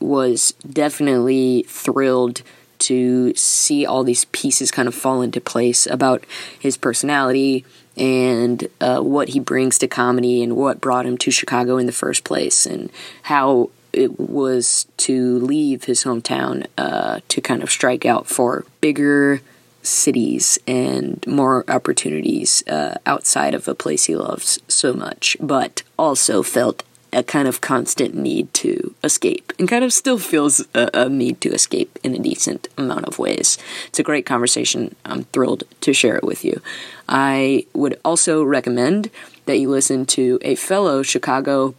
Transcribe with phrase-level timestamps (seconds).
[0.05, 2.43] was definitely thrilled
[2.79, 6.25] to see all these pieces kind of fall into place about
[6.59, 7.65] his personality
[7.97, 11.93] and uh, what he brings to comedy and what brought him to Chicago in the
[11.93, 12.91] first place and
[13.23, 19.41] how it was to leave his hometown uh, to kind of strike out for bigger
[19.83, 26.43] cities and more opportunities uh, outside of a place he loves so much, but also
[26.43, 26.83] felt
[27.15, 31.41] a kind of constant need to escape and kind of still feels a, a, need
[31.41, 33.59] to escape in a decent amount of ways.
[33.89, 34.95] It's a great conversation.
[35.05, 36.61] I'm thrilled to share it with you.
[37.09, 39.11] I would also recommend
[39.47, 41.75] that you listen to a fellow Chicago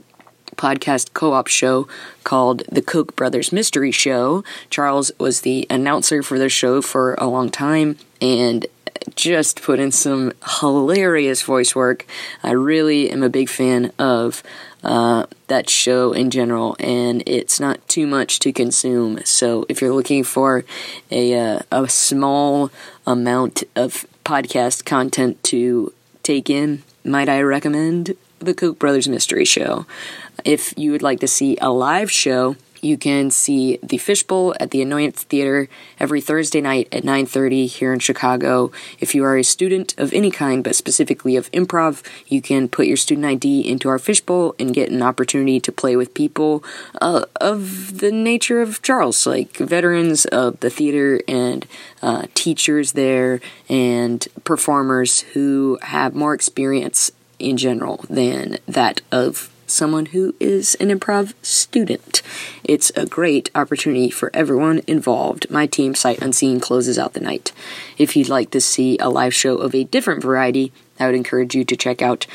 [0.55, 1.88] podcast co op show
[2.23, 4.44] called The Koch Brothers Mystery Show.
[4.70, 8.66] Charles was the announcer for their show for a long time and
[9.16, 12.05] just put in some hilarious voice work.
[12.44, 14.42] I really am a big fan of
[14.86, 19.19] uh, that show in general, and it's not too much to consume.
[19.25, 20.64] So if you're looking for
[21.11, 22.71] a uh, a small
[23.05, 25.92] amount of podcast content to
[26.23, 29.86] take in, might I recommend the Koch Brothers Mystery Show?
[30.43, 32.55] If you would like to see a live show,
[32.86, 35.68] you can see the Fishbowl at the Annoyance Theater
[36.00, 38.72] every Thursday night at 9:30 here in Chicago.
[39.00, 42.88] If you are a student of any kind, but specifically of improv, you can put
[42.88, 46.64] your student ID into our Fishbowl and get an opportunity to play with people
[47.02, 51.66] uh, of the nature of Charles, like veterans of the theater and
[52.02, 60.08] uh, teachers there and performers who have more experience in general than that of someone
[60.08, 62.21] who is an improv student.
[62.63, 65.49] It's a great opportunity for everyone involved.
[65.52, 67.52] My team, Sight Unseen, closes out the night.
[67.97, 71.53] If you'd like to see a live show of a different variety, I would encourage
[71.53, 72.25] you to check out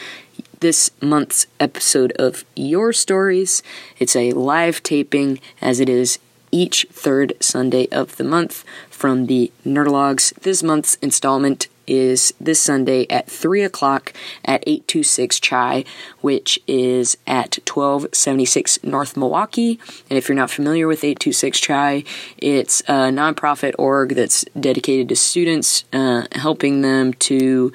[0.61, 3.63] this month's episode of Your Stories.
[3.99, 6.19] It's a live taping, as it is
[6.53, 10.35] each third Sunday of the month from the Nerdologues.
[10.41, 14.13] This month's installment is this Sunday at 3 o'clock
[14.45, 15.85] at 826 Chai,
[16.21, 19.81] which is at 1276 North Milwaukee.
[20.09, 22.05] And if you're not familiar with 826 Chai,
[22.39, 27.73] it's a nonprofit org that's dedicated to students, uh, helping them to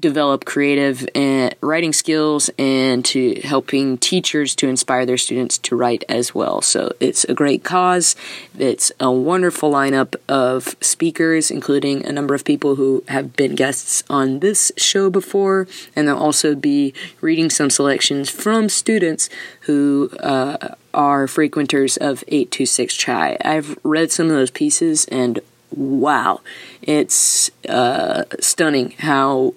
[0.00, 6.04] develop creative and writing skills and to helping teachers to inspire their students to write
[6.08, 6.62] as well.
[6.62, 8.16] So it's a great cause.
[8.58, 14.02] It's a wonderful lineup of speakers, including a number of people who have been guests
[14.08, 19.28] on this show before, and they'll also be reading some selections from students
[19.62, 23.36] who uh, are frequenters of 826 Chai.
[23.44, 25.40] I've read some of those pieces and
[25.70, 26.40] wow,
[26.82, 29.54] it's uh, stunning how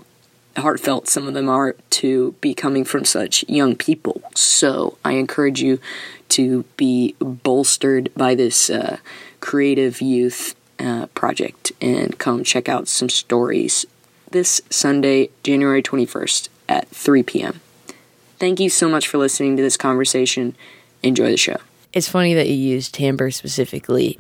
[0.58, 4.22] heartfelt some of them are to be coming from such young people.
[4.36, 5.80] So I encourage you
[6.30, 8.98] to be bolstered by this uh,
[9.40, 13.86] creative youth uh, project and come check out some stories
[14.32, 17.62] this Sunday, January 21st at 3 p.m.
[18.40, 20.56] Thank you so much for listening to this conversation.
[21.04, 21.58] Enjoy the show.
[21.94, 24.18] It's funny that you used timbre specifically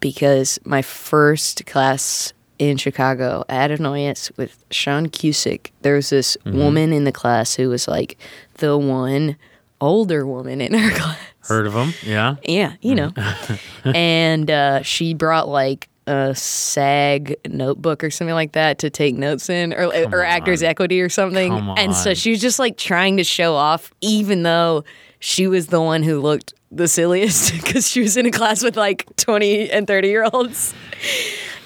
[0.00, 6.92] because my first class in Chicago at Annoyance with Sean Cusick, there was this woman
[6.92, 8.16] in the class who was like
[8.54, 9.36] the one
[9.80, 11.18] older woman in her class.
[11.40, 11.92] Heard of them?
[12.02, 12.36] Yeah.
[12.44, 13.12] Yeah, you know.
[13.84, 19.48] and uh, she brought like a SAG notebook or something like that to take notes
[19.48, 21.52] in, or, or Actors Equity or something.
[21.76, 24.84] And so she was just like trying to show off, even though
[25.18, 28.76] she was the one who looked the silliest because she was in a class with
[28.76, 30.74] like 20 and 30 year olds.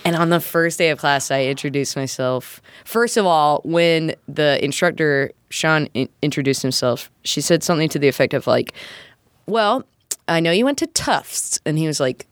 [0.08, 2.62] And on the first day of class, I introduced myself.
[2.86, 8.08] First of all, when the instructor, Sean, in- introduced himself, she said something to the
[8.08, 8.72] effect of, like,
[9.44, 9.84] Well,
[10.26, 11.60] I know you went to Tufts.
[11.66, 12.26] And he was like,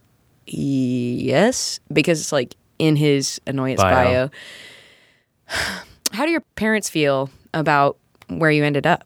[0.47, 3.93] Yes, because it's like in his annoyance Bio.
[3.93, 4.31] bio.
[6.13, 9.05] How do your parents feel about where you ended up?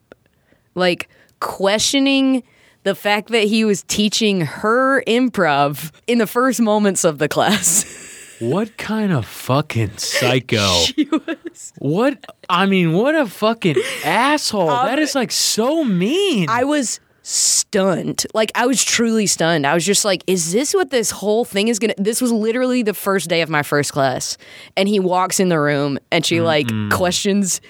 [0.76, 1.08] Like,
[1.40, 2.44] questioning
[2.84, 8.06] the fact that he was teaching her improv in the first moments of the class.
[8.40, 10.84] What kind of fucking psycho?
[11.78, 12.24] What?
[12.48, 14.68] I mean, what a fucking asshole.
[14.68, 16.48] that is like so mean.
[16.48, 18.24] I was stunned.
[18.34, 19.66] Like I was truly stunned.
[19.66, 22.82] I was just like, is this what this whole thing is gonna this was literally
[22.82, 24.38] the first day of my first class.
[24.76, 27.60] And he walks in the room and she like questions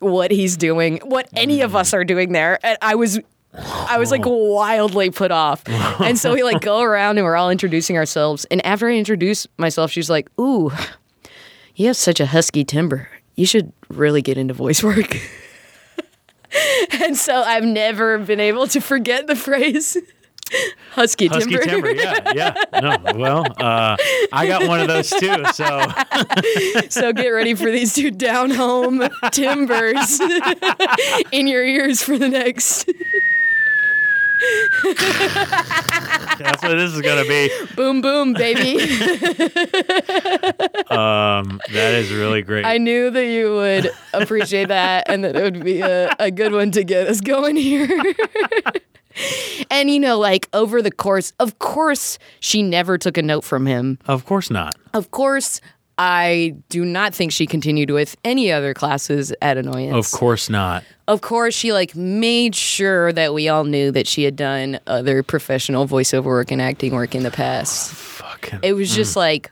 [0.00, 2.58] what he's doing, what any of us are doing there.
[2.64, 3.20] And I was
[3.54, 5.62] I was like wildly put off.
[6.00, 8.44] And so we like go around and we're all introducing ourselves.
[8.46, 10.70] And after I introduce myself, she's like, Ooh,
[11.74, 13.08] you have such a husky timbre.
[13.34, 15.18] You should really get into voice work.
[17.02, 19.96] and so I've never been able to forget the phrase
[20.90, 21.64] husky, Husky timbre.
[21.64, 22.54] timber, yeah, yeah.
[22.80, 23.96] No, well, uh,
[24.32, 25.44] I got one of those too.
[25.52, 25.92] So
[26.88, 30.20] so get ready for these two down home timbers
[31.32, 32.90] in your ears for the next
[36.38, 37.50] that's what this is gonna be.
[37.76, 38.78] boom boom baby.
[40.92, 42.66] Um, that is really great.
[42.66, 46.52] I knew that you would appreciate that and that it would be a, a good
[46.52, 47.88] one to get us going here.
[49.70, 53.64] and you know, like over the course, of course, she never took a note from
[53.66, 53.98] him.
[54.06, 54.74] of course not.
[54.92, 55.62] Of course,
[55.98, 60.12] I do not think she continued with any other classes at Annoyance.
[60.12, 60.84] Of course not.
[61.06, 65.22] Of course, she like made sure that we all knew that she had done other
[65.22, 67.92] professional voiceover work and acting work in the past.
[67.92, 68.60] Fucking.
[68.62, 69.16] It was just mm.
[69.16, 69.50] like,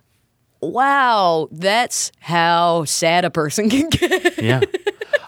[0.61, 4.43] wow, that's how sad a person can get.
[4.43, 4.61] Yeah.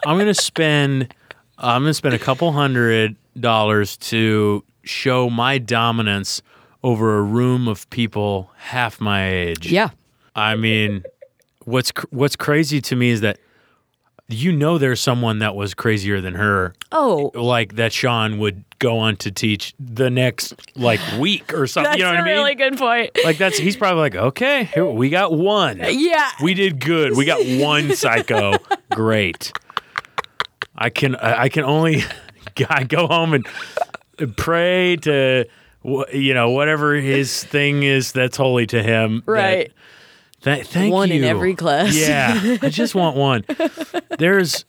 [0.05, 1.13] I'm gonna spend
[1.57, 6.41] I'm gonna spend a couple hundred dollars to show my dominance
[6.83, 9.71] over a room of people half my age.
[9.71, 9.89] Yeah.
[10.35, 11.03] I mean,
[11.65, 13.39] what's cr- what's crazy to me is that
[14.29, 18.97] you know there's someone that was crazier than her, Oh, like that Sean would go
[18.97, 21.91] on to teach the next like week or something.
[21.91, 22.33] that's you know what a I mean?
[22.33, 23.11] really good point.
[23.23, 25.79] like that's he's probably like, okay, here we got one.
[25.87, 26.29] Yeah.
[26.41, 27.15] We did good.
[27.15, 28.53] We got one psycho.
[28.91, 29.51] Great.
[30.75, 32.01] I can I can only
[32.69, 33.45] I go home and
[34.37, 35.45] pray to
[36.13, 39.21] you know whatever his thing is that's holy to him.
[39.25, 39.71] that- Right.
[40.43, 41.15] Th- thank One you.
[41.15, 41.95] in every class.
[41.95, 43.45] Yeah, I just want one.
[44.19, 44.65] There's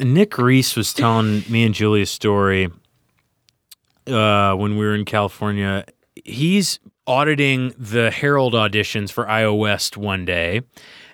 [0.00, 2.68] Nick Reese was telling me and Julie a story
[4.06, 5.84] uh, when we were in California.
[6.24, 10.62] He's auditing the Harold auditions for IO West one day,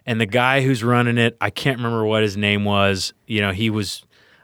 [0.06, 3.12] and the guy who's running it, I can't remember what his name was.
[3.26, 4.02] You know, he was.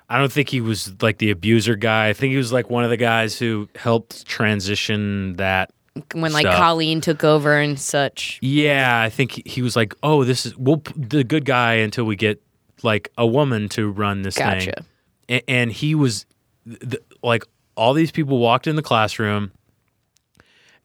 [0.08, 2.08] I don't think he was like the abuser guy.
[2.08, 5.73] I think he was like one of the guys who helped transition that
[6.15, 6.56] when like stuff.
[6.56, 8.39] Colleen took over and such.
[8.41, 12.05] Yeah, I think he- was like, "Oh, this is we'll p- the good guy until
[12.05, 12.43] we get
[12.83, 14.85] like a woman to run this thing." Gotcha.
[15.29, 16.25] A- and he was
[16.67, 17.44] th- like,
[17.77, 19.53] all these people walked in the classroom,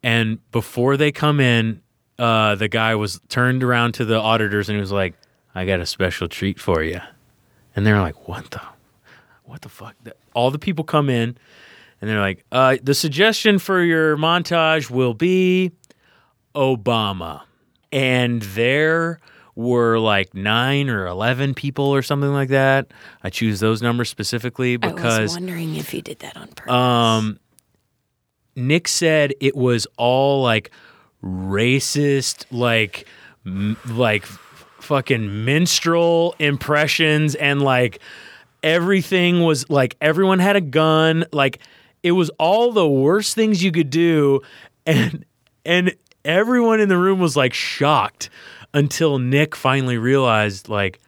[0.04, 1.82] and before they come in,
[2.20, 5.14] uh, the guy was turned around to the auditors and he was like,
[5.56, 7.00] "I got a special treat for you,"
[7.76, 8.62] and they're like, "What the,
[9.44, 9.96] what the fuck?"
[10.34, 11.38] All the people come in.
[12.02, 15.72] And they're like, uh, the suggestion for your montage will be
[16.56, 17.42] Obama.
[17.92, 19.20] And there
[19.56, 22.92] were like nine or 11 people or something like that.
[23.24, 25.18] I choose those numbers specifically because.
[25.18, 26.72] I was wondering if he did that on purpose.
[26.72, 27.40] um,
[28.56, 30.72] Nick said it was all like
[31.24, 33.08] racist, like,
[33.46, 38.00] m- like fucking minstrel impressions and like
[38.64, 41.26] everything was like everyone had a gun.
[41.32, 41.60] Like
[42.04, 44.42] it was all the worst things you could do.
[44.86, 45.26] And,
[45.66, 48.30] and everyone in the room was like shocked
[48.74, 51.00] until Nick finally realized, like,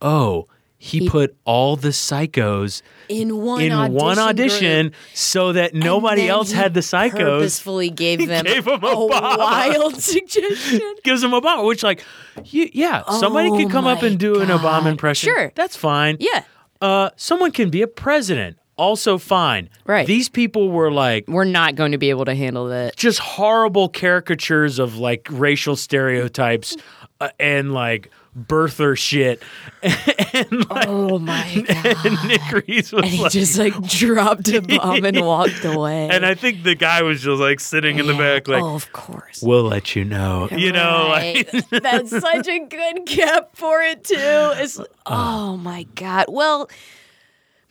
[0.00, 0.48] oh,
[0.80, 4.94] he, put all the psychos in one in audition one audition group.
[5.12, 7.14] so that nobody else he had the psychos.
[7.40, 9.38] Purposefully gave them gave a Obama.
[9.38, 10.80] wild suggestion.
[11.02, 12.04] Gives them Obama, which like,
[12.36, 15.32] y- yeah, somebody Oh could come up and do an Obama impression.
[15.34, 15.50] Sure.
[15.56, 16.16] that's fine.
[16.20, 16.44] Yeah,
[16.80, 19.68] Uh, someone can be a president, also fine.
[19.84, 20.06] Right.
[20.06, 22.96] These people were like we're not going to be able to handle that.
[22.96, 26.76] just horrible caricatures of like racial stereotypes
[27.20, 29.42] uh, and like birther shit.
[29.82, 32.06] and, like, Oh my god.
[32.06, 36.08] and Nick Reese was And he like, just like dropped a bomb and walked away.
[36.08, 38.92] and I think the guy was just like sitting in the back, like, oh, of
[38.92, 39.42] course.
[39.42, 40.46] we'll let you know.
[40.52, 44.14] You know, like, that's such a good cap for it too.
[44.16, 46.26] It's oh my god.
[46.28, 46.70] Well,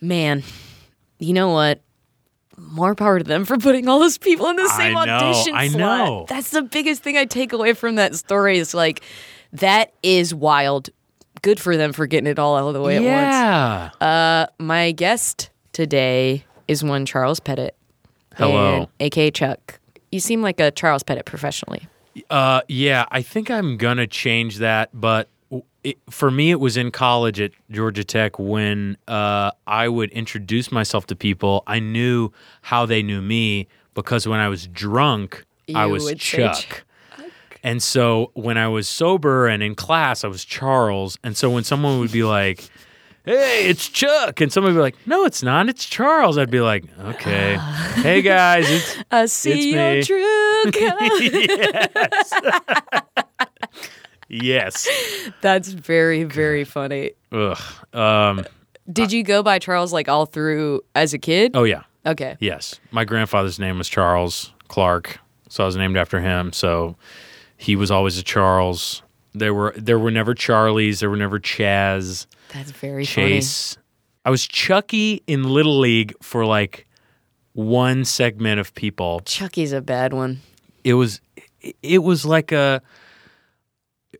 [0.02, 0.42] man,
[1.18, 1.80] you know what?
[2.56, 5.54] More power to them for putting all those people in the same I know, audition
[5.54, 5.78] I slot.
[5.80, 6.26] know.
[6.28, 8.58] That's the biggest thing I take away from that story.
[8.58, 9.02] Is like
[9.52, 10.90] that is wild.
[11.42, 13.94] Good for them for getting it all out of the way at once.
[14.00, 14.46] yeah.
[14.58, 17.76] My guest today is one Charles Pettitt.
[18.34, 18.88] Hello.
[18.98, 19.78] aka Chuck.
[20.10, 21.86] You seem like a Charles Pettitt professionally.
[22.30, 25.28] Uh, yeah, I think I'm gonna change that, but
[25.88, 30.70] it, for me, it was in college at Georgia Tech when uh, I would introduce
[30.70, 31.62] myself to people.
[31.66, 32.30] I knew
[32.62, 36.56] how they knew me because when I was drunk, I was Chuck.
[36.56, 36.84] Chuck.
[37.64, 41.18] And so when I was sober and in class, I was Charles.
[41.24, 42.68] And so when someone would be like,
[43.24, 45.68] "Hey, it's Chuck," and someone would be like, "No, it's not.
[45.68, 47.58] It's Charles," I'd be like, "Okay,
[47.96, 50.02] hey guys, it's I see your me.
[50.02, 52.32] true colors.
[54.28, 54.88] yes."
[55.40, 57.12] That's very, very funny.
[57.32, 57.58] Ugh.
[57.92, 58.44] Um.
[58.90, 61.52] Did you go by Charles like all through as a kid?
[61.54, 61.82] Oh yeah.
[62.06, 62.36] Okay.
[62.40, 62.80] Yes.
[62.90, 65.18] My grandfather's name was Charles Clark,
[65.48, 66.52] so I was named after him.
[66.54, 66.96] So
[67.58, 69.02] he was always a Charles.
[69.34, 71.00] There were there were never Charlies.
[71.00, 73.34] There were never Chaz, That's very funny.
[73.40, 73.76] Chase.
[74.24, 76.86] I was Chucky in Little League for like
[77.52, 79.18] one segment of people.
[79.18, 79.24] funny.
[79.26, 80.40] Chucky's a bad one.
[80.82, 81.20] It was
[81.82, 82.80] it was like a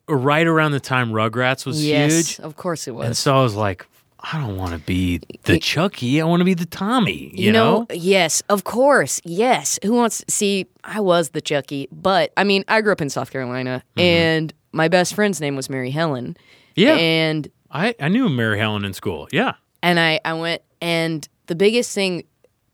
[0.08, 2.40] right around the time Rugrats was yes, huge.
[2.40, 3.06] of course it was.
[3.06, 3.86] And so I was like,
[4.20, 6.20] I don't want to be the Chucky.
[6.20, 7.30] I want to be the Tommy.
[7.34, 7.86] You, know?
[7.92, 9.20] Yes, of course.
[9.24, 9.78] Yes.
[9.84, 13.30] Who wants see, I was the Chucky, but I mean, I grew up in South
[13.30, 16.30] Carolina and my best friend's name was Mary Helen.
[16.30, 16.80] Mm-hmm.
[16.80, 16.96] Yeah.
[16.96, 19.28] And I, I knew Mary Helen in school.
[19.30, 19.54] Yeah.
[19.82, 22.24] And I, I went, and the biggest thing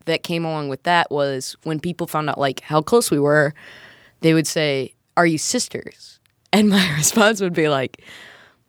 [0.05, 3.53] that came along with that was when people found out like how close we were,
[4.21, 6.14] they would say, "Are you sisters?"
[6.57, 8.01] And my response would be like,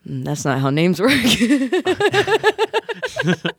[0.08, 1.12] "Mm, "That's not how names work."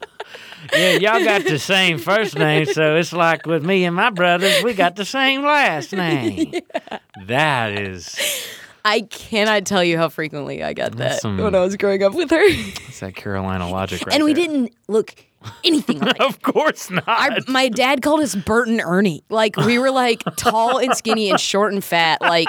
[0.74, 4.62] Yeah, y'all got the same first name, so it's like with me and my brothers,
[4.63, 6.53] we got the same last name.
[7.25, 8.17] That is
[8.84, 12.13] I cannot tell you how frequently I got that some- when I was growing up
[12.15, 14.46] with her, it's that Carolina logic right and we there.
[14.48, 15.15] didn't look
[15.63, 16.17] anything alike.
[16.27, 17.07] Of course not.
[17.07, 19.23] Our, my dad called us Bert and Ernie.
[19.29, 22.21] Like we were like tall and skinny and short and fat.
[22.21, 22.47] Like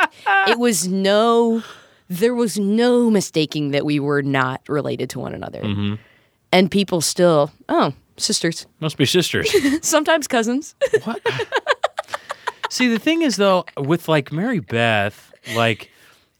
[0.49, 1.63] it was no,
[2.09, 5.63] there was no mistaking that we were not related to one another.
[5.63, 5.95] Mm-hmm.
[6.53, 9.51] And people still, oh, sisters, Must be sisters.
[9.87, 10.75] sometimes cousins.
[11.05, 11.21] what?
[12.71, 15.91] See, the thing is though, with like Mary Beth, like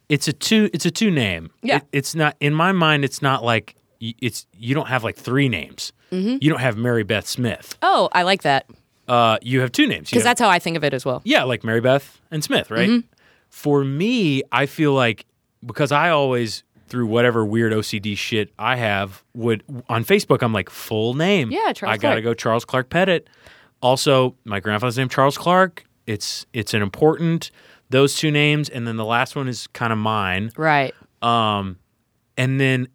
[0.09, 1.51] it's a two it's a two name.
[1.61, 1.77] Yeah.
[1.77, 5.49] It- it's not in my mind it's not like it's you don't have like three
[5.49, 5.91] names.
[6.11, 6.37] Mm-hmm.
[6.41, 7.77] You don't have Mary Beth Smith.
[7.83, 8.65] oh, I like that
[9.07, 10.09] Uh, you have two names.
[10.09, 11.21] Because that's how I think of it as well.
[11.23, 12.89] Yeah, like Mary Beth and Smith, right?
[12.89, 13.07] Mm-hmm.
[13.49, 15.25] For me, I feel like
[15.65, 20.69] because I always through whatever weird OCD shit I have would on Facebook I'm like
[20.69, 21.51] full name.
[21.51, 22.23] Yeah, Charles I gotta Clark.
[22.23, 23.27] go Charles Clark Pettitt.
[23.81, 25.83] Also, my grandfather's name Charles Clark.
[26.07, 27.51] It's it's an important
[27.91, 30.51] those two names, and then the last one is kind of mine.
[30.57, 30.93] Right.
[31.21, 31.77] Um
[32.37, 32.87] And then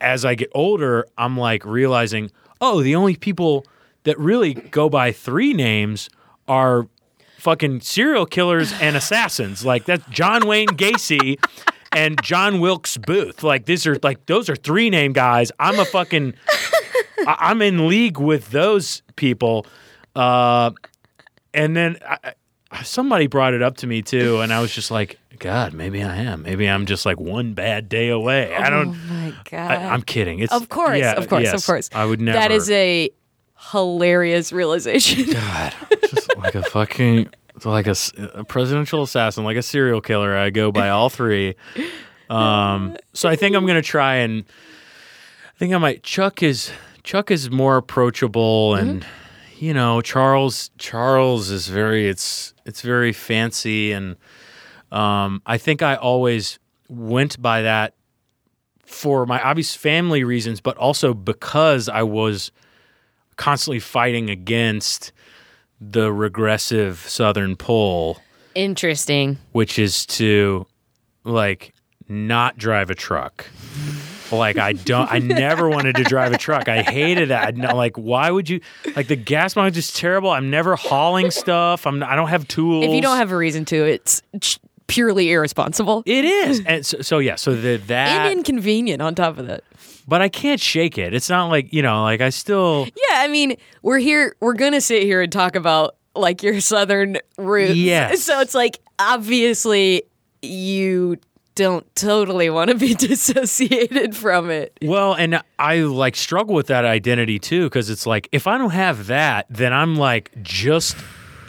[0.00, 3.64] as I get older, I'm like realizing, oh, the only people
[4.04, 6.08] that really go by three names
[6.46, 6.86] are
[7.38, 9.64] fucking serial killers and assassins.
[9.64, 11.38] Like that's John Wayne Gacy
[11.92, 13.42] and John Wilkes Booth.
[13.42, 15.52] Like these are like those are three name guys.
[15.58, 16.34] I'm a fucking
[17.26, 19.66] I- I'm in league with those people.
[20.16, 20.70] Uh,
[21.52, 22.34] and then I-
[22.82, 26.16] somebody brought it up to me too, and I was just like, God, maybe I
[26.16, 26.42] am.
[26.42, 28.54] Maybe I'm just like one bad day away.
[28.54, 29.08] I Oh don't.
[29.08, 29.70] my god.
[29.70, 30.38] I, I'm kidding.
[30.40, 31.54] It's of course, yeah, of course, yes.
[31.54, 31.90] of course.
[31.92, 32.38] I would never.
[32.38, 33.10] That is a
[33.72, 35.24] hilarious realization.
[35.32, 35.74] God,
[36.10, 37.28] just like a fucking
[37.64, 40.36] like a presidential assassin, like a serial killer.
[40.36, 41.54] I go by all three.
[42.30, 44.44] Um, so I think I'm gonna try and
[45.54, 46.02] I think I might.
[46.02, 46.70] Chuck is
[47.02, 49.06] Chuck is more approachable, and
[49.58, 54.16] you know Charles Charles is very it's it's very fancy, and
[54.92, 56.58] um, I think I always
[56.88, 57.94] went by that
[58.84, 62.52] for my obvious family reasons, but also because I was
[63.36, 65.12] constantly fighting against
[65.80, 68.20] the regressive Southern pull,
[68.54, 69.38] Interesting.
[69.52, 70.66] which is to
[71.24, 71.74] like
[72.08, 73.46] not drive a truck.
[74.32, 76.68] Like I don't, I never wanted to drive a truck.
[76.68, 77.46] I hated that.
[77.46, 78.60] I'd not, like, why would you?
[78.96, 80.30] Like the gas mileage is terrible.
[80.30, 81.86] I'm never hauling stuff.
[81.86, 82.02] I'm.
[82.02, 82.84] I don't have tools.
[82.86, 84.22] If you don't have a reason to, it's
[84.86, 89.38] purely irresponsible It is, and so, so yeah, so the, that, and inconvenient on top
[89.38, 89.64] of that.
[90.06, 91.14] but I can't shake it.
[91.14, 94.36] It's not like you know, like I still, Yeah, I mean, we're here.
[94.40, 97.74] We're gonna sit here and talk about like your southern roots.
[97.76, 98.14] Yeah.
[98.14, 100.02] So it's like obviously
[100.42, 101.16] you
[101.54, 104.78] don't totally want to be dissociated from it.
[104.82, 108.70] well, and I like struggle with that identity too because it's like if I don't
[108.70, 110.96] have that, then I'm like just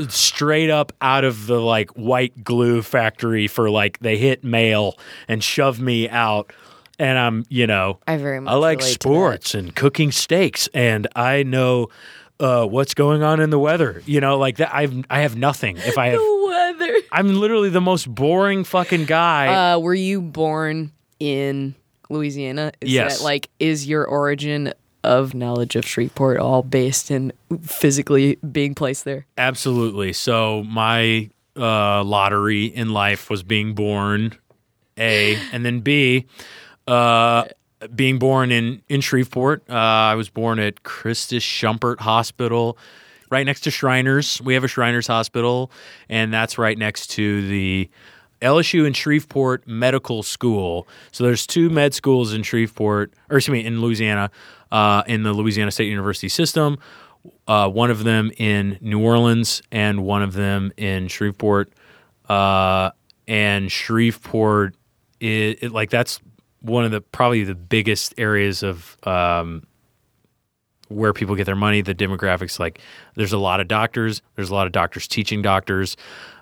[0.09, 4.97] straight up out of the like white glue factory for like they hit mail
[5.27, 6.53] and shove me out,
[6.99, 11.43] and I'm you know I very much I like sports and cooking steaks, and I
[11.43, 11.89] know
[12.39, 14.01] uh, what's going on in the weather.
[14.05, 14.73] You know, like that.
[14.73, 15.77] I've I have nothing.
[15.77, 16.19] If I have,
[17.11, 19.73] I'm literally the most boring fucking guy.
[19.73, 21.75] Uh, were you born in
[22.09, 22.71] Louisiana?
[22.81, 23.17] Is Yes.
[23.19, 27.31] That, like, is your origin of knowledge of Shreveport all based in
[27.61, 29.25] physically being placed there?
[29.37, 30.13] Absolutely.
[30.13, 34.35] So my uh, lottery in life was being born,
[34.97, 36.25] A, and then B,
[36.87, 37.45] uh,
[37.95, 39.63] being born in in Shreveport.
[39.69, 42.77] Uh, I was born at Christus Schumpert Hospital,
[43.29, 44.41] right next to Shriners.
[44.41, 45.71] We have a Shriners Hospital,
[46.09, 47.89] and that's right next to the
[48.41, 50.87] LSU and Shreveport Medical School.
[51.11, 54.29] So there's two med schools in Shreveport, or excuse me, in Louisiana,
[54.71, 56.77] uh, in the Louisiana State University system.
[57.47, 61.71] Uh, one of them in New Orleans and one of them in Shreveport.
[62.29, 62.91] Uh,
[63.27, 64.75] and Shreveport,
[65.19, 66.19] is, it, like that's
[66.61, 69.65] one of the probably the biggest areas of um,
[70.87, 71.81] where people get their money.
[71.81, 72.79] The demographics, like
[73.15, 74.21] there's a lot of doctors.
[74.35, 75.97] There's a lot of doctors teaching doctors.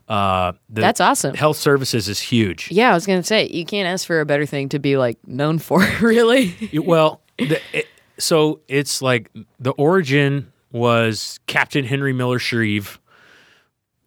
[0.09, 1.33] Uh, the That's awesome.
[1.33, 2.69] Health services is huge.
[2.71, 5.17] Yeah, I was gonna say you can't ask for a better thing to be like
[5.27, 6.53] known for, really.
[6.73, 12.99] Well, the, it, so it's like the origin was Captain Henry Miller Shreve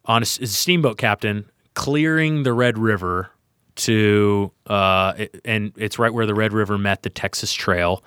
[0.05, 3.31] on a, a steamboat captain clearing the Red River
[3.77, 8.03] to uh, it- and it's right where the Red River met the Texas Trail.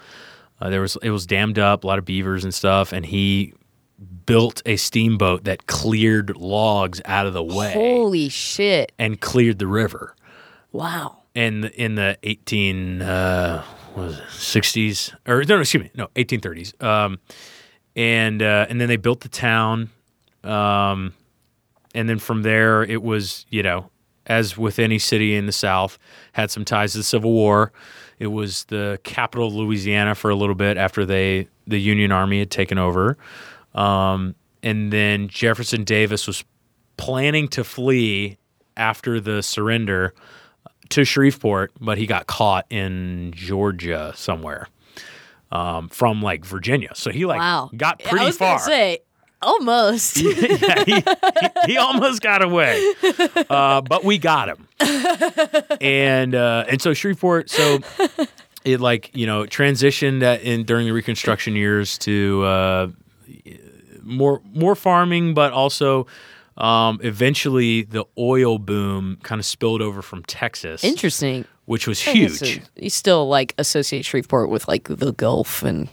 [0.61, 3.55] Uh, there was it was dammed up, a lot of beavers and stuff, and he
[4.26, 8.93] built a steamboat that cleared logs out of the way Holy shit!
[8.99, 10.14] and cleared the river
[10.73, 11.19] Wow.
[11.35, 13.64] And in the 18 uh,
[13.95, 17.19] what was it, 60s or no, no excuse me no 1830s um,
[17.97, 19.90] and uh, and then they built the town
[20.45, 21.12] um,
[21.95, 23.91] and then from there it was you know
[24.26, 25.99] as with any city in the south
[26.32, 27.73] had some ties to the civil war
[28.21, 32.39] it was the capital of louisiana for a little bit after they the union army
[32.39, 33.19] had taken over
[33.75, 36.45] um, and then jefferson davis was
[36.97, 38.37] planning to flee
[38.76, 40.15] after the surrender
[40.91, 44.67] to Shreveport, but he got caught in Georgia somewhere
[45.52, 46.91] um, from like Virginia.
[46.95, 47.71] So he like Wow.
[47.76, 48.59] got I pretty was far.
[48.59, 48.99] say
[49.43, 50.17] almost.
[50.21, 51.03] yeah, he, he,
[51.73, 52.81] he almost got away,
[53.50, 54.67] uh, but we got him.
[55.81, 57.79] and uh, and so Shreveport, so
[58.65, 62.89] it like you know transitioned at, in during the Reconstruction years to uh,
[64.03, 66.07] more more farming, but also
[66.57, 71.45] um, eventually the oil boom kind of spilled over from Texas, Interesting.
[71.67, 72.43] which was huge.
[72.43, 75.89] it- You still like associate Shreveport with like the Gulf and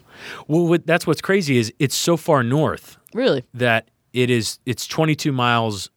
[0.48, 4.88] Well, what, that's what's crazy is it's so far north really that it is it's
[4.88, 5.90] 22 miles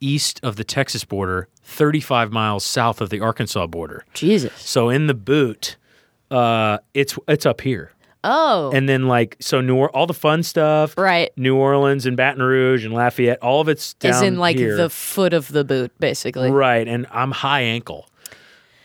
[0.00, 4.04] east of the Texas border, 35 miles south of the Arkansas border.
[4.14, 4.52] Jesus.
[4.56, 5.76] So in the boot,
[6.30, 7.92] uh, it's it's up here,
[8.24, 11.30] Oh, and then like so New or- all the fun stuff, right.
[11.36, 14.76] New Orleans and Baton Rouge and Lafayette, all of it's down Is in like here.
[14.76, 16.50] the foot of the boot, basically.
[16.50, 18.06] right, and I'm high ankle.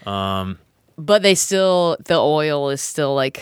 [0.05, 0.57] Um
[0.97, 3.41] But they still, the oil is still like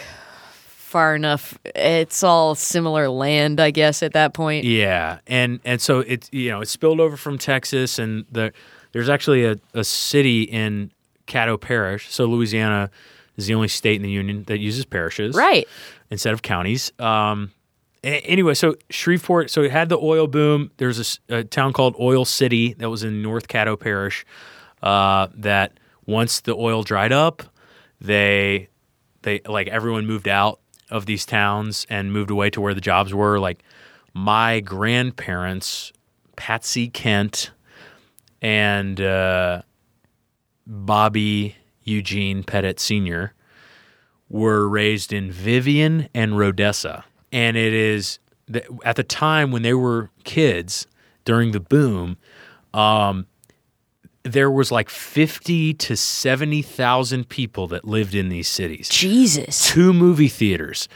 [0.96, 1.58] far enough.
[1.76, 4.64] It's all similar land, I guess, at that point.
[4.64, 8.54] Yeah, and and so it you know it spilled over from Texas, and the
[8.94, 10.92] there's actually a, a city in
[11.28, 12.10] Caddo Parish.
[12.10, 12.90] So Louisiana
[13.36, 15.68] is the only state in the union that uses parishes, Right.
[16.10, 16.94] instead of counties.
[16.98, 17.52] Um,
[18.02, 20.72] anyway, so Shreveport, so it had the oil boom.
[20.78, 24.26] There's a town called Oil City that was in North Caddo Parish.
[24.82, 25.74] Uh, that
[26.06, 27.44] once the oil dried up,
[28.00, 28.70] they
[29.24, 33.14] they like everyone moved out of these towns and moved away to where the jobs
[33.14, 33.40] were.
[33.40, 33.64] Like
[34.14, 35.92] my grandparents,
[36.36, 37.52] Patsy Kent
[38.42, 39.62] and uh,
[40.68, 43.34] Bobby Eugene Pettitt Sr.
[44.30, 47.04] were raised in Vivian and Rodessa.
[47.32, 48.20] And it is
[48.84, 50.88] at the time when they were kids
[51.26, 52.18] during the boom,
[52.74, 53.26] um,
[54.26, 58.90] there was like 50 to 70,000 people that lived in these cities.
[58.90, 59.68] Jesus.
[59.70, 60.90] Two movie theaters.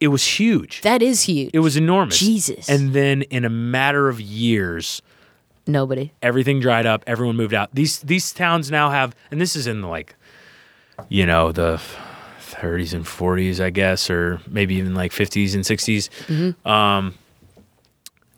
[0.00, 0.80] It, was huge.
[0.82, 1.50] That is huge.
[1.52, 2.18] It was enormous.
[2.18, 2.68] Jesus.
[2.68, 5.02] And then in a matter of years,
[5.66, 6.12] Nobody.
[6.22, 9.82] everything dried up everyone moved out these these towns now have and this is in
[9.82, 10.14] like
[11.10, 11.78] you know the
[12.40, 16.66] 30s and 40s i guess or maybe even like 50s and 60s Mm-hmm.
[16.66, 17.12] um,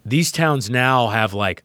[0.04, 1.62] these towns now have like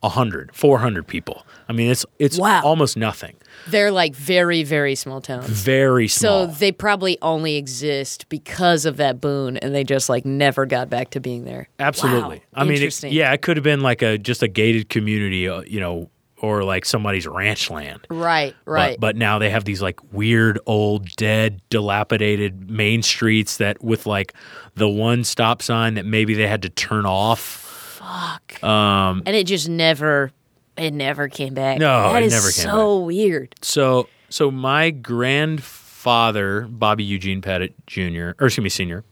[0.00, 2.62] 100 400 people i mean it's it's Wow.
[2.62, 3.34] almost nothing
[3.68, 5.46] They're like very, very small towns.
[5.48, 10.24] very small So they probably only exist because of that boon, and they just like
[10.24, 11.68] never got back to being there.
[11.78, 12.38] Absolutely.
[12.38, 12.62] Wow.
[12.62, 15.60] I mean, it, yeah, it could have been like a just a gated community, uh,
[15.60, 18.04] you know, or like somebody's ranch land.
[18.10, 18.56] Right.
[18.64, 18.98] Right.
[18.98, 24.06] But, but now they have these like weird, old, dead, dilapidated main streets that with
[24.06, 24.32] like
[24.74, 27.40] the one stop sign that maybe they had to turn off.
[27.40, 28.62] Fuck.
[28.64, 30.32] Um, and it just never,
[30.76, 31.78] it never came back.
[31.78, 33.54] No, That it is never came So weird.
[33.62, 39.04] so so my grandfather, Bobby Eugene Pettitt Jr., or excuse me, Senior,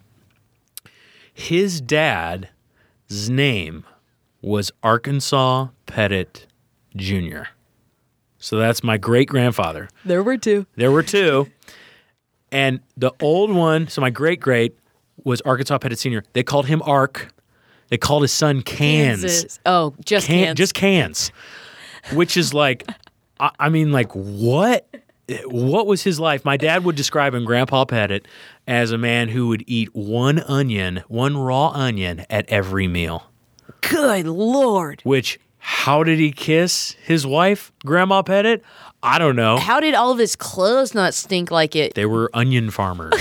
[1.32, 2.48] his dad's
[3.28, 3.84] name
[4.42, 6.46] was Arkansas Pettitt
[6.96, 7.42] Jr.
[8.38, 9.88] So that's my great grandfather.
[10.04, 10.66] There were two.
[10.76, 11.48] There were two.
[12.50, 14.76] And the old one, so my great great
[15.22, 16.24] was Arkansas Pettitt Sr.
[16.32, 17.32] They called him Ark.
[17.90, 19.20] They called his son Cans.
[19.22, 19.60] Kansas.
[19.66, 20.56] Oh, just Can, cans.
[20.56, 21.32] just cans,
[22.12, 22.88] which is like,
[23.38, 24.86] I, I mean, like what?
[25.44, 26.44] What was his life?
[26.44, 28.26] My dad would describe him, Grandpa Pettitt,
[28.66, 33.30] as a man who would eat one onion, one raw onion at every meal.
[33.80, 35.00] Good lord.
[35.04, 38.64] Which, how did he kiss his wife, Grandma Pettitt?
[39.04, 39.56] I don't know.
[39.58, 41.94] How did all of his clothes not stink like it?
[41.94, 43.14] They were onion farmers.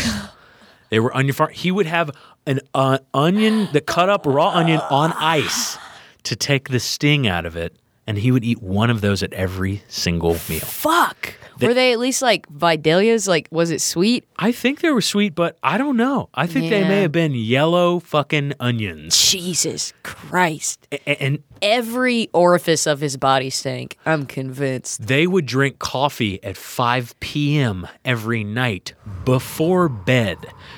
[0.90, 1.52] they were onion farm.
[1.54, 2.10] He would have
[2.46, 5.78] an uh, onion, the cut up raw onion on ice
[6.24, 7.76] to take the sting out of it,
[8.08, 10.60] and he would eat one of those at every single meal.
[10.62, 11.34] Fuck.
[11.62, 13.28] Were they at least like Vidalia's?
[13.28, 14.26] Like, was it sweet?
[14.38, 16.30] I think they were sweet, but I don't know.
[16.34, 19.18] I think they may have been yellow fucking onions.
[19.32, 20.88] Jesus Christ.
[20.92, 23.98] A- And Every orifice of his body stank.
[24.06, 25.06] I'm convinced.
[25.08, 27.88] they would drink coffee at 5 p.m.
[28.06, 28.94] every night
[29.26, 30.38] before bed,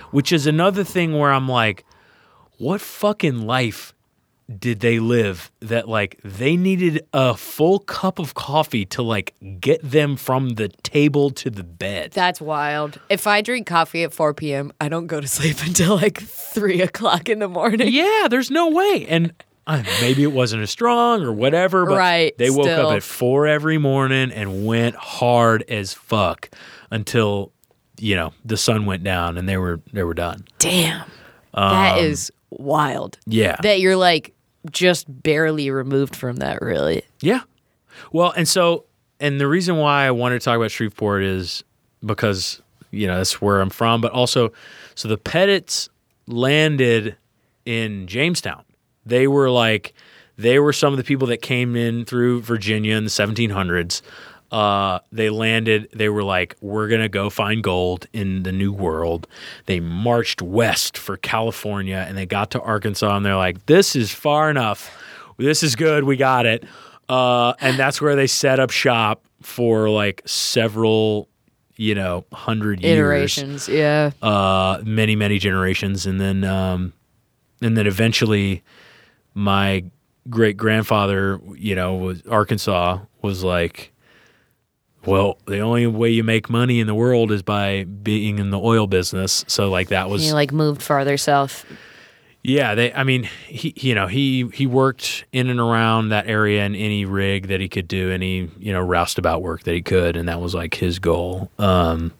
[0.10, 1.86] which is another thing where I'm like,
[2.58, 3.94] what fucking life
[4.60, 9.80] did they live that like they needed a full cup of coffee to like get
[9.82, 12.12] them from the table to the bed?
[12.12, 12.99] That's wild.
[13.10, 16.82] If I drink coffee at 4 p.m., I don't go to sleep until like 3
[16.82, 17.88] o'clock in the morning.
[17.93, 19.06] yeah, there's no way.
[19.08, 19.32] And
[19.67, 22.88] uh, maybe it wasn't as strong or whatever, but Right, they woke still.
[22.88, 26.49] up at four every morning and went hard as fuck
[26.89, 27.54] until
[27.99, 30.43] you know the sun went down and they were they were done.
[30.58, 31.08] Damn.
[31.54, 33.17] that is wild.
[33.25, 34.33] Yeah, That you're like
[34.71, 37.03] just barely removed from that, really.
[37.21, 37.41] yeah.
[38.11, 38.85] Well, and so
[39.19, 41.63] and the reason why I wanted to talk about Shreveport is
[42.05, 42.61] because
[42.91, 44.51] you know that's where I'm from, but also
[44.95, 45.89] so the Pettitts
[46.27, 47.15] landed
[47.65, 48.63] in Jamestown.
[49.05, 49.93] They were like
[50.37, 54.01] they were some of the people that came in through Virginia in the 1700s.
[54.51, 55.87] Uh, they landed.
[55.93, 59.27] They were like, "We're gonna go find gold in the New World."
[59.65, 64.11] They marched west for California, and they got to Arkansas, and they're like, "This is
[64.13, 64.91] far enough.
[65.37, 66.03] This is good.
[66.03, 66.65] We got it."
[67.07, 71.27] Uh, and that's where they set up shop for like several,
[71.77, 72.89] you know, hundred years
[73.69, 74.11] Yeah.
[74.21, 76.93] uh, many many generations, and then um,
[77.61, 78.63] and then eventually,
[79.33, 79.85] my
[80.29, 83.90] great grandfather, you know, was Arkansas was like,
[85.05, 88.59] well, the only way you make money in the world is by being in the
[88.59, 89.43] oil business.
[89.47, 91.65] So like that was He like moved farther south.
[92.43, 92.93] yeah, they.
[92.93, 97.05] I mean, he, you know, he he worked in and around that area in any
[97.05, 100.39] rig that he could do, any you know roustabout work that he could, and that
[100.41, 101.49] was like his goal.
[101.59, 102.13] Um,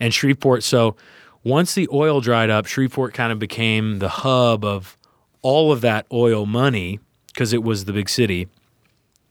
[0.00, 0.62] and Shreveport.
[0.62, 0.96] So
[1.44, 4.96] once the oil dried up, Shreveport kind of became the hub of
[5.42, 6.98] all of that oil money
[7.32, 8.48] because it was the big city.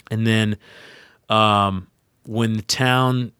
[0.09, 0.57] And then
[1.29, 1.87] um,
[2.27, 3.31] when the town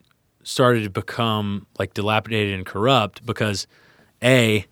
[0.43, 3.67] started to become like dilapidated and corrupt, because
[4.23, 4.65] a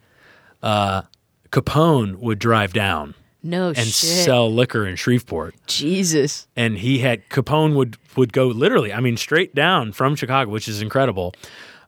[0.63, 1.03] uh,
[1.51, 3.93] Capone would drive down No and shit.
[4.25, 6.47] sell liquor in Shreveport, Jesus.
[6.55, 10.67] and he had Capone would would go literally, I mean, straight down from Chicago, which
[10.67, 11.33] is incredible.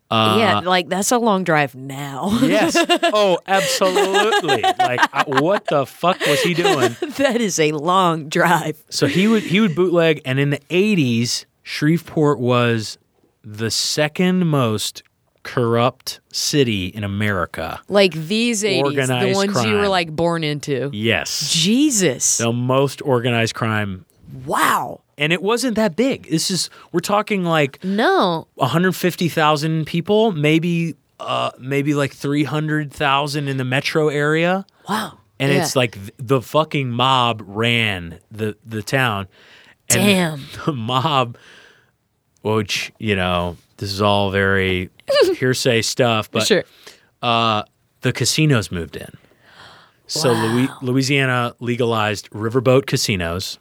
[0.09, 2.29] Uh, yeah, like that's a long drive now.
[2.41, 2.77] Yes.
[3.13, 4.61] Oh, absolutely.
[4.61, 6.95] like, I, what the fuck was he doing?
[7.17, 8.81] that is a long drive.
[8.89, 12.97] So he would he would bootleg, and in the '80s, Shreveport was
[13.43, 15.03] the second most
[15.43, 17.81] corrupt city in America.
[17.89, 20.89] Like these 80s, the Organized ones you were like born into.
[20.93, 22.37] Yes, Jesus.
[22.37, 24.05] the most organized crime,
[24.45, 25.01] Wow.
[25.17, 26.29] and it wasn't that big.
[26.29, 28.47] This is we're talking like No.
[28.55, 34.65] 150,000 people, maybe uh maybe like 300,000 in the metro area.
[34.87, 35.17] Wow.
[35.37, 35.59] and Yeah.
[35.63, 39.27] it's like th- the fucking mob ran the the town
[39.89, 40.41] And Damn.
[40.65, 41.37] the mob,
[42.41, 44.89] which you know, this is all very
[45.37, 46.63] hearsay stuff, but sure.
[47.21, 47.63] uh,
[48.01, 49.11] the casinos moved in.
[50.07, 53.59] So Louis- Louisiana legalized riverboat casinos.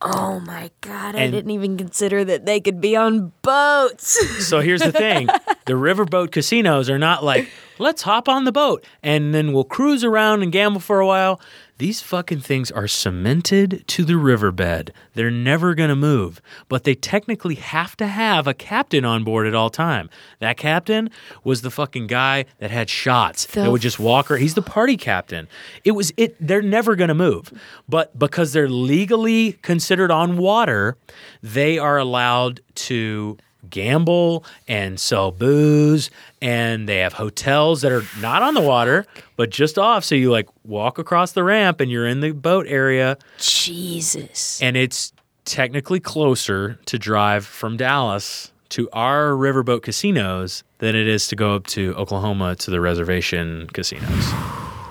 [0.00, 1.16] Oh my god!
[1.16, 4.46] I And- didn't even consider that they could be on boats.
[4.46, 5.28] So here's the thing:
[5.68, 10.02] the riverboat casinos are not like let's hop on the boat and then we'll cruise
[10.02, 11.40] around and gamble for a while.
[11.76, 14.92] These fucking things are cemented to the riverbed.
[15.14, 19.46] They're never going to move, but they technically have to have a captain on board
[19.46, 20.10] at all time.
[20.40, 21.10] That captain
[21.44, 24.28] was the fucking guy that had shots The that would just walk.
[24.28, 25.46] Or he's the party captain.
[25.84, 26.34] It was it.
[26.40, 27.52] They're never going to move,
[27.88, 30.96] but because they're legally considered on water,
[31.42, 33.36] they are allowed to
[33.70, 39.04] gamble and sell booze and they have hotels that are not on the water
[39.36, 42.66] but just off so you like walk across the ramp and you're in the boat
[42.68, 44.62] area Jesus.
[44.62, 45.12] and it's
[45.44, 51.54] technically closer to drive from Dallas to our riverboat casinos than it is to go
[51.54, 54.32] up to Oklahoma to the reservation casinos.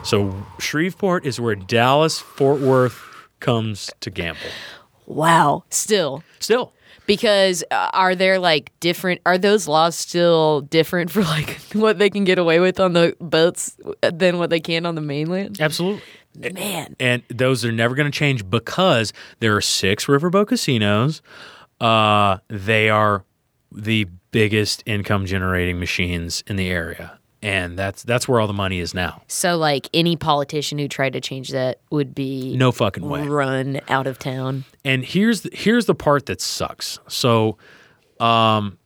[0.03, 2.99] So Shreveport is where Dallas Fort Worth
[3.39, 4.41] comes to gamble.
[5.05, 5.63] Wow.
[5.69, 6.73] Still, Still,
[7.07, 9.21] because uh, are there like different?
[9.25, 13.15] Are those laws still different for like what they can get away with on the
[13.19, 15.59] boats than what they can on the mainland?
[15.59, 16.03] absolutely.
[16.53, 21.23] Man, and those are never going to change because there are six riverboat casinos.
[21.81, 23.23] Uh, they are
[23.71, 28.79] the biggest income generating machines in the area, and that's that's where all the money
[28.79, 29.21] is now.
[29.27, 33.27] so like any politician who tried to change that would be No fucking way.
[33.27, 34.65] run out of town.
[34.83, 36.99] And here's the, here's the part that sucks.
[37.07, 37.57] So,
[38.19, 38.77] um,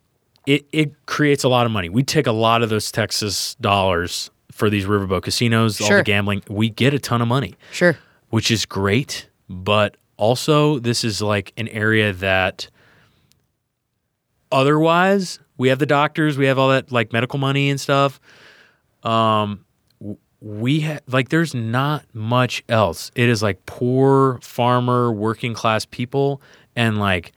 [0.45, 1.87] it it creates a lot of money.
[1.89, 6.43] We take a lot of those Texas dollars for these riverboat casinos, all the gambling.
[6.49, 7.55] We get a ton of money.
[7.71, 7.97] Sure.
[8.31, 9.27] which is great.
[9.49, 12.67] But also, this is like an area that
[14.51, 18.19] otherwise we have the doctors, we have all that like medical money and stuff.
[19.03, 19.65] Um,
[20.41, 23.11] we have like there's not much else.
[23.15, 26.41] It is like poor farmer, working class people,
[26.75, 27.31] and like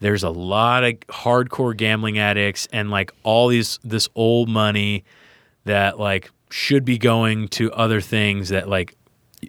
[0.00, 5.04] there's a lot of hardcore gambling addicts and like all these this old money
[5.64, 8.96] that like should be going to other things that like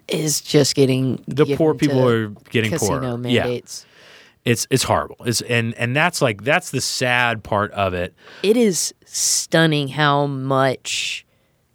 [0.06, 3.16] Is just getting the poor people are getting poorer.
[3.18, 3.86] mandates.
[4.44, 5.16] Yeah, it's it's horrible.
[5.24, 8.14] It's and and that's like that's the sad part of it.
[8.44, 11.26] it is stunning how much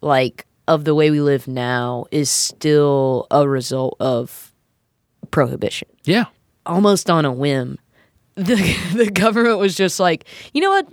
[0.05, 4.53] like of the way we live now is still a result of
[5.31, 5.87] prohibition.
[6.05, 6.25] Yeah,
[6.65, 7.77] almost on a whim.
[8.35, 8.55] The
[8.95, 10.87] the government was just like you know what?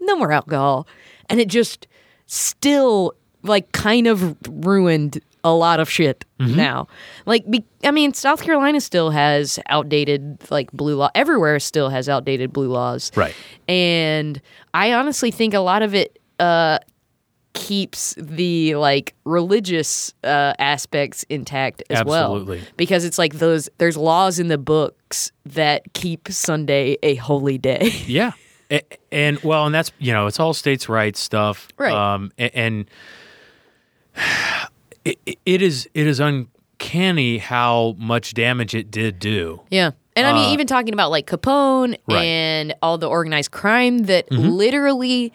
[0.00, 0.86] No more alcohol.
[1.28, 1.88] And it just
[2.26, 6.88] still like kind of ruined a lot of shit now.
[7.26, 12.08] Like be, i mean south carolina still has outdated like blue law everywhere still has
[12.08, 13.12] outdated blue laws.
[13.16, 13.34] Right.
[13.68, 14.40] and
[14.74, 16.78] i honestly think a lot of it uh
[17.58, 22.58] keeps the like religious uh aspects intact as Absolutely.
[22.58, 27.58] well because it's like those there's laws in the books that keep sunday a holy
[27.58, 28.32] day yeah,
[28.70, 31.68] A- and well, and that's you know it's all states' rights stuff.
[31.78, 31.92] Right.
[31.92, 32.88] Um, a- and,
[35.04, 39.60] it, it- is it is uncanny how much damage it did do.
[39.70, 39.92] Yeah.
[40.16, 41.98] And I mean, even talking about like Capone Right.
[42.08, 42.22] Mm-hmm.
[42.24, 45.32] and all the organized crime that literally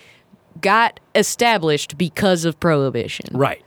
[0.61, 3.27] got established because of prohibition.
[3.31, 3.63] Right.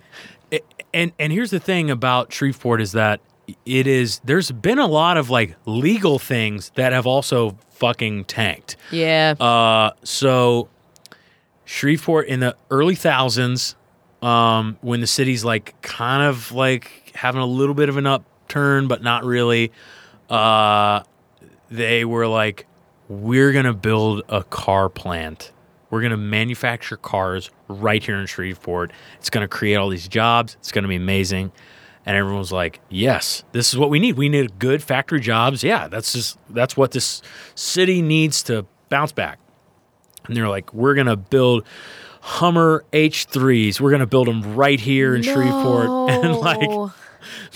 [0.94, 3.20] And and here's the thing about Shreveport is that
[3.64, 8.76] it is there's been a lot of like legal things that have also fucking tanked.
[8.90, 9.34] Yeah.
[9.38, 10.68] Uh, so
[11.64, 13.76] Shreveport in the early thousands,
[14.22, 18.88] um, when the city's like kind of like having a little bit of an upturn,
[18.88, 19.72] but not really,
[20.30, 21.02] uh,
[21.70, 22.66] they were like,
[23.08, 25.52] we're gonna build a car plant.
[25.90, 28.92] We're gonna manufacture cars right here in Shreveport.
[29.18, 30.56] It's gonna create all these jobs.
[30.60, 31.52] It's gonna be amazing.
[32.04, 34.16] And everyone was like, "Yes, this is what we need.
[34.16, 35.62] We need good factory jobs.
[35.64, 37.20] Yeah, that's just that's what this
[37.54, 39.38] city needs to bounce back."
[40.26, 41.64] And they're like, "We're gonna build
[42.20, 43.80] Hummer H3s.
[43.80, 45.88] We're gonna build them right here in Shreveport."
[46.24, 46.92] And like, No.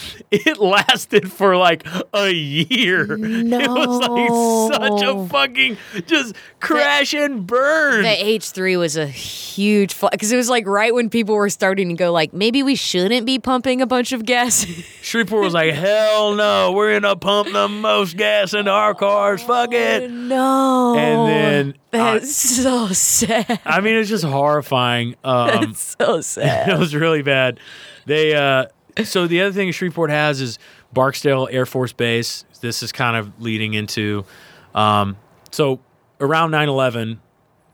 [0.30, 3.12] it lasted for like a year.
[3.12, 8.02] It was like such a fucking just crash and burn.
[8.02, 11.94] the H3 was a huge because it was like right when people were starting to
[11.94, 14.64] go like maybe we shouldn't be pumping a bunch of gas.
[15.02, 19.42] Shreveport was like, "Hell no, we're gonna pump the most gas into our cars.
[19.42, 20.94] Fuck it." no.
[20.96, 23.60] And then uh, that's so sad.
[23.64, 25.16] I mean, it's just horrifying.
[25.24, 26.68] Um, so sad.
[26.68, 27.58] it was really bad.
[28.06, 28.66] They uh,
[29.04, 30.58] so the other thing Shreveport has is
[30.92, 32.44] Barksdale Air Force Base.
[32.60, 34.24] This is kind of leading into
[34.74, 35.16] Um,
[35.50, 35.80] so
[36.20, 37.18] around 9/11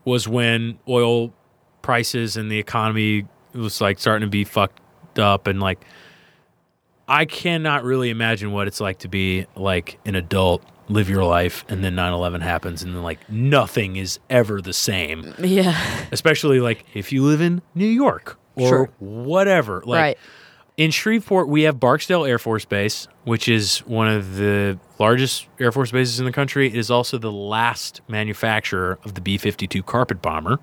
[0.05, 1.33] was when oil
[1.81, 5.83] prices and the economy was like starting to be fucked up and like
[7.07, 11.63] I cannot really imagine what it's like to be like an adult, live your life,
[11.69, 15.33] and then 9/11 happens, and then like nothing is ever the same.
[15.39, 15.77] Yeah.
[16.11, 18.89] Especially like if you live in New York or Sure.
[18.99, 19.81] whatever.
[19.85, 20.17] Like right.
[20.77, 25.71] In Shreveport, we have Barksdale Air Force Base, which is one of the largest Air
[25.71, 26.67] Force bases in the country.
[26.67, 30.59] It is also the last manufacturer of the B 52 carpet bomber.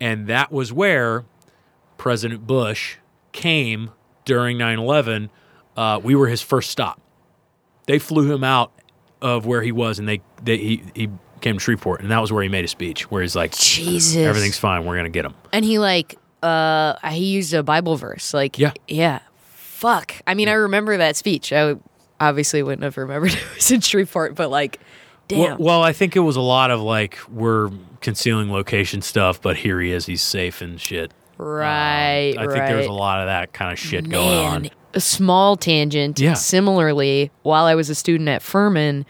[0.00, 1.24] And that was where
[1.98, 2.96] President Bush
[3.30, 3.92] came
[4.24, 5.30] during 9 11.
[5.76, 7.00] Uh, we were his first stop.
[7.86, 8.72] They flew him out
[9.22, 12.00] of where he was and they, they he, he came to Shreveport.
[12.00, 14.16] And that was where he made a speech where he's like, Jesus.
[14.16, 14.84] everything's fine.
[14.84, 15.34] We're going to get him.
[15.52, 18.34] And he like uh he used a Bible verse.
[18.34, 18.72] Like Yeah.
[18.88, 19.20] yeah.
[19.78, 20.20] Fuck.
[20.26, 21.52] I mean, I remember that speech.
[21.52, 21.76] I
[22.18, 24.80] obviously wouldn't have remembered it was in Shreveport, but like,
[25.28, 25.38] damn.
[25.38, 29.56] Well, well, I think it was a lot of like we're concealing location stuff, but
[29.56, 31.12] here he is, he's safe and shit.
[31.36, 32.32] right.
[32.36, 32.54] Um, I right.
[32.54, 34.70] think there was a lot of that kind of shit going on.
[34.94, 36.18] A small tangent.
[36.18, 36.34] Yeah.
[36.34, 39.06] Similarly, while I was a student at Furman,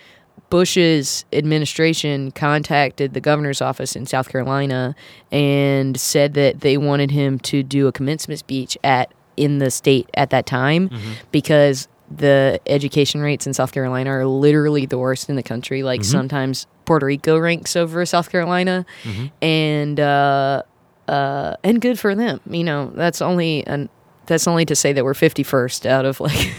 [0.50, 4.94] Bush's administration contacted the governor's office in South Carolina
[5.32, 10.08] and said that they wanted him to do a commencement speech at in the state
[10.14, 11.12] at that time Mm-hmm.
[11.32, 15.82] because the education rates in South Carolina are literally the worst in the country.
[15.82, 16.10] Like Mm-hmm.
[16.10, 19.26] sometimes Puerto Rico ranks over South Carolina, Mm-hmm.
[19.44, 20.62] and uh,
[21.06, 22.40] uh, and good for them.
[22.48, 23.88] You know, that's only an
[24.26, 26.32] that's only to say that we're 51st out of like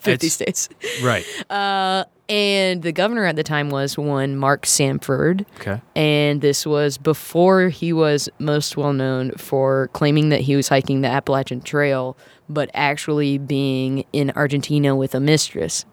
[0.00, 0.68] 50 It's- states.
[1.02, 1.24] Right.
[2.28, 5.46] And the governor at the time was one Mark Sanford.
[5.60, 5.80] Okay.
[5.96, 11.00] And this was before he was most well known for claiming that he was hiking
[11.00, 15.86] the Appalachian Trail, but actually being in Argentina with a mistress.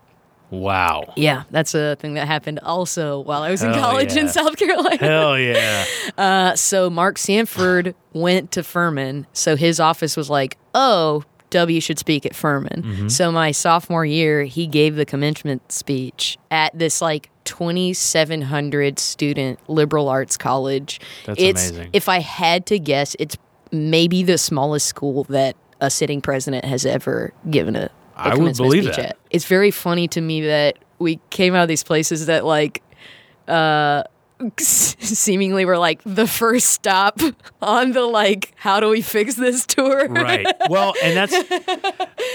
[0.51, 1.13] Wow.
[1.15, 4.27] Yeah, that's a thing that happened also while I was in Hell college in.
[4.29, 4.97] South Carolina.
[4.97, 5.85] Hell yeah.
[6.17, 9.27] Uh, so Mark Sanford went to Furman.
[9.33, 11.23] So his office was like, oh,
[11.55, 12.83] W should speak at Furman.
[12.83, 13.07] Mm-hmm.
[13.07, 20.09] So my sophomore year, he gave the commencement speech at this like 2,700 student liberal
[20.09, 20.99] arts college.
[21.25, 21.89] That's it's, amazing.
[21.93, 23.37] If I had to guess, it's
[23.71, 28.35] maybe the smallest school that a sitting president has ever given a, a I would
[28.35, 29.09] commencement believe speech that.
[29.11, 29.17] at.
[29.29, 32.81] It's very funny to me that we came out of these places that like
[34.59, 37.19] seemingly were like the first stop
[37.61, 40.45] on the like how do we fix this tour right.
[40.69, 41.33] Well, and that's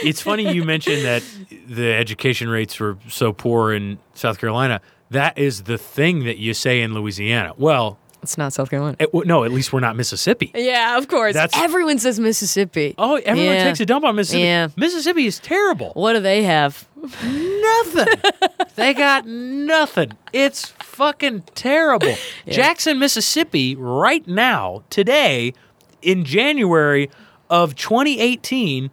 [0.02, 1.22] it's funny you mentioned that
[1.68, 4.80] the education rates were so poor in South Carolina.
[5.10, 7.52] That is the thing that you say in Louisiana.
[7.58, 10.50] Well, it's not south carolina it, w- no, at least we're not Mississippi.
[10.54, 13.64] yeah of course That's- everyone says mississippi Oh, everyone Yeah.
[13.64, 14.42] takes a dump on Mississippi.
[14.42, 14.68] Yeah.
[14.76, 15.92] Mississippi is terrible.
[15.94, 16.86] what do they have
[17.24, 18.08] Nothing.
[18.76, 20.12] they got nothing.
[20.34, 22.14] It's fucking terrible.
[22.48, 25.54] Jackson, Mississippi, right now, today,
[26.02, 27.08] in January
[27.48, 28.90] of 2018,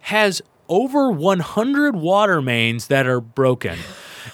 [0.00, 3.78] has over 100 water mains that are broken.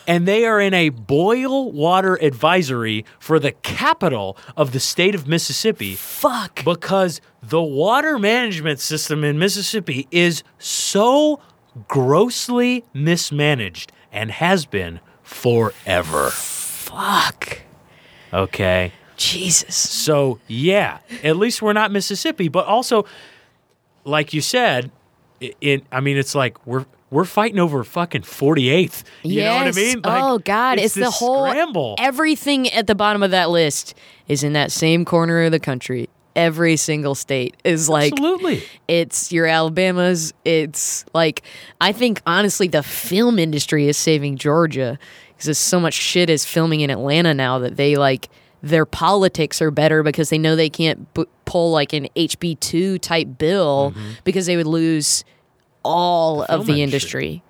[0.06, 5.28] And they are in a boil water advisory for the capital of the state of
[5.28, 11.40] Mississippi fuck because the water management system in Mississippi is so
[11.88, 16.30] grossly mismanaged and has been forever.
[16.94, 17.58] Fuck
[18.32, 18.92] Okay.
[19.16, 23.04] jesus So, yeah, at least we're not Mississippi, but also
[24.04, 24.90] like you said,
[25.40, 29.04] it, it I mean it's like we're we're fighting over fucking 48th.
[29.22, 30.00] You know what I mean?
[30.02, 30.80] Like, oh God!
[30.80, 31.94] It's, the whole scramble.
[31.98, 33.94] Everything at the bottom of that list
[34.26, 36.08] is in that same corner of the country.
[36.34, 38.64] Every single state is like Absolutely.
[38.88, 40.34] it's your Alabamas.
[40.44, 41.42] It's like
[41.80, 44.98] I think honestly the film industry is saving Georgia
[45.34, 48.28] because there's so much shit is filming in Atlanta now that they like
[48.62, 52.98] their politics are better because they know they can't b- pull like an HB two
[52.98, 53.92] type bill
[54.24, 55.22] because they would lose
[55.82, 57.42] all of the industry.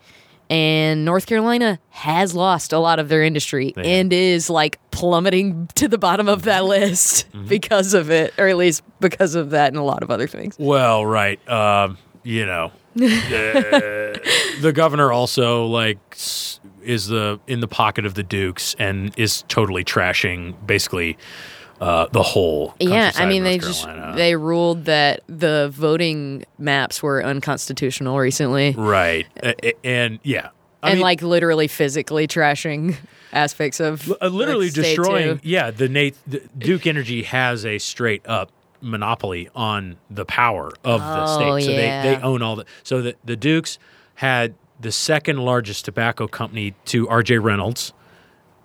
[0.50, 5.88] And North Carolina has lost a lot of their industry and is like plummeting to
[5.88, 7.46] the bottom of that list Mm-hmm.
[7.48, 10.56] because of it, or at least because of that and a lot of other things.
[10.58, 11.40] Well, right.
[11.48, 14.20] Um, you know, the,
[14.60, 19.42] the governor also like s- is the in the pocket of the Dukes and is
[19.48, 21.16] totally trashing basically
[21.80, 22.74] uh, the whole.
[22.80, 28.72] Yeah, I mean they North just they ruled that the voting maps were unconstitutional recently,
[28.72, 30.50] right A- a- and yeah,
[30.82, 32.96] I and mean, like literally physically trashing
[33.32, 35.40] aspects of uh, literally the state, destroying.
[35.42, 41.00] Yeah, the Nate the Duke Energy has a straight up monopoly on the power of
[41.00, 41.64] the Oh, state.
[41.64, 42.02] So yeah.
[42.02, 42.66] they, they own all the.
[42.84, 43.78] So the the Dukes
[44.16, 44.54] had
[44.84, 47.38] the second largest tobacco company to R.J.
[47.38, 47.94] Reynolds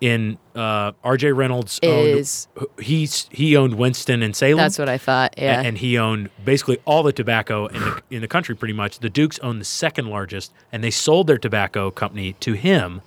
[0.01, 1.31] in uh, R.J.
[1.33, 2.47] Reynolds owned, Is-
[2.81, 4.57] he's he owned Winston and Salem.
[4.57, 5.35] That's what I thought.
[5.37, 5.61] Yeah.
[5.61, 8.99] and he owned basically all the tobacco in the, in the country, pretty much.
[8.99, 13.01] The Dukes owned the second largest, and they sold their tobacco company to him,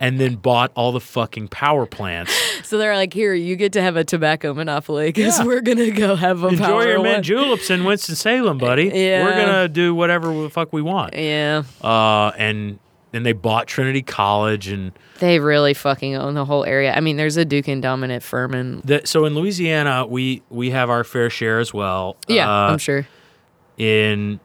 [0.00, 2.32] and then bought all the fucking power plants.
[2.66, 5.44] so they're like, here, you get to have a tobacco monopoly because Yeah.
[5.46, 8.90] we're gonna go have a Enjoy your mint juleps in Winston Salem, buddy.
[8.94, 9.24] Yeah.
[9.24, 11.14] We're gonna do whatever the fuck we want.
[11.14, 11.64] Yeah.
[11.82, 12.78] Uh, and
[13.14, 16.92] then they bought Trinity College, and They really fucking own the whole area.
[16.94, 18.82] I mean, there's a Duke and Dominant Furman.
[18.84, 22.16] the, so in Louisiana, we we have our fair share as well.
[22.26, 23.06] Yeah, Uh, I'm sure.
[23.78, 24.40] in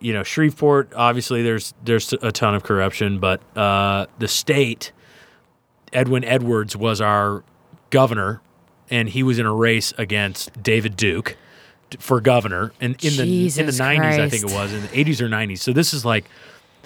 [0.00, 4.90] you know Shreveport obviously there's there's a ton of corruption but uh, the state
[5.92, 7.44] Edwin Edwards was our
[7.90, 8.40] governor
[8.90, 11.36] and he was in a race against David Duke
[12.00, 14.88] for governor and in the in the Jesus 90s I think it was in the
[14.88, 16.24] 80s or 90s so this is like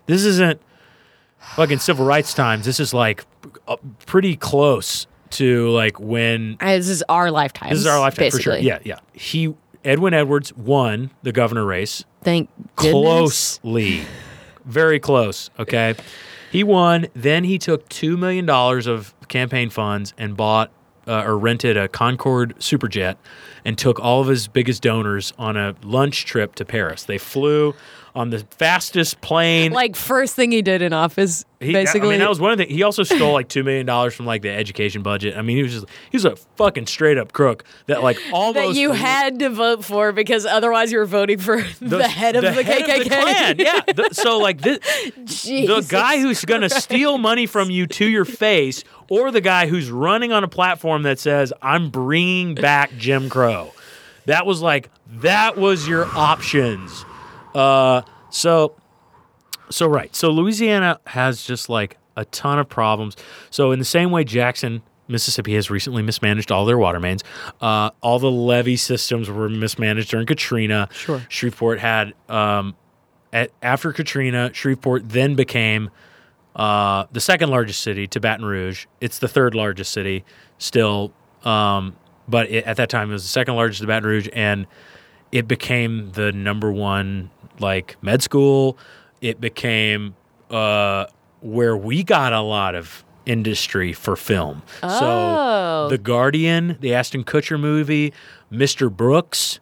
[0.05, 0.61] this isn't
[1.41, 3.24] fucking civil rights times this is like
[3.68, 3.76] uh,
[4.07, 7.70] pretty close to like when Uh, This is our lifetime.
[7.70, 8.39] this is our lifetime basically.
[8.39, 12.93] for sure yeah yeah he Edwin Edwards won the governor race Thank goodness.
[12.93, 14.03] closely,
[14.64, 15.49] very close.
[15.61, 15.95] Okay,
[16.51, 17.07] he won.
[17.14, 20.72] Then he took two million dollars of campaign funds and bought
[21.07, 23.14] uh, or rented a Concorde Superjet
[23.64, 27.05] and took all of his biggest donors on a lunch trip to Paris.
[27.05, 27.76] They flew
[28.17, 29.73] on the fastest plane.
[29.73, 32.09] Like first thing he did in office, He, basically.
[32.09, 32.64] I mean, that was one of the.
[32.64, 35.37] He also stole like two million dollars from like the education budget.
[35.37, 38.75] I mean, he was just he was a fucking straight up crook that like almost
[38.75, 42.43] that you had to vote for because otherwise you were voting for the, head of
[42.43, 42.97] the, head KKK.
[42.97, 43.57] of the Klan.
[43.59, 43.81] Yeah.
[43.95, 44.79] The- so like this,
[45.45, 49.67] the guy who's going to steal money from you to your face, or the guy
[49.67, 53.75] who's running on a platform that says I'm bringing back Jim Crow.
[54.25, 54.89] That was like
[55.21, 57.05] that was your options.
[57.57, 58.77] Uh, so
[59.71, 60.15] so right.
[60.15, 63.17] So Louisiana has just like a ton of problems.
[63.51, 67.23] So in the same way Jackson, Mississippi has recently mismanaged all their water mains.
[67.61, 70.89] Uh, all the levee systems were mismanaged during Katrina.
[70.93, 71.25] Sure.
[71.29, 72.77] Shreveport had um,
[73.33, 75.91] at, after Katrina, Shreveport then became
[76.57, 78.87] uh, the second largest city to Baton Rouge.
[79.01, 80.25] It's the third largest city
[80.59, 81.13] still,
[81.45, 81.97] um,
[82.27, 84.67] but it, at that time it was the second largest to Baton Rouge, and
[85.33, 87.31] it became the number one
[87.61, 88.79] like med school.
[89.21, 90.15] It became
[90.51, 91.07] uh,
[91.41, 94.63] where we got a lot of industry for film.
[94.83, 94.99] Oh.
[94.99, 98.13] So The Guardian, the Ashton Kutcher movie,
[98.53, 98.91] Mr.
[98.95, 99.59] Brooks,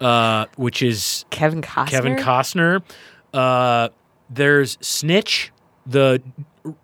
[0.00, 1.88] uh, which is Kevin Costner.
[1.88, 2.82] Kevin Costner.
[3.32, 3.88] Uh,
[4.30, 5.52] there's Snitch,
[5.86, 6.22] the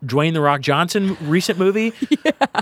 [0.05, 1.93] Dwayne the Rock Johnson recent movie.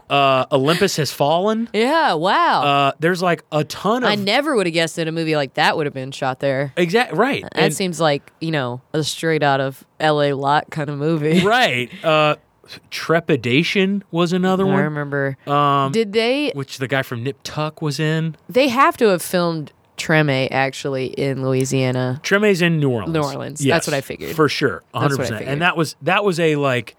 [0.08, 1.68] Uh, Olympus Has Fallen.
[1.72, 2.62] Yeah, wow.
[2.62, 5.54] Uh, there's like a ton of I never would have guessed that a movie like
[5.54, 6.72] that would have been shot there.
[6.76, 7.42] exact right.
[7.42, 11.40] That And- seems like, you know, a straight out of LA lot kind of movie.
[11.44, 11.90] right.
[12.04, 12.36] Uh,
[12.90, 15.36] Trepidation was another I one, I remember.
[15.46, 18.36] um, Did they which the guy from Nip Tuck was in.
[18.48, 22.20] they have to have filmed Treme actually in Louisiana.
[22.22, 23.12] Treme's in New Orleans.
[23.12, 23.64] New Orleans.
[23.64, 24.34] Yes, That's what I figured.
[24.36, 25.48] for sure, That's hundred what I percent.
[25.50, 26.96] And that was that was a like,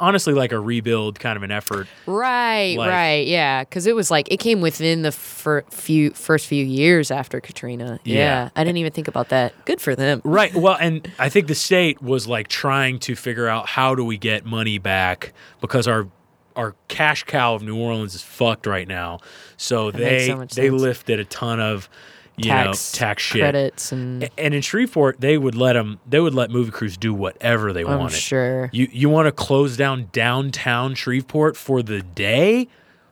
[0.00, 1.86] honestly, like a rebuild kind of an effort.
[2.06, 6.46] Right, Like- right, yeah, because it was like it came within the fir- few first
[6.46, 8.00] few years after Katrina.
[8.04, 8.14] Yeah.
[8.14, 8.48] Yeah.
[8.56, 9.52] I didn't even think about that.
[9.64, 10.20] Good for them.
[10.24, 10.54] Right.
[10.54, 14.16] Well, and I think the state was like trying to figure out how do we
[14.18, 16.08] get money back because our
[16.56, 19.18] our cash cow of New Orleans is fucked right now.
[19.58, 20.80] So makes they so they sense.
[20.80, 21.90] lifted a ton of
[22.36, 23.40] you Tax know tax shit.
[23.40, 25.98] credits and And in Shreveport, they would let them.
[26.06, 28.16] They would let movie crews do whatever they I'm wanted.
[28.16, 28.68] sure.
[28.72, 32.68] You you want to close down downtown Shreveport for the day?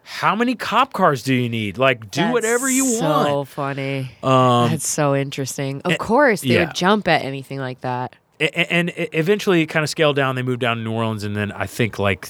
[0.07, 1.79] How many cop cars do you need?
[1.79, 3.29] Like, do That's whatever you so want.
[3.29, 4.11] So funny.
[4.23, 5.81] Um, That's so interesting.
[5.83, 6.67] Of course, they yeah.
[6.67, 8.15] would jump at anything like that.
[8.39, 10.35] And eventually it kind of scaled down.
[10.35, 12.29] They moved down to New Orleans, and then I think like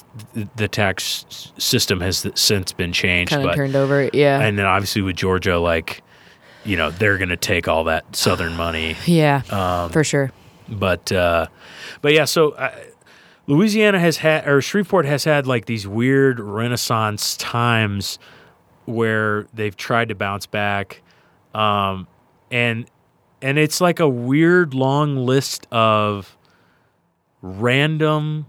[0.55, 1.25] the tax
[1.57, 3.31] system has since been changed.
[3.31, 4.09] Kind of but turned over.
[4.13, 4.39] Yeah.
[4.39, 6.01] and then obviously with Georgia, like
[6.65, 8.95] you know they're going to take all that southern money.
[9.05, 9.41] yeah.
[9.49, 10.31] Um, for sure.
[10.67, 11.47] But uh,
[12.01, 12.73] but yeah, so uh,
[13.47, 18.17] Louisiana has had or Shreveport has had like these weird Renaissance times
[18.85, 21.01] where they've tried to bounce back,
[21.53, 22.07] um,
[22.49, 22.89] and
[23.41, 26.35] and it's like a weird long list of
[27.43, 28.47] random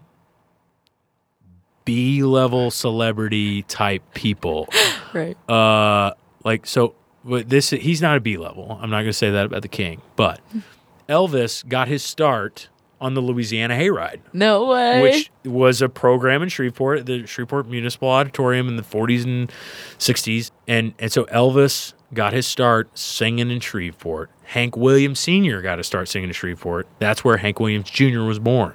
[1.85, 4.69] B level celebrity type people.
[5.13, 5.37] Right.
[5.51, 6.13] Uh,
[6.45, 6.95] like so,
[7.27, 8.79] but this he's not a B level.
[8.81, 10.41] I'm not going to say that about the King, but
[11.09, 12.69] Elvis got his start
[12.99, 15.03] on the Louisiana Hayride, No way.
[15.03, 19.53] which was a program in Shreveport, the Shreveport Municipal Auditorium in the 40s and
[19.99, 24.31] 60s, and and so Elvis got his start singing in Shreveport.
[24.45, 25.61] Hank Williams Sr.
[25.61, 26.87] got to start singing in Shreveport.
[27.01, 28.21] That's where Hank Williams Jr.
[28.23, 28.75] was born,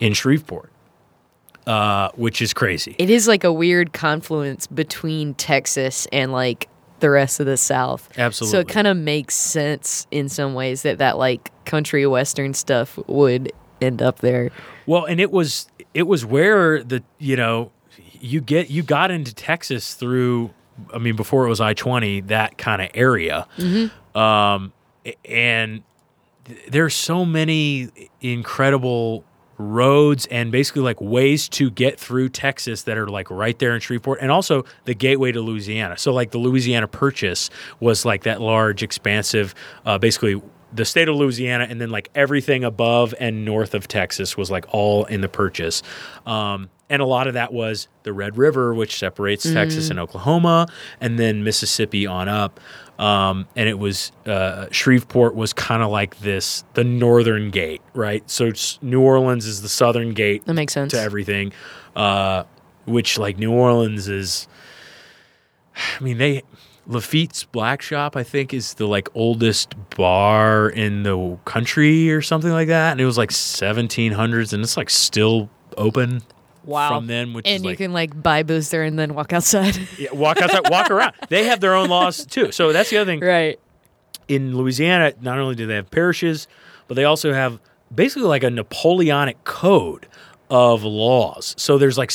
[0.00, 0.70] in Shreveport.
[1.66, 2.96] uh, which is crazy.
[2.98, 6.68] It is like a weird confluence between Texas and like
[7.00, 8.08] the rest of the South.
[8.18, 8.52] Absolutely.
[8.52, 12.98] So it kind of makes sense in some ways that that like country western stuff
[13.06, 14.50] would end up there.
[14.86, 17.72] Well, and it was it was where the you know
[18.20, 20.50] you get you got into Texas through.
[20.94, 23.46] I mean, before it was I twenty, that kind of area,
[24.14, 24.72] um,
[25.24, 25.82] and
[26.44, 27.88] th- there's so many
[28.20, 29.24] incredible
[29.58, 33.80] roads and basically like ways to get through Texas that are like right there in
[33.80, 35.98] Shreveport and also the gateway to Louisiana.
[35.98, 37.50] So like the Louisiana Purchase
[37.80, 39.54] was like that large expansive
[39.84, 40.40] uh, basically
[40.72, 44.66] the state of Louisiana and then like everything above and north of Texas was like
[44.68, 45.82] all in the purchase.
[46.26, 50.68] Um, and a lot of that was the Red River, which separates Texas and Oklahoma,
[51.00, 52.60] and then Mississippi on up.
[52.98, 58.28] Um, and it was uh, Shreveport was kind of like this, the northern gate, right?
[58.28, 60.92] So it's, New Orleans is the southern gate That makes sense.
[60.92, 61.52] to everything,
[61.94, 62.42] uh,
[62.86, 64.48] which like New Orleans is.
[66.00, 66.42] I mean, they
[66.88, 72.50] Lafitte's Black Shop, I think, is the like oldest bar in the country or something
[72.50, 76.22] like that, and it was like 1700s, and it's like still open
[76.68, 76.90] Wow.
[76.90, 79.76] from then, which and you like can like buy booze there and then walk outside.
[79.98, 81.14] yeah, walk outside, walk around.
[81.28, 82.52] They have their own laws too.
[82.52, 83.58] So that's the other thing right.
[84.28, 86.46] in Louisiana, not only do they have parishes,
[86.86, 87.58] but they also have
[87.94, 90.06] basically like a Napoleonic code
[90.50, 91.54] of laws.
[91.58, 92.12] So there's like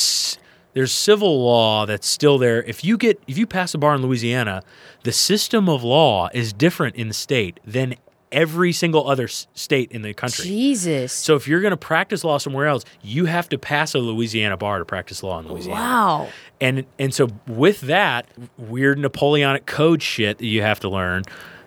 [0.74, 2.62] there's civil law that's still there.
[2.62, 4.62] If you get if you pass a bar in Louisiana,
[5.02, 7.96] the system of law is different in the state than
[8.34, 10.44] every single other s- state in the country.
[10.44, 11.12] Jesus.
[11.12, 14.56] So if you're going to practice law somewhere else, you have to pass a Louisiana
[14.56, 16.28] bar to practice law in Louisiana wow.
[16.60, 18.26] and and so with that
[18.58, 21.22] weird Napoleonic code shit that you have to learn,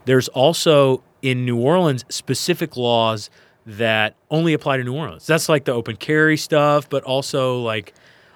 [0.06, 3.30] there's also in New Orleans specific laws
[3.66, 5.26] that only apply to New Orleans.
[5.26, 7.94] That's like the open carry stuff, but also like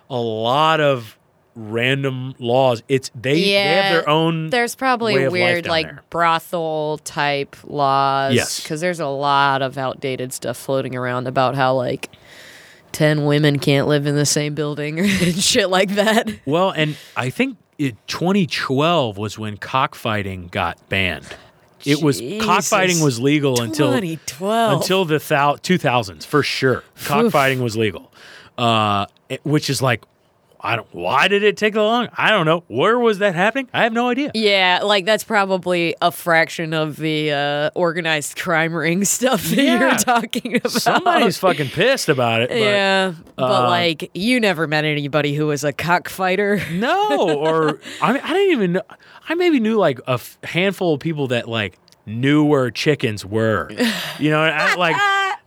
[0.10, 1.18] a lot of
[1.56, 2.82] random laws.
[2.88, 4.50] It's they they Yeah, have their own.
[4.50, 6.04] There's probably way of life weird like there.
[6.10, 8.34] brothel type laws.
[8.34, 8.62] Yes.
[8.62, 12.10] Because there's a lot of outdated stuff floating around about how like
[12.94, 16.30] 10 women can't live in the same building or shit like that.
[16.46, 21.28] well, and I think it, 2012 was when cockfighting got banned.
[21.84, 22.46] It was Jesus.
[22.46, 24.82] cockfighting was legal until 2012.
[24.82, 26.84] until the thou- 2000s for sure.
[27.06, 28.12] Cockfighting was legal,
[28.58, 30.04] uh, it- which is like,
[30.64, 30.88] I don't.
[30.92, 32.10] Why did it take so long?
[32.18, 32.64] I don't know.
[32.68, 33.68] Where was that happening?
[33.74, 34.32] I have no idea.
[34.36, 39.80] Yeah, like that's probably a fraction of the uh, organized crime ring stuff that Yeah.
[39.80, 40.72] you're talking about.
[40.72, 42.50] Somebody's fucking pissed about it.
[42.50, 46.62] But yeah, but uh, like you never met anybody who was a cockfighter.
[46.72, 48.82] No, or I, mean, I didn't even know.
[49.30, 53.70] I maybe knew like a f- handful of people that like knew where chickens were.
[54.20, 54.96] You know, I, like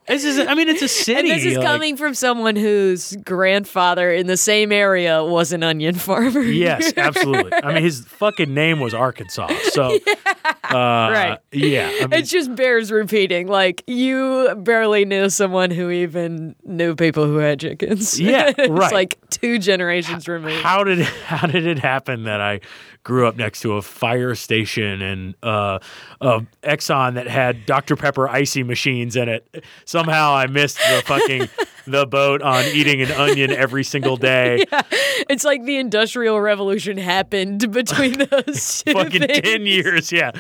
[0.07, 0.39] this is.
[0.39, 1.15] I mean, it's a city.
[1.25, 5.63] And this is like- coming from someone whose grandfather in the same area was an
[5.63, 6.41] onion farmer.
[6.43, 7.53] Yes, absolutely.
[7.55, 9.49] I mean, his fucking name was Arkansas.
[9.71, 9.99] So,
[10.65, 11.39] uh, Right.
[11.53, 11.89] Yeah.
[12.01, 13.47] I mean, It just bears repeating.
[13.49, 18.19] Like you barely knew someone who even knew people who had chickens.
[18.21, 18.93] Yeah, it's right.
[18.93, 20.63] like two generations removed.
[20.63, 22.61] how did how did it happen that I
[23.05, 25.79] grew up next to a fire station and uh,
[26.21, 29.65] a Exxon that had Dr Pepper icy machines in it?
[29.85, 31.49] Somehow I missed the fucking
[31.87, 34.65] the boat on eating an onion every single day.
[34.73, 34.83] Yeah.
[35.29, 39.41] It's like the industrial revolution happened between those two Fucking things.
[39.41, 40.33] ten years, yeah.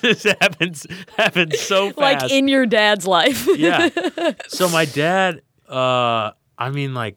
[0.00, 0.86] this happens
[1.16, 2.22] happens so fast.
[2.22, 3.46] Like in your dad's life.
[3.58, 3.88] yeah.
[4.48, 7.16] So my dad, uh, I mean, like,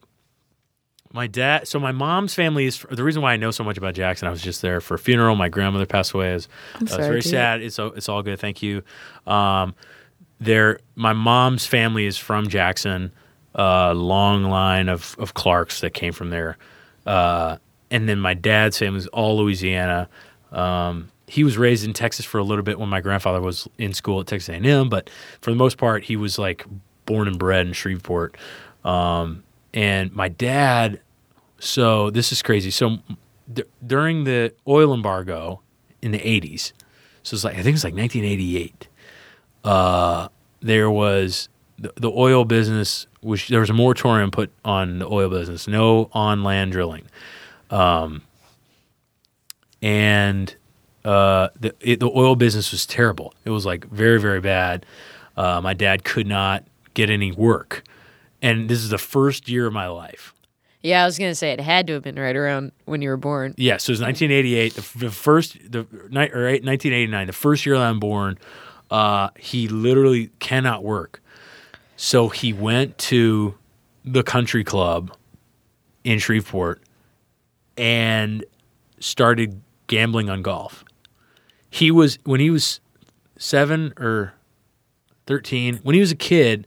[1.18, 1.68] my dad.
[1.68, 4.28] So my mom's family is the reason why I know so much about Jackson.
[4.28, 5.36] I was just there for a funeral.
[5.36, 6.32] My grandmother passed away.
[6.32, 7.62] It was, uh, it's sorry very to sad.
[7.62, 8.40] It's all- it's all good.
[8.40, 8.84] Thank you.
[9.26, 9.76] Um,
[10.40, 13.12] there, my mom's family is from Jackson.
[13.56, 16.58] Uh, long line of of Clarks that came from there.
[17.06, 17.58] Uh,
[17.90, 20.08] and then my dad's family is all Louisiana.
[20.52, 23.94] Um, he was raised in Texas for a little bit when my grandfather was in
[23.94, 25.10] school at Texas A&M, but
[25.42, 26.66] for the most part, he was like
[27.06, 28.38] born and bred in Shreveport.
[28.86, 29.44] Um,
[29.74, 31.02] and my dad,
[31.60, 32.72] so this is crazy.
[32.72, 33.00] So
[33.52, 35.62] d- during the oil embargo
[36.02, 36.74] in the 80s,
[37.24, 38.88] so it's like I think it's like 1988.
[39.64, 40.30] Uh,
[40.62, 45.30] there was the, the oil business, which there was a moratorium put on the oil
[45.30, 47.06] business, no on land drilling,
[47.70, 48.22] um,
[49.82, 50.56] and
[51.06, 53.34] uh, the it, the oil business was terrible.
[53.46, 54.86] It was like very very bad.
[55.36, 57.84] Uh, my dad could not get any work,
[58.42, 60.34] and this is the first year of my life.
[60.82, 63.18] Yeah, I was gonna say it had to have been right around when you were
[63.18, 63.56] born.
[63.58, 64.74] Yeah, so it was 1988.
[64.76, 68.38] The, first, the or 1989, the first year that I'm born.
[68.90, 71.22] Uh, he literally cannot work,
[71.98, 73.54] so he went to
[74.06, 75.14] the country club
[76.06, 76.82] in Shreveport
[77.78, 78.46] and
[79.00, 80.86] started gambling on golf.
[81.70, 82.80] He was when he was
[83.38, 84.34] 7 or
[85.28, 86.66] 13, when he was a kid,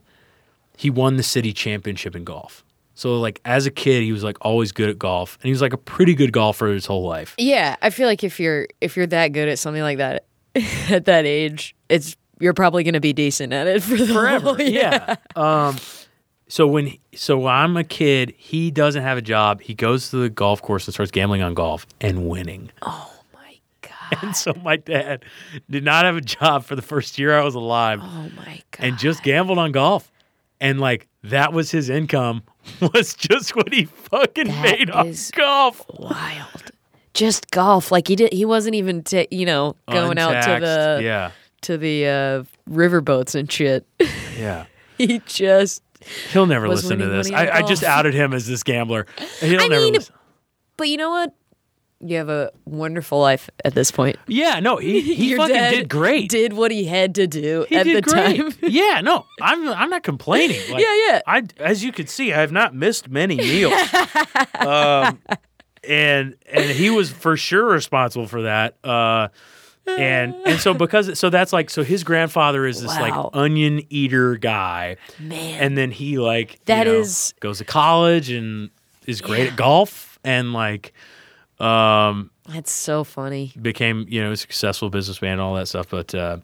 [0.77, 2.63] he won the city championship in golf.
[2.93, 5.61] So like as a kid, he was like always good at golf and he was
[5.61, 7.35] like a pretty good golfer his whole life.
[7.37, 10.25] Yeah, I feel like if you're if you're that good at something like that
[10.89, 14.47] at that age, it's you're probably going to be decent at it for the forever.
[14.55, 15.15] whole- yeah.
[15.35, 15.77] Um,
[16.47, 19.61] so when so when I'm a kid, he doesn't have a job.
[19.61, 22.71] He goes to the golf course and starts gambling on golf and winning.
[22.81, 24.17] Oh my god.
[24.23, 25.23] And so my dad
[25.69, 28.79] did not have a job for the first year I was alive, Oh my god.
[28.85, 30.11] and just gambled on golf.
[30.59, 32.43] And like that was his income
[32.93, 35.85] was just what he fucking That made off golf.
[35.97, 36.71] wild.
[37.13, 38.31] Just golf, like he did.
[38.31, 41.31] He wasn't even, ta you know, going out to the yeah
[41.61, 43.85] to the uh, riverboats and shit.
[44.37, 44.65] yeah.
[44.97, 45.83] he just.
[46.31, 47.31] He'll never listen to this.
[47.31, 49.05] I, I just outed him as this gambler.
[49.39, 50.15] He'll I never mean, listen.
[50.75, 51.35] But you know what?
[52.03, 54.17] You have a wonderful life at this point.
[54.27, 56.29] Yeah, no, he, he fucking did great.
[56.29, 58.37] Did what he had to do He at did the great.
[58.37, 58.51] time.
[58.63, 60.59] yeah, no, I'm I'm not complaining.
[60.71, 61.21] Like, Yeah, yeah.
[61.27, 63.73] I as you can see, I have not missed many meals.
[64.59, 65.19] um,
[65.87, 68.75] and and he was for sure responsible for that.
[68.83, 69.27] Uh,
[69.87, 74.35] and and so because so that's like so his grandfather is this like onion eater
[74.37, 78.69] guy, Man, and then he like you know, is- goes to college and
[79.07, 80.93] is great at golf and like
[81.61, 83.53] um that's so funny.
[83.61, 85.87] became you know a successful businessman all that stuff.
[85.89, 86.37] But uh,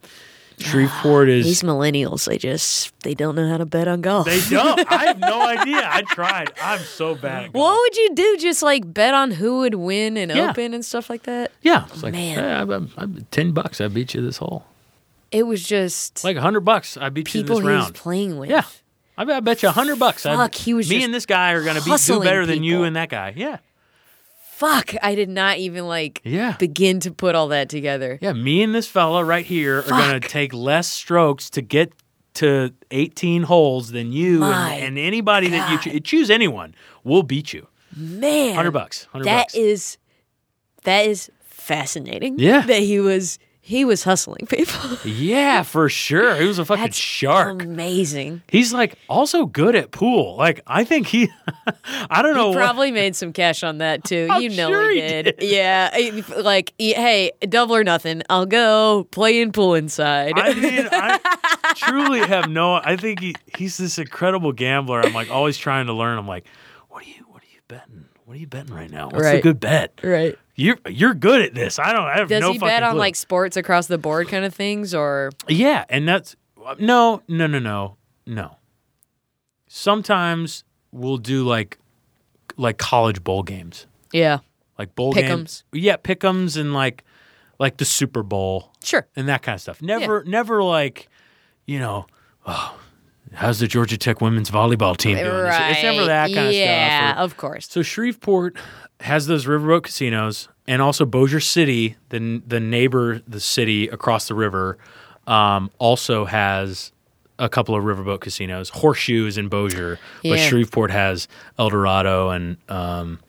[0.59, 4.25] Shreveport is These millennials, they just they don't know how to bet on golf.
[4.25, 4.91] They don't.
[4.91, 5.81] I have no idea.
[5.83, 6.51] I tried.
[6.61, 7.63] I'm so bad at golf.
[7.63, 8.37] what would you do?
[8.39, 10.49] Just like bet on who would win and Yeah.
[10.49, 11.51] open and stuff like that?
[11.61, 12.39] Yeah, it's like Man.
[12.39, 13.81] "Hey, I'm, I'm, ten bucks.
[13.81, 14.65] I beat you this hole.
[15.31, 16.97] It was just Like a hundred bucks.
[16.97, 17.93] I beat people you this was round.
[17.95, 18.49] playing with.
[18.49, 18.63] Yeah,
[19.17, 20.25] I bet, I bet you a hundred bucks.
[20.25, 22.83] I- Fuck, he was me and this guy are gonna be do better than you
[22.83, 23.33] and that guy.
[23.35, 23.57] Yeah,
[24.57, 26.55] Fuck, I did not even like Yeah.
[26.57, 28.17] begin to put all that together.
[28.21, 28.33] yeah.
[28.33, 31.93] Me and this fella right here are gonna take less strokes to get
[32.35, 35.83] to 18 holes than you and, and anybody that you God.
[35.83, 36.73] choo- choose anyone.
[37.03, 37.67] We'll beat you.
[37.95, 39.07] Man, Hundred bucks.
[39.11, 39.55] Hundred That bucks.
[39.55, 39.97] is
[40.83, 42.39] that is fascinating.
[42.39, 42.61] Yeah.
[42.61, 43.37] that he was
[43.67, 44.97] he was hustling people.
[45.03, 46.35] yeah, for sure.
[46.37, 47.63] He was a fucking That's shark.
[47.63, 48.41] Amazing.
[48.47, 50.37] He's like also good at pool.
[50.37, 51.29] Like I think he,
[52.09, 52.51] I don't know.
[52.51, 54.29] He what- probably made some cash on that too.
[54.31, 55.23] I'm you know sure he, he did.
[55.37, 55.49] did.
[55.49, 55.89] Yeah,
[56.37, 58.21] like hey, double or nothing.
[58.29, 60.39] I'll go play in pool inside.
[60.39, 62.75] I mean, I truly have no.
[62.75, 65.01] I think he, he's this incredible gambler.
[65.01, 66.17] I'm like always trying to learn.
[66.17, 66.45] I'm like,
[66.87, 68.05] what are you, what are you betting?
[68.23, 69.09] What are you betting right now?
[69.09, 69.99] What's a good bet?
[70.01, 70.37] right.
[70.57, 71.77] You're you're good at this.
[71.79, 72.03] I don't.
[72.07, 72.99] I have Does no he fucking bet on clue.
[72.99, 76.35] like sports across the board kind of things or Yeah, and that's
[76.79, 77.95] no, no, no, no,
[78.25, 78.57] no.
[79.67, 81.77] Sometimes we'll do like
[82.57, 83.85] like college bowl games.
[84.11, 84.39] yeah.
[84.79, 85.27] like bowl Pick'ems.
[85.27, 85.63] games.
[85.73, 87.03] Yeah, pick'ems and like
[87.59, 89.07] like the Super Bowl Sure.
[89.15, 89.81] and that kind of stuff.
[89.81, 91.07] Never, never like,
[91.65, 92.05] you know,
[92.45, 92.79] oh,
[93.33, 95.29] how's the Georgia Tech women's volleyball team doing?
[95.29, 95.55] this?
[95.59, 97.17] It's never that kind yeah, of stuff.
[97.17, 97.69] or- of course.
[97.69, 98.57] so Shreveport
[99.01, 104.35] has those riverboat casinos, and also Bossier City, the the neighbor, the city across the
[104.35, 104.77] river,
[105.27, 106.91] um, also has
[107.39, 108.69] a couple of riverboat casinos.
[108.69, 111.27] Horseshoe is in Bossier, but Shreveport has
[111.59, 113.19] El Dorado and um,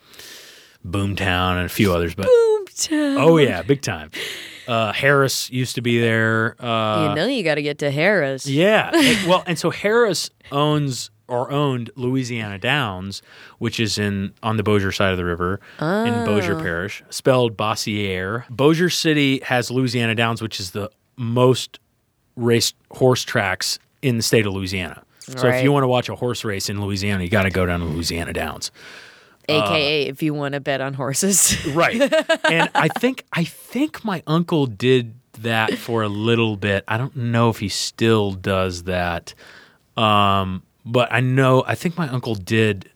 [0.86, 2.14] Boomtown and a few others.
[2.14, 3.20] But Boomtown.
[3.20, 4.10] oh yeah, big time.
[4.68, 6.54] Uh, Harrah's used to be there.
[6.62, 8.44] Uh, you know you got to get to Harrah's.
[8.48, 8.90] yeah.
[9.26, 13.20] Well, and so Harrah's owns or owned Louisiana Downs,
[13.58, 18.44] which is in on the Bossier side of the river in Bossier Parish, spelled Bossier.
[18.50, 21.78] Bossier City has Louisiana Downs, which is the most
[22.36, 25.02] raced horse tracks in the state of Louisiana.
[25.20, 27.66] So if you want to watch a horse race in Louisiana, you got to go
[27.66, 28.70] down to Louisiana Downs.
[29.48, 31.56] AKA if you want to bet on horses.
[31.78, 32.00] Right.
[32.50, 36.82] and I think I think my uncle did that for a little bit.
[36.88, 39.34] I don't know if he still does that.
[39.96, 42.90] Um, but I know I think my uncle did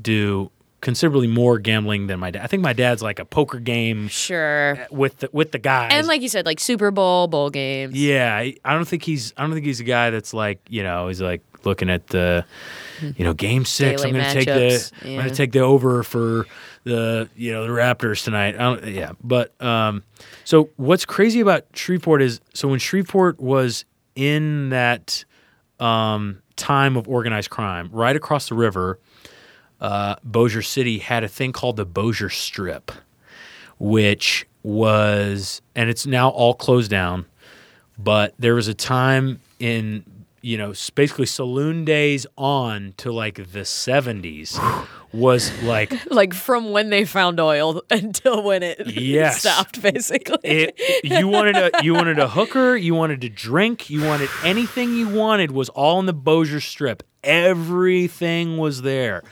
[0.00, 0.50] do
[0.80, 2.42] considerably more gambling than my dad.
[2.42, 4.86] I think my dad's like a poker game sure.
[4.90, 5.90] with the, with the guys.
[5.92, 7.94] And like you said, like Super Bowl, bowl games.
[7.96, 11.08] yeah, I don't think he's I don't think he's a guy that's like, you know,
[11.08, 12.44] he's like looking at the
[13.16, 15.60] you know, game 6, I'm going to take the matchups, I'm going to take the
[15.60, 16.46] over for
[16.84, 18.54] the, you know, the Raptors tonight.
[18.54, 20.02] I don't, yeah, but um
[20.44, 25.24] so what's crazy about Shreveport is so when Shreveport was in that
[25.80, 28.98] um time of organized crime, right across the river,
[29.80, 32.92] uh Bossier City had a thing called the Bossier Strip
[33.78, 37.26] which was and it's now all closed down
[37.98, 40.02] but there was a time in
[40.46, 44.60] you know, basically saloon days on to like the 70s
[45.12, 49.40] was like Like from when they found oil until when it Yes.
[49.40, 50.38] stopped, basically.
[50.44, 54.94] it, you wanted a you wanted a hooker, you wanted to drink, you wanted anything
[54.94, 57.02] you wanted was all in the Bossier Strip.
[57.24, 59.24] Everything was there,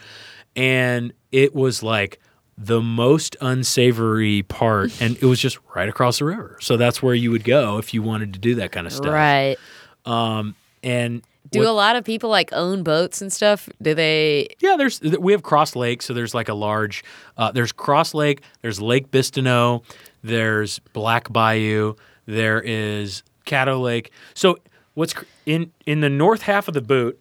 [0.55, 2.19] and it was like
[2.57, 6.57] the most unsavory part, and it was just right across the river.
[6.59, 9.13] So that's where you would go if you wanted to do that kind of stuff.
[9.13, 9.57] right.
[10.05, 10.55] Um,
[10.85, 13.67] And Do what- a lot of people like own boats and stuff?
[13.81, 14.47] Do they?
[14.59, 17.03] Yeah, there's we have Cross Lake, so there's like a large.
[17.37, 18.41] Uh, there's Cross Lake.
[18.61, 19.83] There's Lake Bistineau.
[20.23, 21.95] There's Black Bayou.
[22.25, 24.11] There is Caddo Lake.
[24.33, 24.57] So
[24.93, 25.13] what's
[25.45, 27.19] in in the north half of the boot,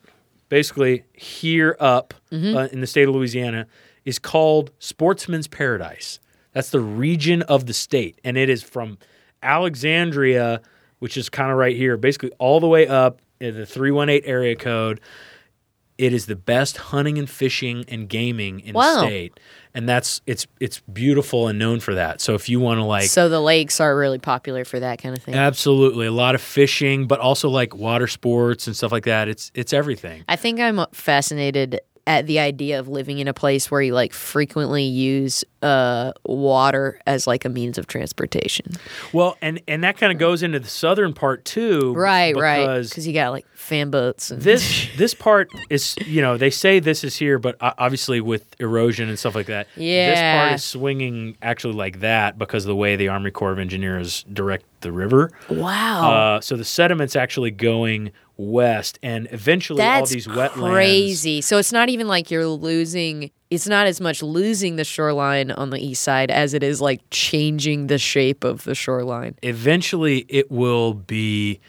[0.49, 3.67] basically here up uh, in the state of Louisiana,
[4.05, 6.21] is called Sportsman's Paradise.
[6.53, 8.99] That's the region of the state, and it is from
[9.43, 10.61] Alexandria,
[10.99, 14.57] which is kind of right here, basically all the way up Uh, the 318 area
[14.57, 15.01] code.
[15.97, 19.03] It is the best hunting and fishing and gaming in Wow.
[19.03, 19.39] the state.
[19.75, 22.21] And that's it's it's beautiful and known for that.
[22.21, 25.17] So if you want to like so the lakes are really popular for that kind
[25.17, 25.35] of thing.
[25.37, 26.07] absolutely.
[26.07, 29.29] A lot of fishing but also like water sports and stuff like that.
[29.29, 30.25] It's it's everything.
[30.29, 34.13] I think I'm fascinated at the idea of living in a place where you like
[34.13, 38.67] frequently use uh, water as like a means of transportation.
[39.15, 42.83] well and and that kind of goes into the southern part too Right, right.
[42.83, 46.81] because you got like fan boats and this this part is you know they say
[46.81, 50.65] this is here but obviously with erosion and stuff like that yeah, this part is
[50.65, 54.93] swinging actually like that because of the way the army corps of engineers direct the
[54.93, 56.11] river wow.
[56.13, 60.73] Uh, so the sediment's actually going west, and eventually all these wetlands.
[60.73, 61.41] crazy.
[61.41, 63.31] So it's not even like you're losing.
[63.51, 67.01] It's not as much losing the shoreline on the east side as it is like
[67.11, 69.37] changing the shape of the shoreline.
[69.43, 71.61] Eventually, it will be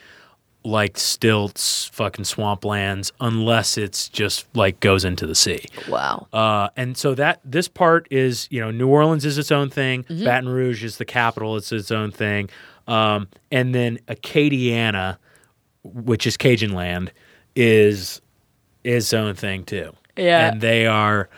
[0.64, 5.64] like stilts, fucking swamplands, unless it's just like goes into the sea.
[5.88, 6.28] Wow.
[6.34, 10.04] Uh, and so that this part is, you know, New Orleans is its own thing.
[10.06, 10.26] Mm-hmm.
[10.26, 12.50] Baton Rouge is the capital; it's its own thing.
[12.88, 15.18] Um, and then Acadiana,
[15.94, 17.12] which is Cajun land,
[17.56, 18.22] is
[18.84, 19.92] its own thing too.
[20.18, 20.50] Yeah.
[20.52, 21.30] and they are,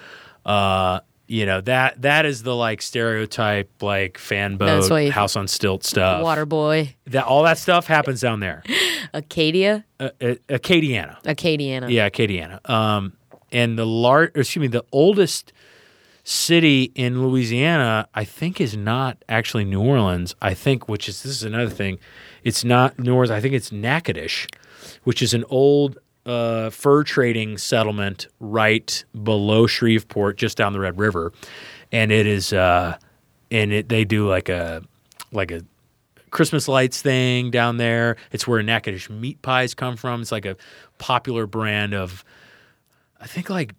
[0.46, 5.12] uh, you know that that is the like stereotype like fan That's boat, why you-
[5.12, 6.24] house on stilt stuff.
[6.24, 6.96] Water boy.
[7.08, 8.64] That all that stuff happens down there.
[9.14, 9.84] Acadia.
[10.00, 11.22] Uh, uh, Acadiana.
[11.24, 11.90] Acadiana.
[11.92, 12.68] Yeah, Acadiana.
[12.70, 13.14] Um,
[13.52, 15.52] and the large, excuse me, the oldest
[16.28, 20.36] city in Louisiana, I think, is not actually New Orleans.
[20.42, 22.00] I think, which is this is another thing,
[22.44, 23.32] it's not New Orleans.
[23.32, 24.48] I think it's Natchitoches,
[25.06, 31.00] which is an old uh, fur trading settlement right below Shreveport, just down the Red
[31.00, 31.32] River,
[31.94, 32.98] and it is, uh,
[33.50, 34.84] and it they do like a
[35.32, 35.62] like a
[36.30, 38.18] Christmas lights thing down there.
[38.34, 40.24] It's where Natchitoches meat pies come from.
[40.24, 40.58] It's like a
[40.98, 42.26] popular brand of,
[43.22, 43.74] I think like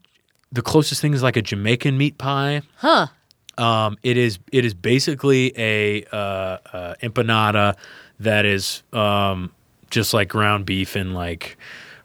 [0.52, 2.62] the closest thing is like a Jamaican meat pie.
[2.76, 3.08] Huh.
[3.56, 7.76] Um, it is it is basically a uh, uh, empanada
[8.20, 9.52] that is um,
[9.90, 11.56] just like ground beef and like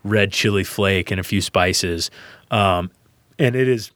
[0.04, 2.10] red chili flake and a few spices,
[2.50, 2.90] um,
[3.38, 3.92] and it is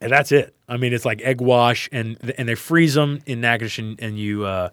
[0.00, 0.54] and that's it.
[0.68, 4.18] I mean, it's like egg wash and and they freeze them in Natchitoches and, and
[4.18, 4.70] you uh,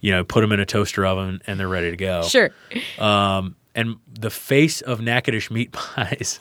[0.00, 2.22] you know put them in a toaster oven and they're ready to go.
[2.22, 2.50] Sure.
[2.98, 6.38] Um, and the face of Natchitoches meat pies,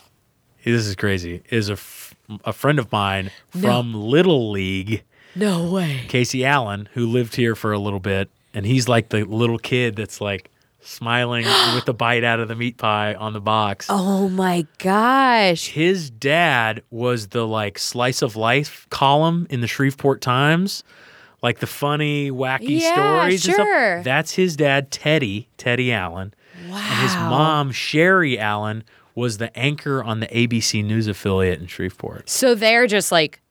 [0.71, 5.03] this is crazy, is a, f- a friend of mine from Little League,
[5.35, 6.01] No way.
[6.07, 8.29] Casey Allen, who lived here for a little bit.
[8.53, 10.49] And he's like the little kid that's like
[10.79, 11.45] smiling
[11.75, 13.87] with the bite out of the meat pie on the box.
[13.89, 15.69] Oh my gosh.
[15.69, 20.83] His dad was the like slice of life column in the Shreveport Times.
[21.41, 23.65] Like the funny, wacky Yeah, stories and sure.
[23.97, 24.03] stuff.
[24.05, 26.33] That's his dad, Teddy, Teddy Allen.
[26.69, 26.77] Wow.
[26.77, 28.83] And his mom, Sherry Allen,
[29.15, 32.29] was the anchor on the ABC News affiliate in Shreveport.
[32.29, 33.41] So they're just like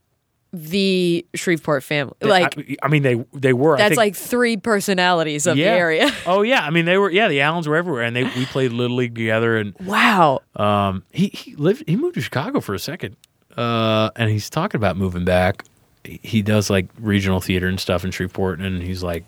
[0.53, 2.15] the Shreveport family.
[2.21, 3.77] Like I, I mean, they they were.
[3.77, 5.73] I that's like three personalities of yeah.
[5.73, 6.11] the area.
[6.27, 7.11] oh yeah, I mean they were.
[7.11, 9.57] Yeah, the Allens were everywhere, and they we played little league together.
[9.57, 10.41] And Wow.
[10.57, 11.85] um, he he lived.
[11.87, 13.17] He moved to Chicago for a second,
[13.57, 15.65] uh, and he's talking about moving back.
[16.05, 19.25] He does like regional theater and stuff in Shreveport, and he's like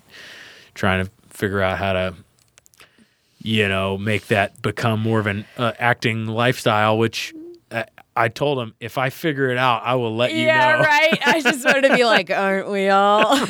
[0.74, 2.14] trying to figure out how to.
[3.47, 7.34] You know, make that become more of an uh, acting lifestyle, which
[7.70, 7.84] I,
[8.16, 10.78] I told him if I figure it out, I will let you yeah, know.
[10.80, 11.18] right.
[11.26, 13.36] I just wanted to be like, aren't we all?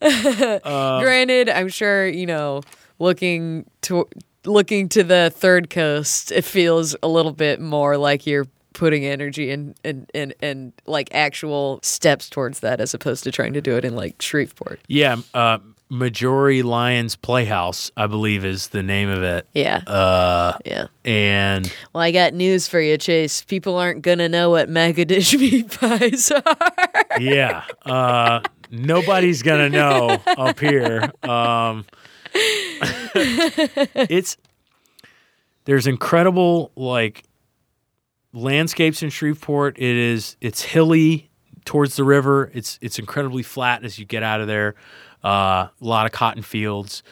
[0.64, 2.62] Um, Granted, I'm sure you know,
[2.98, 4.08] looking to
[4.44, 9.50] looking to the third coast, it feels a little bit more like you're putting energy
[9.50, 13.76] and and and and like actual steps towards that, as opposed to trying to do
[13.76, 14.80] it in like Shreveport.
[14.86, 15.58] Yeah, uh,
[15.90, 19.46] Marjorie Lyons Playhouse, I believe is the name of it.
[19.54, 19.78] Yeah.
[19.78, 20.86] Uh, yeah.
[21.04, 23.42] and Well, I got news for you, Chase.
[23.42, 27.18] People aren't gonna know what Natchitoches meat pies are.
[27.18, 31.10] yeah, uh, nobody's gonna know up here.
[31.22, 31.86] Um,
[32.34, 34.36] it's
[35.64, 37.24] there's incredible like
[38.32, 39.78] landscapes in Shreveport.
[39.78, 41.30] It is it's hilly
[41.64, 42.50] towards the river.
[42.54, 44.74] It's it's incredibly flat as you get out of there.
[45.24, 47.02] Uh, a lot of cotton fields,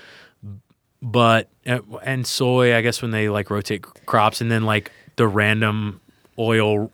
[1.03, 2.75] but and soy.
[2.77, 6.01] I guess when they like rotate crops, and then like the random
[6.39, 6.91] oil,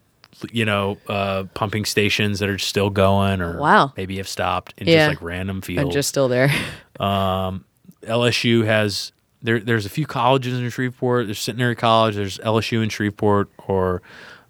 [0.51, 3.93] you know, uh, pumping stations that are still going, or Wow.
[3.97, 5.09] maybe have stopped, and Yeah.
[5.09, 5.83] just like random fields.
[5.87, 6.51] I'm just still there.
[7.01, 7.65] Um,
[8.07, 9.11] LSU has
[9.43, 9.59] there.
[9.59, 11.27] There's a few colleges in Shreveport.
[11.27, 12.15] There's Centenary College.
[12.15, 14.03] There's LSU in Shreveport, or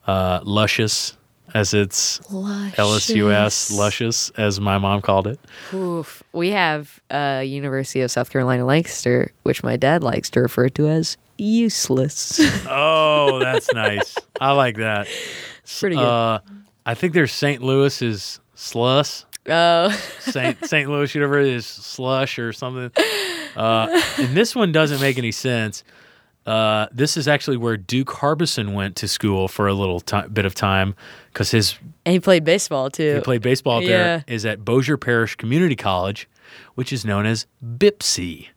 [0.06, 1.16] uh, Luscious,
[1.54, 5.38] as it's LSUS Luscious, as my mom called it.
[5.72, 6.22] Oof.
[6.32, 10.88] We have uh, University of South Carolina Lancaster, which my dad likes to refer to
[10.88, 12.40] as useless.
[12.68, 14.16] Oh, that's nice.
[14.40, 15.06] I like that.
[15.78, 16.04] Pretty good.
[16.04, 16.40] Uh,
[16.86, 17.62] I think there's St.
[17.62, 19.26] Louis is Sluss.
[19.48, 19.90] Oh,
[20.20, 20.64] St.
[20.64, 20.88] St.
[20.90, 22.90] Louis University is slush or something.
[23.56, 25.82] Uh, and this one doesn't make any sense.
[26.44, 30.44] Uh, this is actually where Duke Harbison went to school for a little ti bit
[30.44, 30.94] of time
[31.32, 33.14] because his and he played baseball too.
[33.14, 33.88] he played baseball up Yeah.
[33.88, 34.24] there.
[34.26, 36.28] Is at Bossier Parish Community College,
[36.74, 38.48] which is known as BIPSI,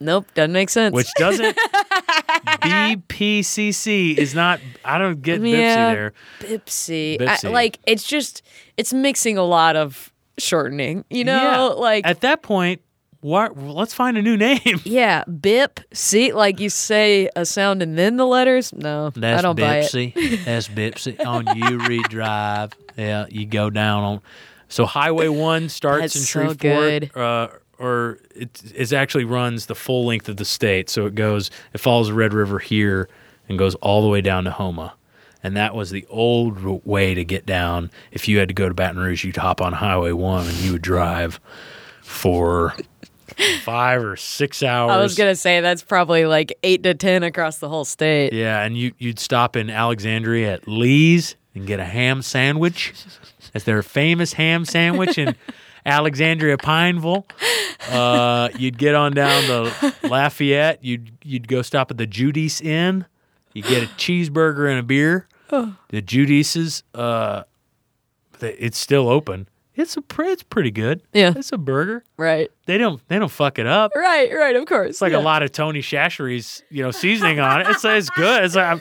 [0.00, 0.94] Nope, doesn't make sense.
[0.94, 1.56] which doesn't
[2.46, 4.60] BPCC is not.
[4.84, 5.92] I don't get Yeah.
[5.94, 6.12] there.
[6.40, 7.18] Bipsy.
[7.18, 7.44] Bipsy.
[7.44, 8.42] I, like it's just
[8.76, 11.04] it's mixing a lot of shortening.
[11.10, 12.80] You know, like at that point,
[13.20, 13.56] what?
[13.56, 14.60] Let's find a new name.
[14.84, 15.80] yeah, bip.
[15.92, 18.72] See, like you say a sound and then the letters.
[18.72, 19.92] No, That's I don't buy it.
[19.92, 20.44] Bipsy.
[20.44, 22.72] That's Bipsy on Uri Drive.
[22.96, 24.20] Yeah, you go down on.
[24.68, 27.16] So Highway One starts That's in so Shreveport, good.
[27.16, 27.48] Uh,
[27.78, 30.88] or it, it actually runs the full length of the state.
[30.90, 33.08] So it goes, it follows the Red River here
[33.48, 34.94] and goes all the way down to Houma.
[35.42, 37.90] And that was the old way to get down.
[38.10, 40.72] If you had to go to Baton Rouge, you'd hop on Highway One and you
[40.72, 41.38] would drive
[42.02, 42.74] for
[43.62, 44.90] five or six hours.
[44.92, 48.32] I was gonna say that's probably like eight to ten across the whole state.
[48.32, 52.92] Yeah, and you you'd stop in Alexandria at Lee's and get a ham sandwich.
[53.52, 55.34] That's their famous ham sandwich in
[55.86, 57.26] Alexandria Pineville.
[57.90, 60.84] Uh, you'd get on down to Lafayette.
[60.84, 63.06] You'd you'd go stop at the Judice Inn.
[63.52, 65.28] You get a cheeseburger and a beer.
[65.88, 67.44] The Judice's, uh,
[68.40, 69.48] it's still open.
[69.76, 71.02] It's a pre- it's pretty good.
[71.12, 71.32] Yeah.
[71.36, 72.02] it's a burger.
[72.16, 73.92] Right, They don't they don't fuck it up.
[73.94, 74.56] right, right.
[74.56, 77.66] Of course, It's like a lot of Tony Chachere's, you know, seasoning on it.
[77.68, 78.44] It's it's good.
[78.44, 78.80] It's like I'm,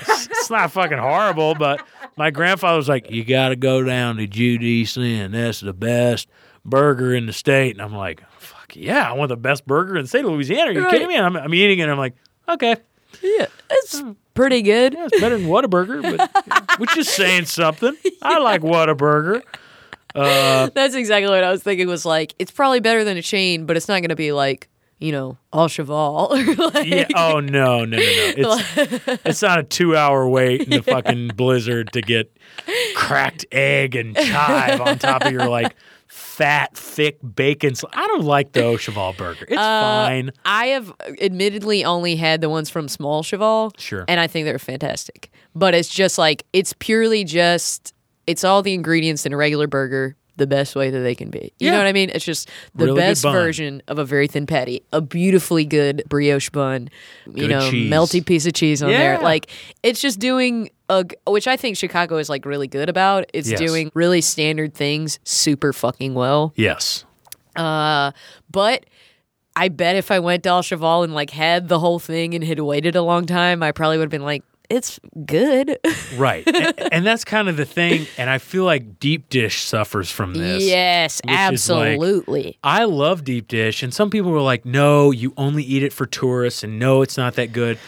[0.00, 1.80] it's, it's not fucking horrible, but
[2.16, 5.32] my grandfather was like, "You got to go down to Judy's Inn.
[5.32, 6.28] That's the best
[6.64, 10.02] burger in the state." And I'm like, "Fuck yeah, I want the best burger in
[10.02, 10.90] the state of Louisiana." Are you Right.
[10.90, 11.16] kidding me?
[11.16, 11.82] And I'm, I'm eating it.
[11.82, 12.14] and I'm like,
[12.48, 12.76] "Okay,
[13.22, 14.12] Yeah, it's hmm.
[14.34, 14.94] pretty good.
[14.94, 17.96] yeah, it's better than Whataburger, but which is saying something.
[18.22, 19.42] I like Whataburger.
[20.14, 21.86] Uh, That's exactly what I was thinking.
[21.88, 25.12] Was like it's probably better than a chain, but it's not gonna be like you
[25.12, 26.28] know Au Cheval
[26.58, 27.06] like Yeah.
[27.14, 28.60] Oh no, no, no, no.
[28.76, 32.36] It's it's not a two hour wait in the fucking blizzard to get
[32.94, 35.74] cracked egg and chive on top of your like
[36.08, 37.74] fat, thick bacon.
[37.74, 39.44] sl- I don't like the Cheval burger.
[39.48, 40.30] It's uh, fine.
[40.44, 43.72] I have admittedly only had the ones from Small Cheval.
[43.76, 44.04] Sure.
[44.08, 45.30] And I think they're fantastic.
[45.54, 47.92] But it's just like, it's purely just,
[48.28, 51.52] it's all the ingredients in a regular burger the best way that they can be.
[51.58, 51.70] You Yeah.
[51.72, 52.10] know what I mean?
[52.14, 56.48] It's just the Really best version of a very thin patty, a beautifully good brioche
[56.50, 56.90] bun,
[57.34, 57.90] you know, cheese.
[57.92, 59.18] melty piece of cheese on there.
[59.18, 59.50] Like,
[59.82, 63.28] it's just doing a, which I think Chicago is like really good about.
[63.34, 63.58] It's Yes.
[63.58, 66.52] doing really standard things super fucking well.
[66.54, 67.04] Yes.
[67.56, 68.12] Uh,
[68.48, 68.84] but
[69.56, 72.44] I bet if I went to Au Cheval and like had the whole thing and
[72.44, 75.78] had waited a long time, I probably would have been like, it's good.
[76.16, 76.44] Right.
[76.48, 78.06] and, and that's kind of the thing.
[78.16, 80.64] And I feel like deep dish suffers from this.
[80.64, 82.58] yes, is like- absolutely.
[82.64, 86.06] I love deep dish, and some people were like, "No, you only eat it for
[86.06, 87.78] tourists, and no, it's not that good."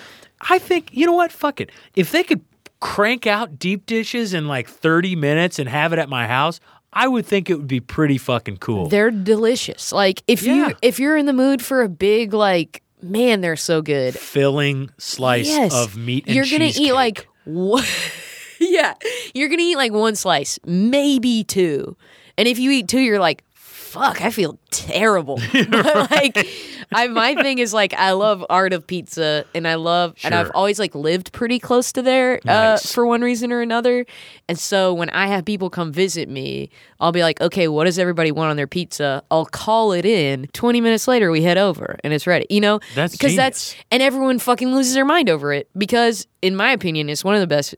[0.48, 1.32] I think you know what?
[1.32, 1.70] Fuck it.
[1.96, 2.42] If they could
[2.80, 6.60] crank out deep dishes in like thirty minutes and have it at my house,
[6.92, 8.88] I would think it would be pretty fucking cool.
[8.88, 9.92] They're delicious.
[9.92, 10.68] Like if Yeah.
[10.68, 14.14] you if you're in the mood for a big like man, they're so good.
[14.14, 17.84] Filling slice Yes, of meat and you're gonna eat like one.
[18.60, 18.94] yeah,
[19.34, 21.96] you're gonna eat like one slice, maybe two,
[22.36, 23.44] and if you eat two, you're like,
[23.90, 25.40] fuck, I feel terrible.
[26.10, 26.46] Like,
[26.92, 30.50] I my thing is like I love art of pizza, and I love, and I've
[30.54, 34.06] always like lived pretty close to there uh, for one reason or another.
[34.48, 37.98] And so when I have people come visit me, I'll be like, okay, what does
[37.98, 39.22] everybody want on their pizza?
[39.30, 40.48] I'll call it in.
[40.52, 42.46] Twenty minutes later, we head over, and it's ready.
[42.50, 46.56] You know, That's because that's and everyone fucking loses their mind over it because, in
[46.56, 47.74] my opinion, it's one of the best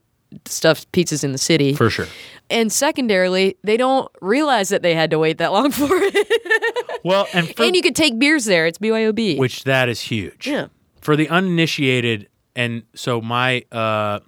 [0.46, 1.74] stuffed pizzas in the city.
[1.74, 2.06] For sure.
[2.50, 7.00] and secondarily, they don't realize that they had to wait that long for it.
[7.04, 8.66] Well, and for, and you could take beers there.
[8.66, 9.38] It's BYOB.
[9.38, 10.46] which that is huge.
[10.46, 10.68] Yeah.
[11.00, 14.20] For the uninitiated, and so my uh,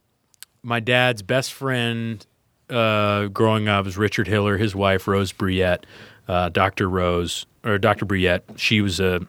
[0.63, 2.25] my dad's best friend
[2.71, 4.57] uh, growing up was Richard Hiller.
[4.57, 5.85] His wife Rose Briette,
[6.27, 6.89] uh, Dr.
[6.89, 8.07] Rose or Dr.
[8.07, 8.43] Briette.
[8.57, 9.21] She was a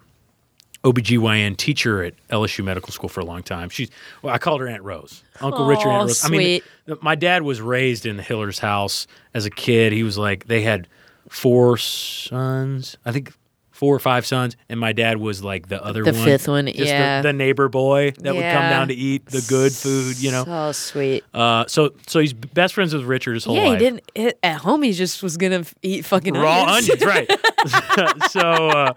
[0.86, 3.70] OBGYN teacher at LSU Medical School for a long time.
[3.70, 3.90] She's
[4.22, 5.24] well, I called her Aunt Rose.
[5.42, 6.24] Uncle Richard Aunt Rose.
[6.24, 9.92] I mean, th- my dad was raised in the Hiller's house as a kid.
[9.94, 10.88] He was like they had
[11.30, 12.98] four sons.
[13.06, 13.34] I think
[13.72, 16.24] four or five sons, and my dad was like the other The one.
[16.24, 17.22] fifth one, Just the- yeah.
[17.22, 20.46] The, neighbor boy that would come down to eat the good food, you know.
[20.46, 21.24] So sweet.
[21.34, 23.82] Uh, so so he's best friends with Richard his whole life.
[23.82, 24.38] yeah, he didn't.
[24.44, 26.90] At home, he just was gonna eat fucking raw onions.
[26.92, 27.30] onions, right?
[28.30, 28.94] so, uh,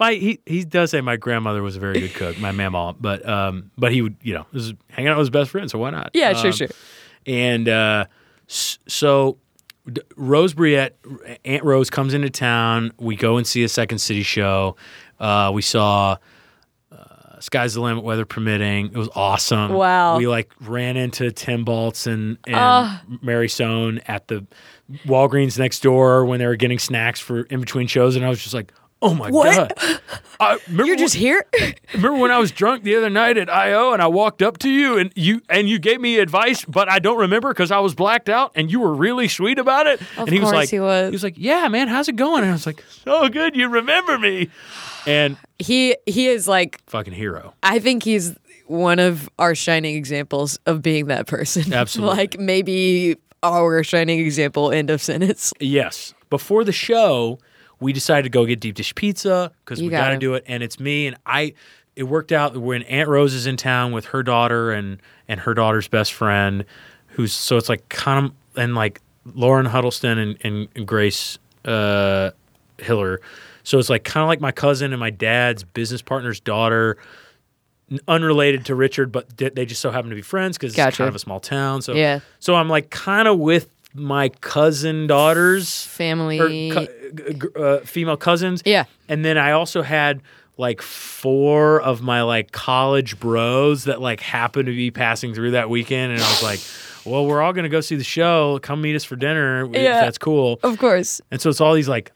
[0.00, 3.28] my, he he does say my grandmother was a very good cook, my mama, but
[3.28, 5.90] um, but he would you know was hanging out with his best friend, so why
[5.90, 6.10] not?
[6.14, 6.68] Yeah, sure, Um, sure.
[7.26, 8.04] And uh,
[8.46, 9.38] so
[10.16, 10.92] Rose Briette,
[11.44, 12.92] Aunt Rose comes into town.
[12.98, 14.76] We go and see a Second City show.
[15.18, 16.16] Uh, we saw.
[16.92, 18.86] uh, Sky's the limit, weather permitting.
[18.86, 19.72] It was awesome.
[19.72, 20.18] Wow.
[20.18, 24.46] We like ran into Tim Baltz and, and Mary Sohn at the
[25.06, 28.40] Walgreens next door when they were getting snacks for in between shows, and I was
[28.42, 28.72] just like,
[29.02, 29.76] "Oh my What?
[29.78, 30.00] god!"
[30.40, 31.44] I, remember You're just when- here.
[31.94, 34.68] Remember when I was drunk the other night at IO and I walked up to
[34.70, 37.94] you and you and you gave me advice, but I don't remember because I was
[37.94, 40.00] blacked out and you were really sweet about it.
[40.16, 41.08] and he was like, he was.
[41.08, 43.68] he was like, "Yeah, man, how's it going?" And I was like, "So good, you
[43.68, 44.50] remember me."
[45.06, 46.80] And he he is like.
[46.86, 47.54] fucking hero.
[47.62, 48.36] I think he's
[48.66, 51.72] one of our shining examples of being that person.
[51.72, 52.16] Absolutely.
[52.16, 54.70] like maybe our shining example.
[54.70, 55.52] End of sentence.
[55.58, 56.12] Yes.
[56.28, 57.38] Before the show,
[57.80, 60.18] we decided to go get deep dish pizza because we got to gotta.
[60.18, 61.54] do it, and it's me and I.
[61.96, 65.54] It worked out when Aunt Rose is in town with her daughter and and her
[65.54, 66.64] daughter's best friend,
[67.08, 69.00] who's so it's like kind of and like
[69.34, 72.30] Lauren Huddleston and and, and Grace uh,
[72.78, 73.20] Hiller.
[73.64, 76.96] So it's like kind of like my cousin and my dad's business partner's daughter,
[78.06, 81.08] unrelated to Richard, but they they just so happen to be friends because it's kind
[81.08, 81.82] of a small town.
[81.82, 82.20] So Yeah.
[82.38, 83.68] so I'm like kind of with
[83.98, 86.38] my cousin daughters Family.
[86.40, 88.62] or co- g- g- uh, female cousins.
[88.64, 88.84] Yeah.
[89.08, 90.22] And then I also had
[90.56, 95.70] like four of my like college bros that like happened to be passing through that
[95.70, 96.60] weekend, and I was like,
[97.04, 98.58] "Well, we're all gonna go see the show.
[98.62, 99.64] Come meet us for dinner.
[99.66, 100.00] if Yeah.
[100.00, 101.20] that's cool." of course.
[101.30, 102.10] And so it's all these like,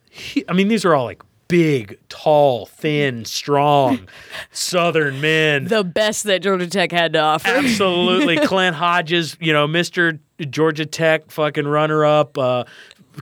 [0.49, 4.09] I mean, these are all like big, tall, thin, strong
[4.53, 5.67] Southern men.
[5.67, 7.49] The best that Georgia Tech had to offer.
[7.49, 8.39] Absolutely.
[8.47, 10.19] Clint Hodges, you know, Mr.
[10.47, 12.65] Georgia Tech fucking runner up, uh,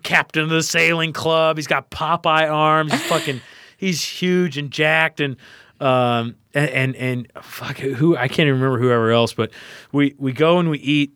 [0.02, 1.56] captain of the sailing club.
[1.56, 2.92] He's got Popeye arms.
[2.92, 3.40] He's fucking,
[3.76, 5.36] he's huge and jacked and,
[5.80, 9.50] um, and, and, and fuck who, I can't even remember whoever else, but
[9.92, 11.12] we, we go and we eat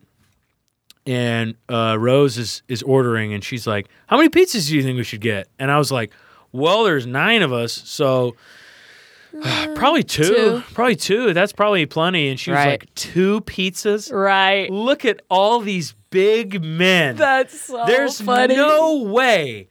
[1.05, 4.97] and, uh, Rose is, is ordering and she's like, how many pizzas do you think
[4.97, 5.47] we should get?
[5.59, 6.11] And I was like,
[6.51, 7.73] well, there's nine of us.
[7.73, 8.35] So,
[9.75, 10.23] Probably two.
[10.23, 10.63] Two.
[10.73, 11.33] Probably two.
[11.33, 12.29] That's probably plenty.
[12.29, 12.81] And she was Right.
[12.81, 14.11] like, two pizzas?
[14.13, 14.69] right.
[14.71, 17.15] Look at all these big men.
[17.17, 18.55] That's so There's funny.
[18.55, 19.67] no way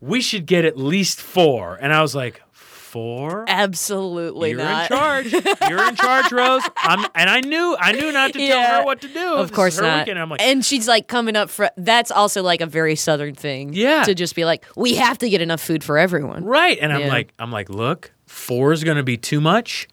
[0.00, 1.76] we should get at least four.
[1.80, 2.42] And I was like,
[2.86, 3.44] four?
[3.48, 4.90] Absolutely You're not.
[4.90, 5.32] in charge.
[5.68, 6.62] You're in charge, Rose.
[6.76, 8.78] I'm, and I knew, I knew not to tell Yeah.
[8.78, 9.34] her what to do.
[9.34, 9.98] Of This course her not.
[10.06, 10.18] Weekend.
[10.18, 13.72] I'm like, and she's like coming up for that's also like a very southern thing.
[13.74, 14.04] Yeah.
[14.04, 16.44] To just be like, we have to get enough food for everyone.
[16.44, 16.78] right.
[16.80, 17.08] And I'm Yeah.
[17.08, 19.88] like, I'm like, look, four is going to be too much.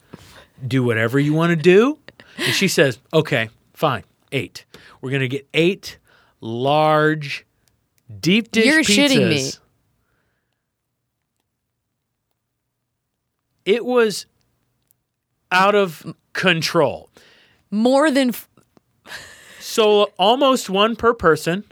[0.66, 2.00] Do whatever you want to do.
[2.38, 4.66] And she says, okay, fine, eight.
[5.02, 5.98] We're going to get eight
[6.42, 7.46] large
[8.20, 9.10] deep dish You're pizzas.
[9.10, 9.52] shitting me.
[13.66, 14.26] It was
[15.52, 17.10] out of control.
[17.72, 18.48] More than f-
[19.60, 21.64] So almost one per person.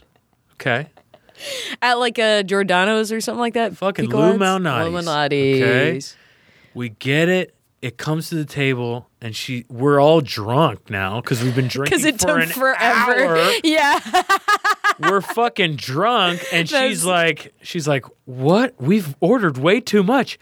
[0.54, 0.88] Okay.
[1.82, 3.76] at like a Giordano's or something like that.
[3.78, 5.06] Fucking Lou Malnati's.
[5.06, 5.62] Malnati's.
[5.62, 6.02] Okay.
[6.74, 7.56] We get it.
[7.82, 9.66] It comes to the table, and she.
[9.68, 13.36] We're all drunk now because we've been drinking Because it for took an forever.
[13.38, 13.52] hour.
[13.64, 14.00] Yeah.
[15.00, 18.76] We're fucking drunk, and That's- she's like, she's like, what?
[18.80, 20.38] We've ordered way too much.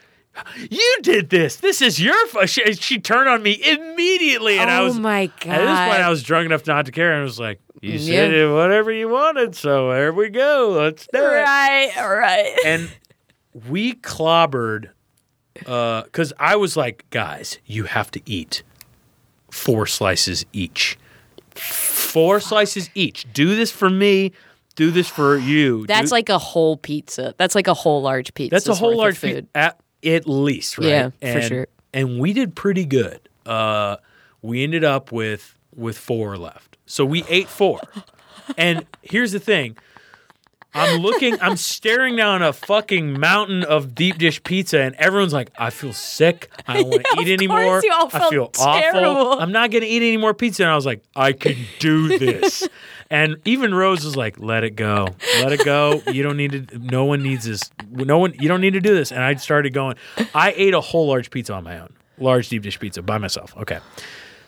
[0.69, 1.57] You did this.
[1.57, 2.27] This is your.
[2.27, 2.47] Fu-.
[2.47, 4.99] She, she turned on me immediately, and I oh was.
[4.99, 7.59] my At this point, I was drunk enough not to care, and I was like,
[7.81, 8.53] "You mm, said Yeah.
[8.53, 10.77] whatever you wanted, so here we go.
[10.79, 12.55] Let's do it." right, right.
[12.65, 12.89] And
[13.67, 14.89] we clobbered
[15.65, 18.63] uh, because I was like, guys, you have to eat
[19.51, 20.97] four slices each.
[21.55, 23.25] Four slices each.
[23.33, 24.31] Do this for me.
[24.75, 25.85] Do this for you.
[25.87, 27.35] That's Do- like a whole pizza.
[27.37, 28.55] That's like a whole large pizza.
[28.55, 29.33] that's a whole large food.
[29.33, 30.87] food at at least, right?
[30.87, 31.67] Yeah, for and, sure.
[31.93, 33.27] And we did pretty good.
[33.45, 33.97] Uh,
[34.41, 37.79] we ended up with with four left, so we ate four.
[38.57, 39.77] and here's the thing.
[40.71, 45.49] I'm looking, I'm staring down a fucking mountain of deep dish pizza, and everyone's like,
[45.57, 46.51] I feel sick.
[46.67, 47.63] I don't want to Yeah, eat anymore.
[47.63, 49.09] course you all I feel terrible.
[49.17, 49.41] awful.
[49.41, 50.61] I'm not going to eat any more pizza.
[50.63, 52.67] And I was like, I can do this.
[53.09, 55.07] and even Rose was like, let it go.
[55.41, 56.01] Let it go.
[56.11, 57.69] You don't need to, no one needs this.
[57.89, 59.11] No one, you don't need to do this.
[59.11, 59.95] And I started going,
[60.35, 63.55] I ate a whole large pizza on my own, large deep dish pizza by myself.
[63.57, 63.79] Okay.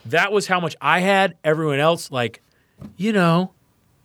[0.05, 1.38] That was how much I had.
[1.43, 2.41] Everyone else, like,
[2.97, 3.53] you know,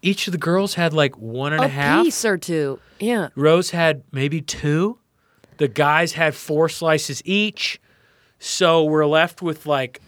[0.03, 2.05] each of the girls had like one and a A half.
[2.05, 2.79] piece or two.
[3.01, 3.29] Yeah.
[3.35, 4.99] Rose had maybe two.
[5.59, 7.81] The guys had four slices each.
[8.39, 10.01] So we're left with like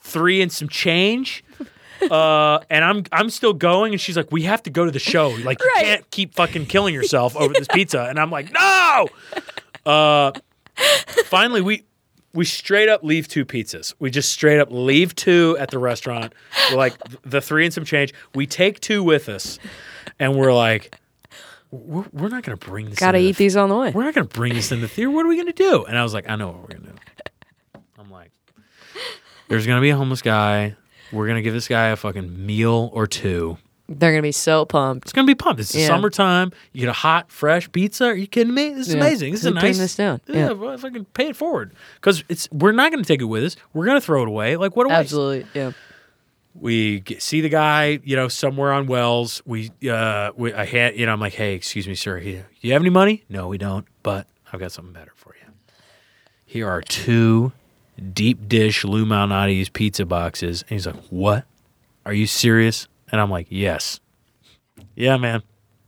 [0.00, 1.44] three and some change.
[2.02, 4.98] Uh, and I'm I'm still going, and she's like, "We have to go to the
[4.98, 5.28] show.
[5.30, 5.84] Like, you Right.
[5.84, 9.08] can't keep fucking killing yourself over this pizza." And I'm like, "No!"
[9.84, 10.32] Uh,
[11.24, 11.84] finally, we
[12.32, 13.94] we straight up leave two pizzas.
[13.98, 16.34] We just straight up leave two at the restaurant.
[16.70, 18.12] We're like the three and some change.
[18.34, 19.58] We take two with us,
[20.18, 20.98] and we're like,
[21.70, 22.98] "We're, we're not gonna bring this.
[22.98, 23.90] Gotta eat the these on the way.
[23.90, 25.10] we're not going to bring this in the theater.
[25.10, 25.84] What are we going to do?
[25.84, 27.80] And I was like, I know what we're going to do.
[27.98, 28.30] I'm like,
[29.48, 30.76] there's going to be a homeless guy.
[31.12, 33.58] We're going to give this guy a fucking meal or two.
[33.88, 35.04] They're gonna be so pumped.
[35.06, 35.60] It's going to be pumped.
[35.60, 35.86] It's the Yeah.
[35.86, 36.50] summertime.
[36.72, 38.06] You get a hot, fresh pizza.
[38.06, 38.70] Are you kidding me?
[38.70, 39.00] This is Yeah.
[39.00, 39.30] amazing.
[39.30, 39.62] This is a nice.
[39.62, 40.20] turned this down?
[40.26, 43.44] Yeah, well, fucking pay it forward because it's we're not going to take it with
[43.44, 43.56] us.
[43.74, 44.56] We're going to throw it away.
[44.56, 44.98] Like what a waste.
[45.00, 45.46] Absolutely.
[45.54, 45.70] Yeah.
[46.58, 49.40] we get, see the guy, you know, somewhere on Wells.
[49.46, 52.18] We, uh, we, I had, you know, I'm like, hey, excuse me, sir.
[52.18, 53.22] He, you have any money?
[53.28, 53.86] No, we don't.
[54.02, 55.52] But I've got something better for you.
[56.44, 57.52] Here are two
[58.12, 60.62] deep dish Lou Malnati's pizza boxes.
[60.62, 61.44] And he's like, what?
[62.04, 62.88] Are you serious?
[63.10, 64.00] And I'm like, yes.
[64.94, 65.42] Yeah, man.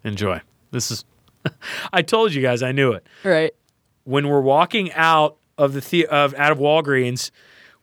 [0.05, 0.41] Enjoy.
[0.71, 1.05] This is.
[1.93, 3.53] I told you guys I knew it Right.
[4.05, 7.31] when we're walking out of the, the of out of Walgreens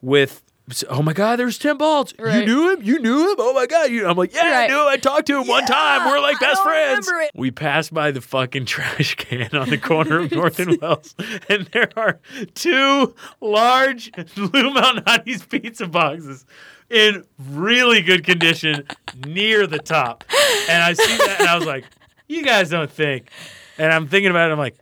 [0.02, 0.44] with
[0.90, 2.14] oh my god there's Tim Baltz.
[2.18, 2.82] You knew him?
[2.82, 3.36] You knew him?
[3.38, 4.88] Oh my god you I'm like yeah I knew him.
[4.88, 6.10] I talked to him one time.
[6.10, 7.10] We're like best friends.
[7.36, 11.16] we passed by the fucking trash can on the corner of North and Wells
[11.50, 12.20] and there are
[12.56, 16.46] two large Lou Malnati's pizza boxes
[16.90, 18.88] in really good condition
[19.26, 20.24] near the top.
[20.70, 21.86] And I see that and I was like
[22.28, 23.30] you guys don't think.
[23.78, 24.78] And I'm thinking about it I'm like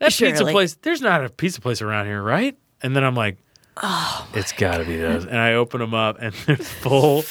[0.00, 2.56] that pizza place, there's not a pizza place around here, right?
[2.82, 3.36] And then I'm like,
[3.82, 5.24] oh, it's got to be those.
[5.24, 7.22] And I open them up, and there's full,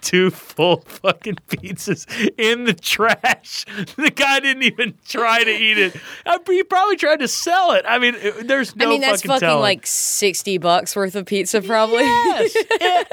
[0.00, 2.06] two full fucking pizzas
[2.38, 3.64] in the trash.
[3.96, 5.96] The guy didn't even try to eat it.
[6.26, 7.84] I- He probably tried to sell it.
[7.88, 11.26] I mean, it- there's no I mean, that's fucking, fucking like sixty bucks worth of
[11.26, 12.02] pizza, probably.
[12.04, 12.54] Yes,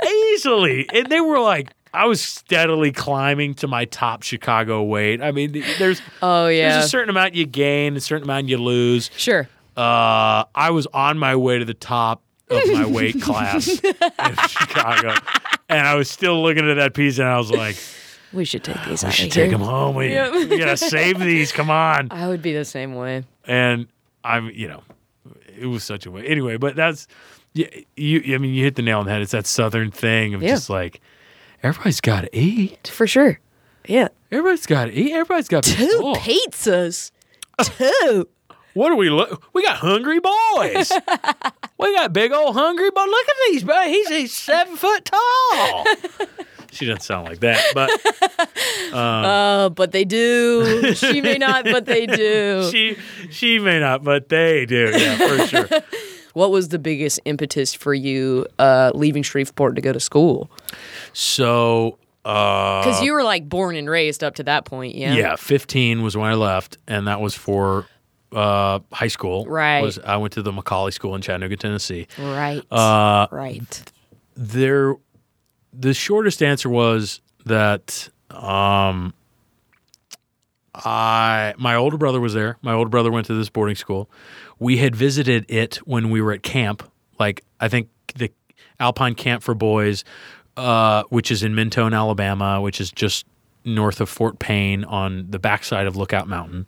[0.33, 0.87] easily.
[0.93, 5.21] And they were like, I was steadily climbing to my top Chicago weight.
[5.21, 6.73] I mean, there's oh yeah.
[6.73, 9.09] there's a certain amount you gain, a certain amount you lose.
[9.17, 9.47] sure.
[9.75, 15.13] Uh, I was on my way to the top of my weight class in Chicago,
[15.69, 17.75] and I was still looking at that pizza, and I was like,
[18.33, 19.95] We should take these "We should take them home.
[19.95, 20.31] We, Yeah.
[20.31, 21.51] we gotta save these.
[21.51, 23.23] Come on!" I would be the same way.
[23.45, 23.87] And
[24.23, 24.83] I'm, you know,
[25.59, 26.25] it was such a way.
[26.27, 27.07] Anyway, but that's
[27.53, 27.67] you.
[27.95, 29.21] you I mean, you hit the nail on the head.
[29.21, 30.49] It's that southern thing of Yeah.
[30.51, 31.01] just like
[31.63, 32.87] everybody's got to eat.
[32.93, 33.39] For sure.
[33.87, 34.09] Yeah.
[34.31, 35.13] Everybody's got to eat.
[35.13, 37.11] Everybody's got Two pizzas.
[37.63, 38.27] Two.
[38.77, 39.43] What are we look?
[39.53, 40.91] We got hungry boys.
[41.79, 43.07] we got big old hungry boys.
[43.07, 43.81] Look at these, bro.
[43.87, 45.85] He's, he's seven foot tall.
[46.71, 47.89] she doesn't sound like that, but
[48.93, 50.93] Uh, but they do.
[50.93, 52.69] She may not, but they do.
[52.71, 52.97] she
[53.31, 54.91] she may not, but they do.
[54.93, 55.69] Yeah, for sure.
[56.33, 60.51] what was the biggest impetus for you uh, leaving Shreveport to go to school?
[61.13, 65.13] So uh, Because you were like born and raised up to that point, yeah.
[65.15, 67.87] yeah, fifteen was when I left, and that was for
[68.31, 69.45] uh, high school.
[69.45, 69.81] Right.
[69.81, 72.07] Was I went to the McCallie School in Chattanooga, Tennessee.
[72.17, 72.61] Right.
[72.71, 73.91] Uh, right.
[74.35, 74.95] there
[75.73, 79.13] the shortest answer was that um
[80.73, 82.57] I my older brother was there.
[82.61, 84.09] My older brother went to this boarding school.
[84.59, 86.83] We had visited it when we were at camp.
[87.19, 88.31] Like I think the
[88.79, 90.03] Alpine Camp for Boys,
[90.55, 93.25] uh, which is in Mentone, Alabama, which is just
[93.65, 96.67] north of Fort Payne on the backside of Lookout Mountain,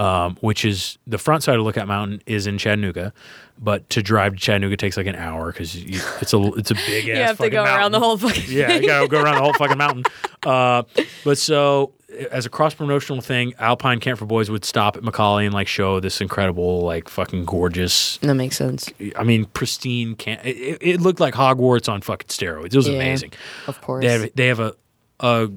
[0.00, 3.12] um, which is the front side of Lookout Mountain is in Chattanooga,
[3.58, 7.08] but to drive to Chattanooga takes like an hour because it's a it's a big
[7.10, 7.16] ass.
[7.18, 8.44] You have to go around the whole fucking.
[8.48, 10.04] Yeah, you gotta go around the whole fucking mountain.
[10.46, 10.84] Uh,
[11.22, 11.92] but so
[12.30, 15.68] as a cross promotional thing, Alpine Camp for Boys would stop at McCallie and like
[15.68, 18.16] show this incredible, like fucking gorgeous.
[18.22, 18.90] That makes sense.
[19.16, 20.40] I mean, pristine camp.
[20.46, 22.68] It, it- it looked like Hogwarts on fucking steroids.
[22.72, 23.34] It was Yeah, amazing.
[23.66, 24.02] Of course.
[24.02, 24.74] They have they have a,
[25.20, 25.50] a,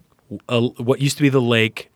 [0.50, 1.90] a what used to be the lake,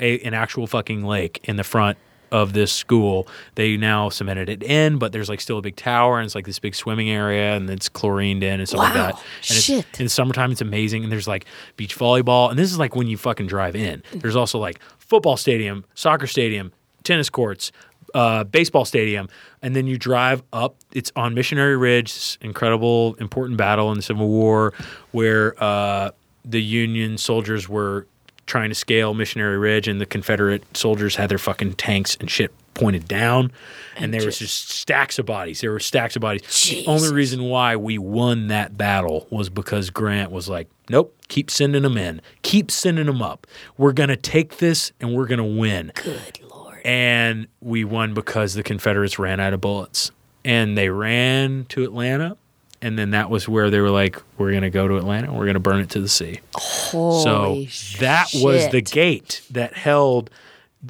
[0.00, 1.98] a, an actual fucking lake in the front
[2.32, 3.28] of this school.
[3.54, 6.46] They now cemented it in, but there's like still a big tower and it's like
[6.46, 9.14] this big swimming area and it's chlorined in and stuff like Wow, that.
[9.14, 9.86] And shit.
[9.90, 11.04] It's, in the summertime, it's amazing.
[11.04, 11.44] And there's like
[11.76, 14.02] beach volleyball, and this is like when you fucking drive in.
[14.12, 16.72] There's also like football stadium, soccer stadium,
[17.04, 17.70] tennis courts.
[18.12, 19.28] Uh, baseball stadium,
[19.60, 20.76] and then you drive up.
[20.92, 24.72] It's on Missionary Ridge, this incredible, important battle in the Civil War,
[25.10, 26.12] where uh,
[26.44, 28.06] the Union soldiers were
[28.46, 32.52] trying to scale Missionary Ridge, and the Confederate soldiers had their fucking tanks and shit
[32.74, 33.52] pointed down,
[33.96, 35.60] and, there was just stacks of bodies.
[35.60, 36.42] There were stacks of bodies.
[36.68, 41.50] The only reason why we won that battle was because Grant was like, "Nope, keep
[41.52, 43.46] sending them in, keep sending them up.
[43.78, 46.80] We're gonna take this, and we're gonna win." Good lord.
[46.84, 50.10] and we won because the Confederates ran out of bullets,
[50.44, 52.36] and they ran to Atlanta,
[52.84, 55.32] and then that was where they were like, "We're gonna go to Atlanta.
[55.32, 60.28] We're gonna burn it to the sea." Holy so that was the gate that held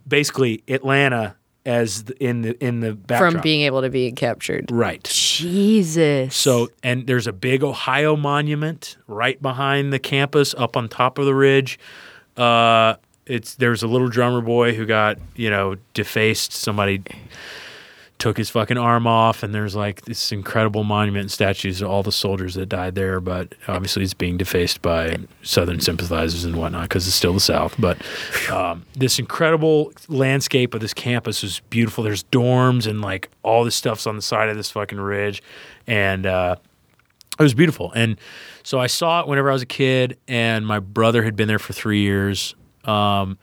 [0.06, 3.32] basically Atlanta as the, in the in the backdrop.
[3.32, 4.70] from being able to be captured.
[4.72, 5.04] right.
[5.04, 6.34] Jesus.
[6.34, 11.26] So, and there's a big Ohio monument right behind the campus, up on top of
[11.26, 11.78] the ridge.
[12.36, 16.52] Uh, it's there's a little drummer boy who got you know defaced.
[16.52, 17.02] Somebody
[18.18, 22.02] took his fucking arm off, and there's like this incredible monument and statues of all
[22.02, 23.20] the soldiers that died there.
[23.20, 27.74] But obviously, it's being defaced by Southern sympathizers and whatnot because it's still the South.
[27.78, 28.00] But
[28.50, 32.04] um, this incredible landscape of this campus is beautiful.
[32.04, 35.42] There's dorms and like all this stuff's on the side of this fucking ridge,
[35.86, 36.56] and uh,
[37.38, 37.92] it was beautiful.
[37.92, 38.18] And
[38.62, 41.58] so I saw it whenever I was a kid, and my brother had been there
[41.58, 42.54] for three years.
[42.84, 43.38] Um,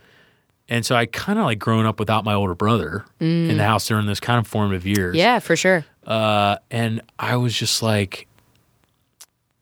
[0.72, 3.88] and so I kind of like grown up without my older brother in the house
[3.88, 5.15] during those kind of formative years.
[5.15, 5.85] yeah, for sure.
[6.07, 8.27] Uh, and I was just like,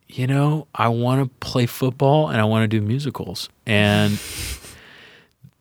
[0.07, 3.49] you know, I want to play football and I want to do musicals.
[3.65, 4.18] And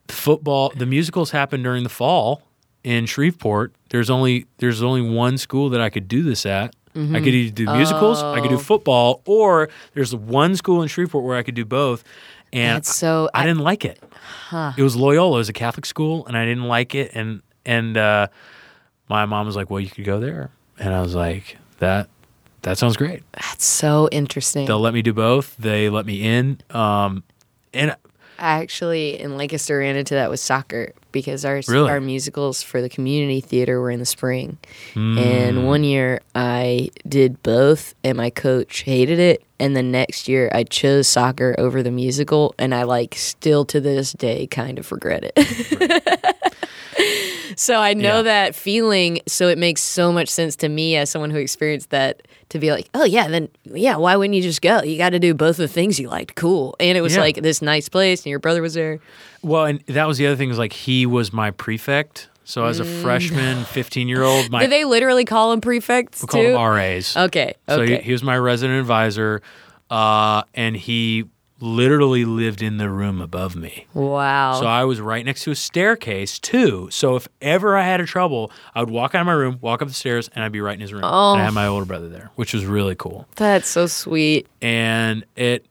[0.08, 2.42] football, the musicals happen during the fall
[2.84, 3.72] in Shreveport.
[3.90, 6.74] There's only there's only one school that I could do this at.
[6.94, 8.58] I could either do musicals, I could do Oh.
[8.58, 12.02] football, or there's one school in Shreveport where I could do both.
[12.52, 13.28] And That's so.
[13.34, 14.02] I didn't like it.
[14.76, 15.36] It was Loyola.
[15.36, 17.10] It was a Catholic school, and I didn't like it.
[17.14, 18.28] And and uh,
[19.08, 22.08] my mom was like, "Well, you could go there," and I was like, "That
[22.62, 24.66] that sounds great." That's so interesting.
[24.66, 25.56] They'll let me do both.
[25.58, 26.60] They let me in.
[26.70, 27.22] Um,
[27.74, 27.92] and
[28.38, 31.90] I actually in Lancaster ran into that with soccer because our Really?
[31.90, 34.58] our musicals for the community theater were in the spring,
[34.94, 35.18] Hmm.
[35.18, 39.42] and one year I did both, and my coach hated it.
[39.60, 43.80] And the next year I chose soccer over the musical, and I like still to
[43.80, 46.24] this day kind of regret it.
[47.56, 48.22] so I know Yeah.
[48.22, 49.20] that feeling.
[49.26, 52.70] So it makes so much sense to me as someone who experienced that to be
[52.70, 54.82] like, oh yeah, then yeah, why wouldn't you just go?
[54.82, 56.34] You got to do both of the things you liked.
[56.34, 56.74] Cool.
[56.80, 57.20] And it was Yeah.
[57.20, 59.00] like this nice place, and your brother was there.
[59.42, 62.28] well, and that was the other thing is like he was my prefect.
[62.44, 64.62] So as a freshman, fifteen year old, my Mm.
[64.62, 66.52] Did they literally call him prefects we call too?
[66.52, 67.14] them RAs.
[67.16, 67.52] Okay.
[67.68, 69.42] So he, he was my resident advisor,
[69.90, 71.26] uh, and he
[71.60, 73.86] literally lived in the room above me.
[73.94, 74.60] wow.
[74.60, 76.88] So I was right next to a staircase too.
[76.90, 79.82] So if ever I had a trouble, I would walk out of my room, walk
[79.82, 81.02] up the stairs, and I'd be right in his room.
[81.04, 81.32] Oh.
[81.32, 83.26] And I had my older brother there, which was really cool.
[83.36, 84.46] That's so sweet.
[84.62, 85.66] And it,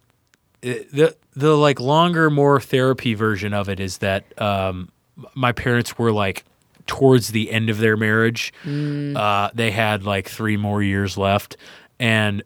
[0.62, 4.90] it the the like longer, more therapy version of it is that um,
[5.36, 6.44] my parents were like
[6.88, 8.54] towards the end of their marriage.
[8.66, 11.58] Uh, they had like three more years left,
[12.00, 12.44] and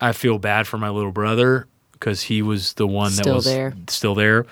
[0.00, 1.66] I feel bad for my little brother
[2.00, 3.74] because he was the one that Still was there.
[3.88, 4.46] still there.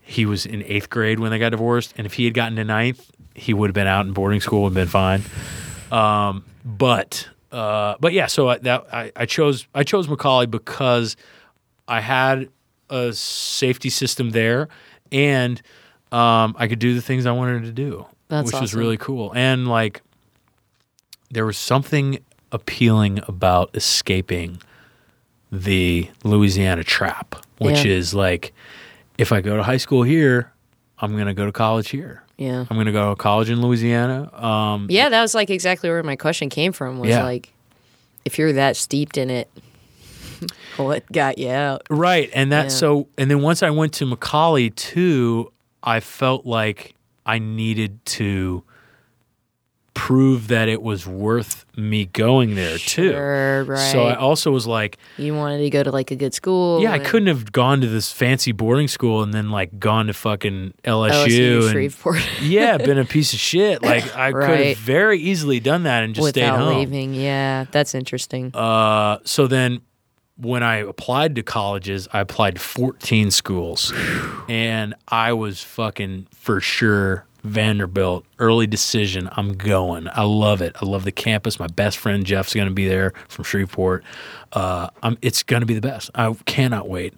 [0.00, 2.64] He was in eighth grade when they got divorced, and if he had gotten to
[2.64, 5.22] ninth, he would have been out in boarding school and been fine.
[5.92, 11.16] Um, but uh, but yeah, so I, that I, I chose I chose McCallie because
[11.86, 12.48] I had
[12.90, 14.68] a safety system there,
[15.12, 15.62] and
[16.10, 19.32] um, I could do the things I wanted to do, That's which was really cool.
[19.34, 20.02] And like,
[21.30, 22.18] there was something
[22.50, 24.60] appealing about escaping
[25.52, 27.92] the Louisiana trap, which Yeah.
[27.92, 28.52] is like,
[29.18, 30.52] if I go to high school here,
[30.98, 32.22] I'm gonna go to college here.
[32.38, 32.64] Yeah.
[32.70, 34.30] I'm gonna go to college in Louisiana.
[34.34, 36.98] Um, Yeah, that was like exactly where my question came from.
[36.98, 37.24] Was Yeah.
[37.24, 37.52] like,
[38.24, 39.50] if you're that steeped in it,
[40.76, 41.82] what got you out?
[41.90, 42.30] Right.
[42.34, 42.68] And that Yeah.
[42.68, 45.52] so and then once I went to McCallie too,
[45.82, 46.94] I felt like
[47.26, 48.62] I needed to
[49.94, 53.10] prove that it was worth me going there too.
[53.10, 53.92] Sure, right.
[53.92, 56.80] So I also was like, you wanted to go to like a good school.
[56.82, 60.12] yeah, I couldn't have gone to this fancy boarding school and then like gone to
[60.12, 63.82] fucking LSU, LSU, and Shreveport yeah, been a piece of shit.
[63.90, 66.78] Like I could have very easily done that and just stayed without home.
[66.78, 67.12] leaving.
[67.12, 68.54] Yeah, that's interesting.
[68.54, 69.80] Uh, so then
[70.36, 73.92] when I applied to colleges, I applied to 14 schools
[74.48, 78.24] and I was fucking for sure Vanderbilt.
[78.38, 79.28] Early decision.
[79.32, 80.08] I'm going.
[80.12, 80.76] I love it.
[80.80, 81.58] I love the campus.
[81.58, 84.04] My best friend Jeff's going to be there from Shreveport.
[84.52, 86.10] Uh, I'm, it's going to be the best.
[86.14, 87.14] I cannot wait.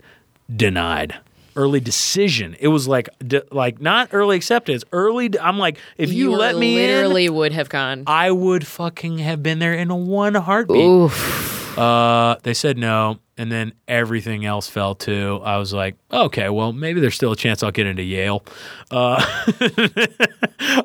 [0.55, 1.16] Denied.
[1.55, 2.57] Early decision.
[2.61, 4.85] It was like, d- like not early acceptance.
[4.93, 5.39] Early.
[5.39, 8.05] I'm like, if you, were let me in, literally would have gone.
[8.07, 10.82] I would fucking have been there in one heartbeat.
[10.82, 11.61] Oof.
[11.77, 15.40] Uh, they said no, and then everything else fell too.
[15.43, 18.44] I was like, okay, well, maybe there's still a chance I'll get into Yale.
[18.90, 19.24] Uh,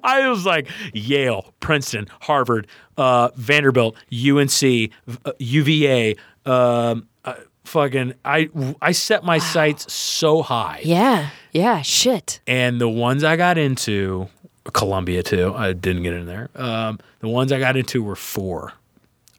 [0.03, 4.91] I was like, Yale, Princeton, Harvard, uh, Vanderbilt, UNC,
[5.25, 6.15] uh, UVA.
[6.45, 7.33] Um, uh,
[7.65, 8.49] fucking, I
[8.81, 11.29] I set my sights so high, Yeah.
[11.51, 11.81] Yeah.
[11.81, 12.39] Shit.
[12.47, 14.27] and the ones I got into,
[14.73, 15.53] Columbia too.
[15.55, 16.49] I didn't get in there.
[16.55, 18.73] Um, the ones I got into were four.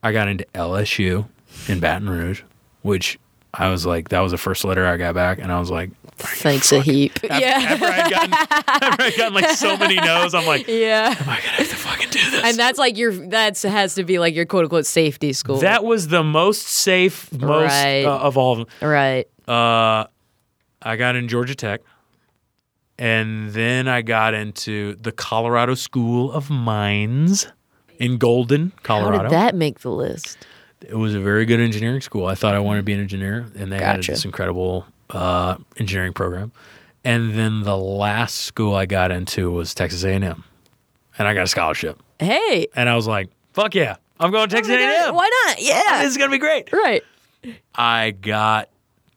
[0.03, 1.27] I got into LSU
[1.67, 2.43] in Baton Rouge,
[2.83, 3.19] which
[3.55, 5.91] I was like, that was the first letter I got back, and I was like,
[6.21, 7.13] Thanks a heap.
[7.31, 7.59] after, yeah.
[7.69, 8.33] after I'd gotten,
[8.67, 11.15] after I'd gotten like so many no's, I'm like, yeah.
[11.19, 12.43] am I gonna have to fucking do this?
[12.45, 15.59] And that's like your that's has to be like your quote unquote safety school.
[15.59, 18.05] that was the most safe, most Right.
[18.05, 18.89] uh, of all of them.
[18.91, 19.27] right.
[19.47, 20.07] Uh,
[20.83, 21.83] I got in Georgia Tech,
[22.99, 27.47] and then I got into the Colorado School of Mines
[27.99, 29.23] in Golden, How Colorado.
[29.25, 30.39] did that make the list?
[30.83, 32.27] It was a very good engineering school.
[32.27, 36.13] I thought I wanted to be an engineer, and they had this incredible uh, engineering
[36.13, 36.53] program.
[37.05, 40.45] And then the last school I got into was Texas A&M,
[41.19, 42.01] and I got a scholarship.
[42.19, 42.67] Hey.
[42.75, 45.15] And I was like, "Fuck yeah, I'm going to Texas A&M.
[45.15, 45.63] Why not?
[45.63, 46.03] Yeah.
[46.03, 47.03] This is gonna be great." Right.
[47.75, 48.69] I got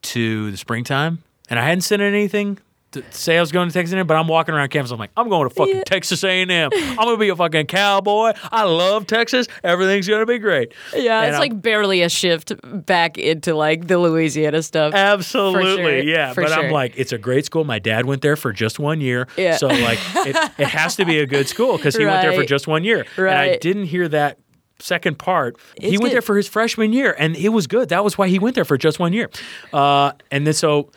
[0.03, 2.59] to the springtime, and I hadn't sent anything
[2.91, 4.91] to say I was going to Texas A&M, but I'm walking around campus.
[4.91, 5.84] I'm like, I'm going to fucking Yeah.
[5.84, 6.49] Texas A&M.
[6.73, 8.34] I'm gonna be a fucking cowboy.
[8.51, 9.47] I love Texas.
[9.63, 10.73] Everything's gonna be great.
[10.95, 12.51] Yeah, And it's I'm- like barely a shift
[12.85, 14.93] back into like the Louisiana stuff.
[14.93, 16.34] Absolutely, sure, yeah.
[16.34, 17.63] for but I'm like, it's a great school.
[17.63, 19.57] My dad went there for just one year, Yeah.
[19.57, 22.43] so like, it, it has to be a good school because he went there for
[22.45, 23.05] just one year.
[23.18, 23.31] Right.
[23.31, 24.38] And I didn't hear that
[24.80, 25.57] second part.
[25.80, 26.11] he went good.
[26.13, 27.89] there for his freshman year, and it was good.
[27.89, 29.30] That was why he went there for just one year.
[29.72, 30.89] Uh, and then so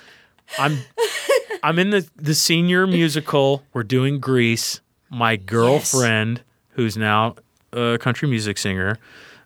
[0.58, 0.78] I'm
[1.62, 3.62] I'm in the the senior musical.
[3.72, 4.80] We're doing Grease.
[5.10, 7.36] My girlfriend, who's now
[7.72, 8.98] a country music singer,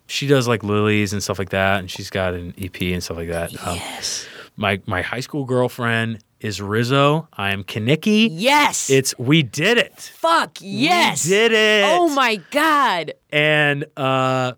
[0.07, 3.17] she does like lilies and stuff like that, and she's got an EP and stuff
[3.19, 3.51] like that.
[3.67, 4.27] Um, yes.
[4.57, 7.29] my my high school girlfriend is Rizzo.
[7.33, 8.29] I am Kenickie.
[8.31, 8.91] Yes.
[8.91, 9.95] It's we did it.
[9.99, 11.25] fuck yes.
[11.25, 11.85] We did it.
[11.87, 13.15] Oh my god.
[13.31, 14.53] And uh,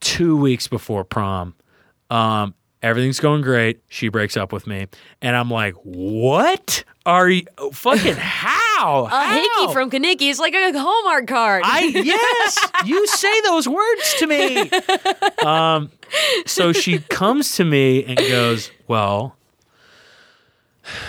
[0.00, 1.54] two weeks before prom,
[2.10, 3.80] um, everything's going great.
[3.88, 4.86] She breaks up with me,
[5.22, 7.44] and I'm like, "What are you?
[7.72, 9.04] Fucking how?
[9.04, 9.34] A How?
[9.34, 11.62] hickey from Kenickie is like a Hallmark card.
[11.66, 14.70] I yes, you say those words to me.
[15.46, 15.90] Um,
[16.44, 19.36] so she comes to me and goes, "Well,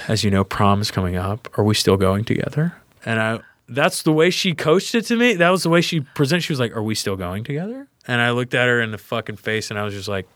[0.07, 1.49] as you know, prom is coming up.
[1.57, 2.75] Are we still going together?"
[3.05, 5.33] And I, that's the way she coached it to me.
[5.33, 6.43] That was the way she presented.
[6.43, 8.97] She was like, "Are we still going together?" And I looked at her in the
[8.97, 10.27] fucking face, and I was just like.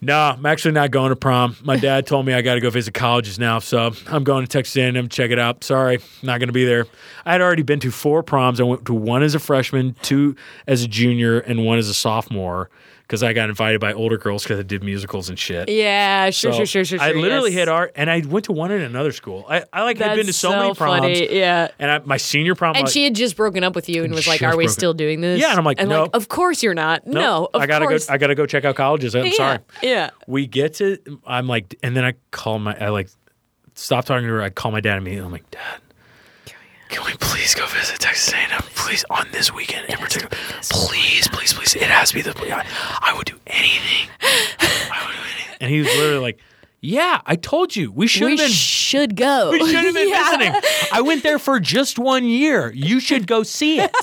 [0.00, 1.56] No, I'm actually not going to prom.
[1.62, 4.48] My dad told me I got to go visit colleges now, so I'm going to
[4.48, 5.64] Texas A&M check it out.
[5.64, 6.86] Sorry, not going to be there.
[7.24, 8.60] I had already been to four proms.
[8.60, 10.36] I went to one as a freshman, two
[10.68, 12.70] as a junior, and one as a sophomore
[13.08, 15.70] because I got invited by older girls because I did musicals and shit.
[15.70, 17.60] yeah, sure, So sure, sure, sure, I literally yes.
[17.60, 19.46] hit art, and I went to one at another school.
[19.48, 21.34] I, I like had been to That's so, many proms, funny.
[21.34, 21.68] Yeah.
[21.78, 22.76] and I, my senior prom.
[22.76, 24.92] And she had just broken up with you and was like, "Are we broken- still
[24.92, 26.02] doing this?" Yeah, and I'm like, and no.
[26.02, 27.06] like, of course you're not.
[27.06, 28.06] No, of I gotta course.
[28.06, 28.12] go.
[28.12, 29.16] I gotta go check out colleges.
[29.16, 29.58] I'm yeah, sorry.
[29.82, 30.10] Yeah.
[30.26, 33.08] we get to I'm like and then I call my I like
[33.74, 35.80] stop talking to her I call my dad immediately I'm like dad
[36.88, 40.28] can we please go visit Texas A&M please on this weekend in particular
[40.70, 42.64] please please please it has to be the I,
[43.00, 46.40] I would do anything I would do anything and he was literally like
[46.80, 49.50] yeah I told you we should We have been should go.
[49.52, 50.30] we should have been Yeah.
[50.38, 50.60] visiting
[50.92, 53.94] I went there for just one year you should go see it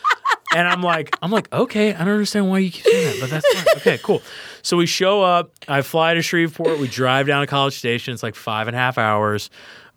[0.54, 3.28] and I'm like, I'm like, okay, I don't understand why you keep saying that, but
[3.30, 3.64] that's fine.
[3.76, 4.22] Okay, cool.
[4.62, 5.50] So we show up.
[5.68, 6.78] I fly to Shreveport.
[6.78, 8.14] We drive down to College Station.
[8.14, 9.50] It's like five and a half hours,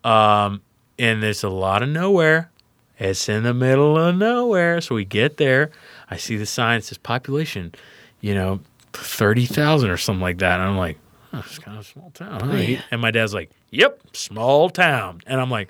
[0.03, 0.61] um,
[0.99, 2.49] and there's a lot of nowhere.
[2.97, 4.79] It's in the middle of nowhere.
[4.81, 5.71] So we get there.
[6.09, 6.77] I see the sign.
[6.79, 7.73] It says population,
[8.19, 8.59] you know,
[8.93, 10.59] thirty thousand or something like that.
[10.59, 10.97] And I'm like,
[11.33, 12.39] oh, it's kind of a small town.
[12.49, 12.55] Huh?
[12.57, 15.21] He- And my dad's like, yep, small town.
[15.25, 15.69] And I'm like,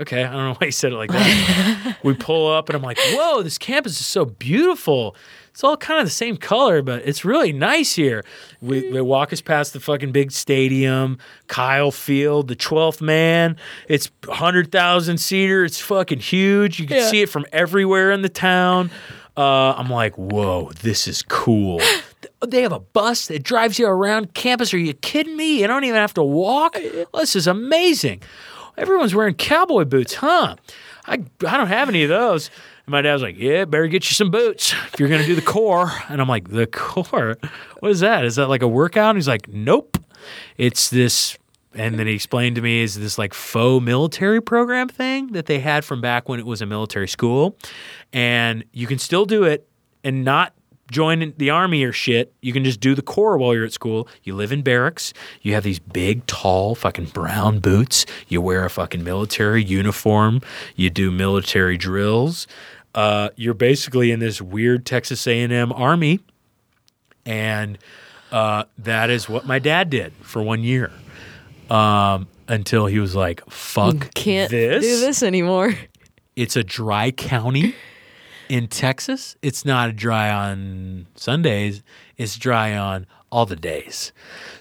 [0.00, 1.98] okay, I don't know why he said it like that.
[2.02, 5.14] we pull up and I'm like, whoa, this campus is so beautiful.
[5.52, 8.24] It's all kind of the same color, but it's really nice here.
[8.60, 13.56] We, they walk us past the fucking big stadium, Kyle Field, the 12th man.
[13.86, 15.64] It's 100,000 seater.
[15.64, 16.80] It's fucking huge.
[16.80, 17.06] You can Yeah.
[17.08, 18.90] see it from everywhere in the town.
[19.36, 21.80] Uh, I'm like, whoa, this is cool.
[22.44, 24.74] They have a bus that drives you around campus.
[24.74, 25.60] Are you kidding me?
[25.60, 26.76] You don't even have to walk.
[27.14, 28.20] This is amazing.
[28.76, 30.56] Everyone's wearing cowboy boots, huh?
[31.06, 32.50] I, I don't have any of those.
[32.86, 35.26] And my dad was like, Yeah, better get you some boots if you're going to
[35.26, 35.92] do the Corps.
[36.08, 37.36] And I'm like, The Corps?
[37.80, 38.24] What is that?
[38.24, 39.10] Is that like a workout?
[39.10, 39.98] And he's like, Nope.
[40.56, 41.36] It's this.
[41.74, 45.58] And then he explained to me is this like faux military program thing that they
[45.58, 47.56] had from back when it was a military school.
[48.12, 49.66] And you can still do it
[50.04, 50.52] and not
[50.92, 52.32] join the army or shit.
[52.40, 54.06] You can just do the Corps while you're at school.
[54.22, 55.12] You live in barracks.
[55.40, 58.06] You have these big, tall, fucking brown boots.
[58.28, 60.40] You wear a fucking military uniform.
[60.76, 62.46] You do military drills.
[62.94, 66.20] Uh, you're basically in this weird Texas A&M army,
[67.24, 67.78] and
[68.30, 70.92] uh, that is what my dad did for one year.
[71.70, 75.74] Um, until he was like, "Fuck Can't this." do this anymore.
[76.36, 77.74] it's a dry county
[78.52, 79.34] in Texas.
[79.40, 81.82] It's not dry on Sundays.
[82.18, 84.12] It's dry on all the days.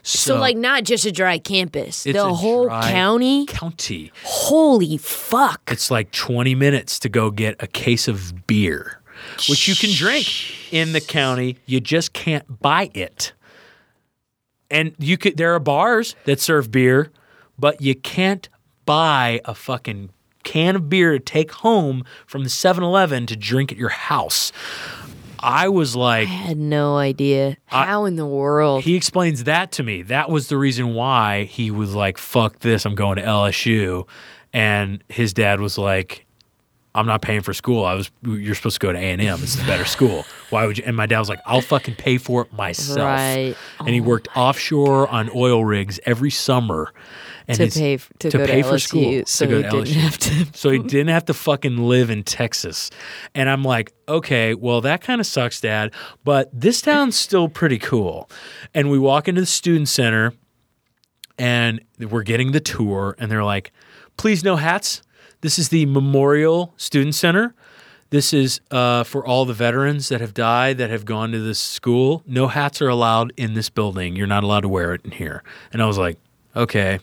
[0.02, 3.46] So, like, not just a dry campus, it's the a whole county.
[3.48, 4.14] County.
[4.24, 5.62] Holy fuck!
[5.70, 9.02] It's like 20 minutes to go get a case of beer,
[9.50, 11.58] which you can drink in the county.
[11.66, 13.34] You just can't buy it.
[14.70, 17.12] And you could there are bars that serve beer,
[17.60, 18.48] but you can't
[18.86, 20.12] buy a fucking
[20.44, 24.52] can of beer to take home from the 7-Eleven to drink at your house.
[25.44, 27.58] I was like I had no idea.
[27.66, 28.84] How in the world?
[28.84, 30.04] he explains that to me.
[30.04, 32.86] That was the reason why he was like, "Fuck this!
[32.86, 34.08] I'm going to LSU,"
[34.54, 36.28] and his dad was like,
[36.94, 37.86] "I'm not paying for school.
[37.86, 39.40] I was you're supposed to go to A and M.
[39.42, 40.26] It's the better school.
[40.52, 43.56] Why would you?" And my dad was like, "I'll fucking pay for it myself." Right.
[43.80, 46.94] And he oh worked offshore on oil rigs every summer.
[47.48, 49.88] And To pay to to pay for LSU, school so to go he to didn't
[49.88, 50.02] LSU.
[50.02, 52.90] have to- So he didn't have to fucking live in Texas.
[53.36, 55.92] And I'm like, okay, well, that kind of sucks, Dad.
[56.24, 58.30] But this town's still pretty cool.
[58.74, 60.34] And we walk into the student center
[61.38, 63.72] and we're getting the tour, and they're like,
[64.18, 65.02] please, no hats.
[65.42, 67.56] This is the Memorial Student Center.
[68.12, 71.58] This is uh, for all the veterans that have died that have gone to this
[71.60, 72.22] school.
[72.28, 74.16] No hats are allowed in this building.
[74.16, 75.44] You're not allowed to wear it in here.
[75.74, 76.18] And I was like,
[76.56, 77.00] okay,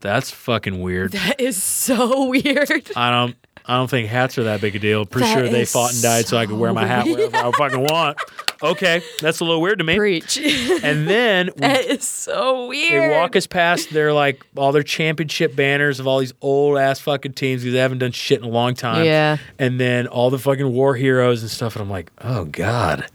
[0.00, 1.12] that's fucking weird.
[1.12, 2.90] that is so weird.
[2.96, 3.36] I don't
[3.66, 5.04] I don't think hats are that big a deal.
[5.04, 7.36] Pretty That sure they fought and died so I could wear my hat so wherever
[7.36, 8.18] I fucking want.
[8.62, 9.96] Okay, that's a little weird to me.
[9.96, 10.38] Preach.
[10.38, 13.10] And then we, that is so weird.
[13.12, 16.98] they walk us past their like all their championship banners of all these old ass
[17.00, 19.04] fucking teams because they haven't done shit in a long time.
[19.04, 19.36] Yeah.
[19.58, 21.76] And then all the fucking war heroes and stuff.
[21.76, 23.06] And I'm like, oh God.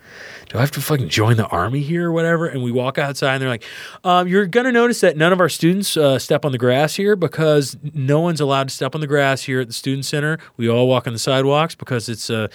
[0.56, 2.48] Do I have to fucking join the army here or whatever?
[2.48, 3.65] And we walk outside and they're like,
[4.06, 6.95] um, you're going to notice that none of our students uh, step on the grass
[6.95, 10.38] here because no one's allowed to step on the grass here at the student center.
[10.56, 12.48] We all walk on the sidewalks because it's uh,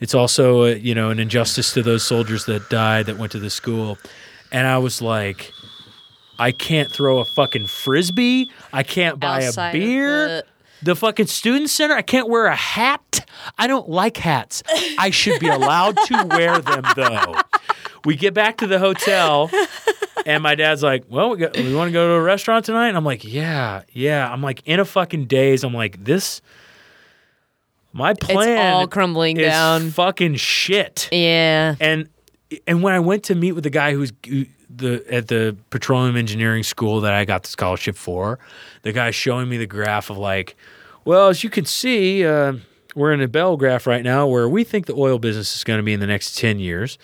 [0.00, 3.38] it's also uh, you know an injustice to those soldiers that died that went to
[3.38, 3.98] the school.
[4.50, 5.52] And I was like,
[6.40, 8.50] I can't throw a fucking frisbee.
[8.72, 10.42] I can't buy Outside a beer.
[10.84, 11.94] The- fucking student center.
[11.94, 13.26] I can't wear a hat.
[13.58, 14.62] I don't like hats.
[14.98, 17.34] I should be allowed to wear them though.
[18.04, 19.50] We get back to the hotel,
[20.26, 22.88] and my dad's like, "Well, we, got, we want to go to a restaurant tonight."
[22.88, 25.64] And I'm like, "Yeah, yeah." I'm like in a fucking daze.
[25.64, 26.42] I'm like, "This,
[27.92, 29.90] my plan all crumbling is down.
[29.90, 31.76] fucking shit." yeah.
[31.80, 32.08] and
[32.66, 36.16] and when I went to meet with the guy who's who- the at the petroleum
[36.16, 38.38] engineering school that I got the scholarship for,
[38.82, 40.56] the guy showing me the graph of like,
[41.04, 42.54] well, as you can see, uh,
[42.94, 45.78] we're in a bell graph right now where we think the oil business is going
[45.78, 46.98] to be in the next ten years,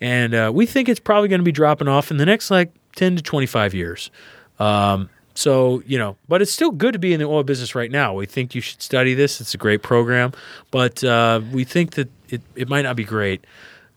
[0.00, 2.72] and uh, we think it's probably going to be dropping off in the next like
[2.96, 4.10] ten to twenty five years.
[4.58, 7.90] Um, so you know, but it's still good to be in the oil business right
[7.90, 8.14] now.
[8.14, 10.32] We think you should study this; it's a great program,
[10.70, 13.44] but uh, we think that it it might not be great,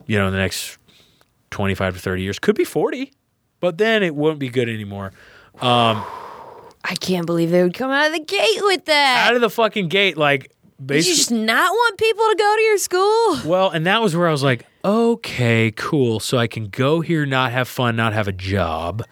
[0.06, 0.78] you know, in the next
[1.52, 2.40] 25 to 30 years.
[2.40, 3.12] Could be 40,
[3.60, 5.14] but then it won't be good anymore.
[6.90, 9.28] I can't believe they would come out of the gate with that.
[9.28, 10.52] Out of the fucking gate, like,
[10.84, 13.40] Did you just not want people to go to your school?
[13.46, 16.22] Well, and that was where I was like, okay, cool.
[16.22, 19.04] So I can go here, not have fun, not have a job.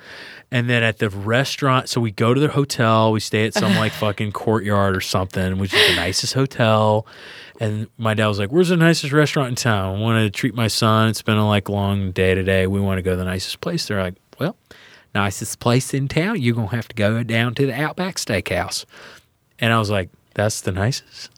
[0.52, 3.76] And then at the restaurant, so we go to the hotel, we stay at some
[3.76, 7.06] like fucking courtyard or something, which is the nicest hotel.
[7.60, 9.98] And my dad was like, Where's the nicest restaurant in town?
[9.98, 11.10] I want to treat my son.
[11.10, 12.68] It's been a like long day today.
[12.68, 13.86] We want to go to the nicest place.
[13.88, 14.56] They're like, Well,
[15.16, 18.86] nicest place in town, you're gonna have to go down to the Outback Steakhouse.
[19.58, 21.32] And I was like, That's the nicest?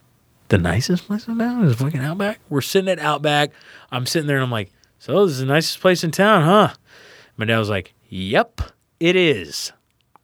[0.50, 2.40] The nicest place in town is fucking Outback?
[2.50, 3.52] We're sitting at Outback.
[3.92, 6.74] I'm sitting there and I'm like, So this is the nicest place in town, huh?
[7.38, 8.62] My dad was like, Yep,
[9.00, 9.72] it is.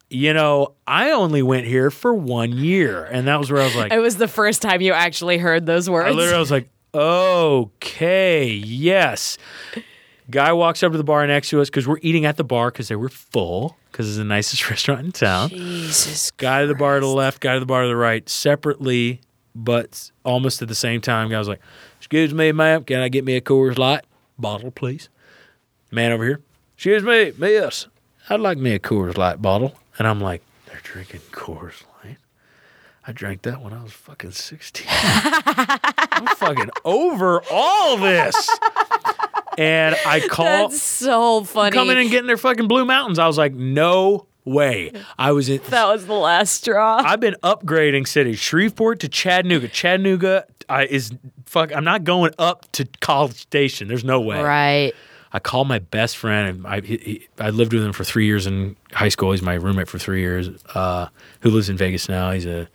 [0.10, 3.04] You know, I only went here for one year.
[3.06, 5.66] And that was where I was like, It was the first time you actually heard
[5.66, 6.10] those words.
[6.10, 9.38] I literally was like, okay, yes.
[10.30, 12.72] Guy walks up to the bar next to us because we're eating at the bar
[12.72, 15.50] because they were full because it's the nicest restaurant in town.
[15.50, 16.32] Jesus.
[16.32, 19.22] Guy to the bar to the left, guy to the bar to the right, separately,
[19.54, 21.30] but almost at the same time.
[21.30, 21.62] Guy was like,
[21.98, 24.06] "Excuse me, ma'am, can I get me a Coors Light
[24.40, 25.10] bottle, please?"
[25.92, 26.42] Man over here,
[26.76, 27.88] "Excuse me, miss,
[28.30, 31.93] I'd like me a Coors Light bottle." And I'm like, "They're drinking Coors Light."
[33.06, 34.88] I drank that when I was fucking 16.
[34.90, 38.50] I'm fucking over all this.
[39.58, 41.74] And I call That's so funny.
[41.74, 43.20] coming and getting their fucking Blue Mountains.
[43.20, 44.92] I was like, no way.
[45.20, 45.60] I was in.
[45.70, 47.02] that was the last straw.
[47.04, 49.68] I've been upgrading cities, Shreveport to Chattanooga.
[49.68, 51.12] Chattanooga I, is
[51.46, 51.76] fuck.
[51.76, 53.88] I'm not going up to College Station.
[53.90, 54.42] There's no way.
[54.42, 54.94] right.
[55.36, 58.26] I called my best friend, and I he, he- I lived with him for three
[58.28, 59.32] years in high school.
[59.32, 60.50] He's my roommate for three years.
[60.76, 61.08] Uh,
[61.42, 62.32] who lives in Vegas now?
[62.32, 62.68] He's a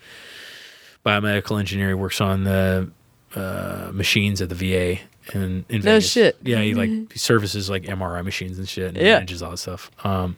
[1.04, 1.88] biomedical engineer.
[1.88, 2.90] He works on the
[3.34, 5.00] uh, machines at the VA
[5.34, 6.10] in, in No Vegas.
[6.10, 6.36] shit.
[6.42, 8.88] Yeah, he like he services like MRI machines and shit.
[8.88, 9.14] And Yeah.
[9.14, 9.90] manages all that stuff.
[10.04, 10.36] Um,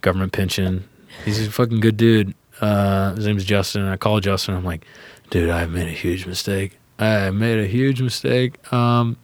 [0.00, 0.88] government pension.
[1.24, 2.34] He's a fucking good dude.
[2.60, 3.82] Uh, his name's Justin.
[3.86, 4.54] I called Justin.
[4.54, 4.84] I'm like,
[5.30, 6.78] dude, I made a huge mistake.
[6.98, 8.72] I made a huge mistake.
[8.72, 9.16] Um,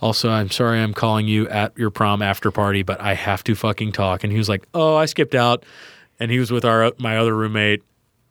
[0.00, 3.54] also, I'm sorry I'm calling you at your prom after party, but I have to
[3.54, 4.24] fucking talk.
[4.24, 5.64] And he was like, oh, I skipped out.
[6.18, 7.82] And he was with our my other roommate,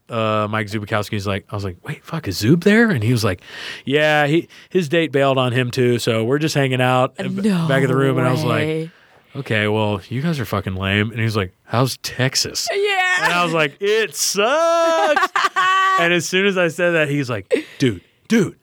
[0.10, 1.12] uh, Mike Zubikowski.
[1.12, 2.90] He's like, I was like, wait, fuck, is Zub there?
[2.90, 3.42] And he was like,
[3.86, 6.00] yeah, he his date bailed on him too.
[6.00, 8.18] So we're just hanging out No back of the room.
[8.18, 8.90] And I was like,
[9.36, 11.10] okay, well, you guys are fucking lame.
[11.12, 12.68] And he was like, how's Texas?
[12.72, 13.26] yeah.
[13.26, 15.32] And I was like, it sucks.
[16.00, 18.58] and as soon as I said that, he's like, dude, dude.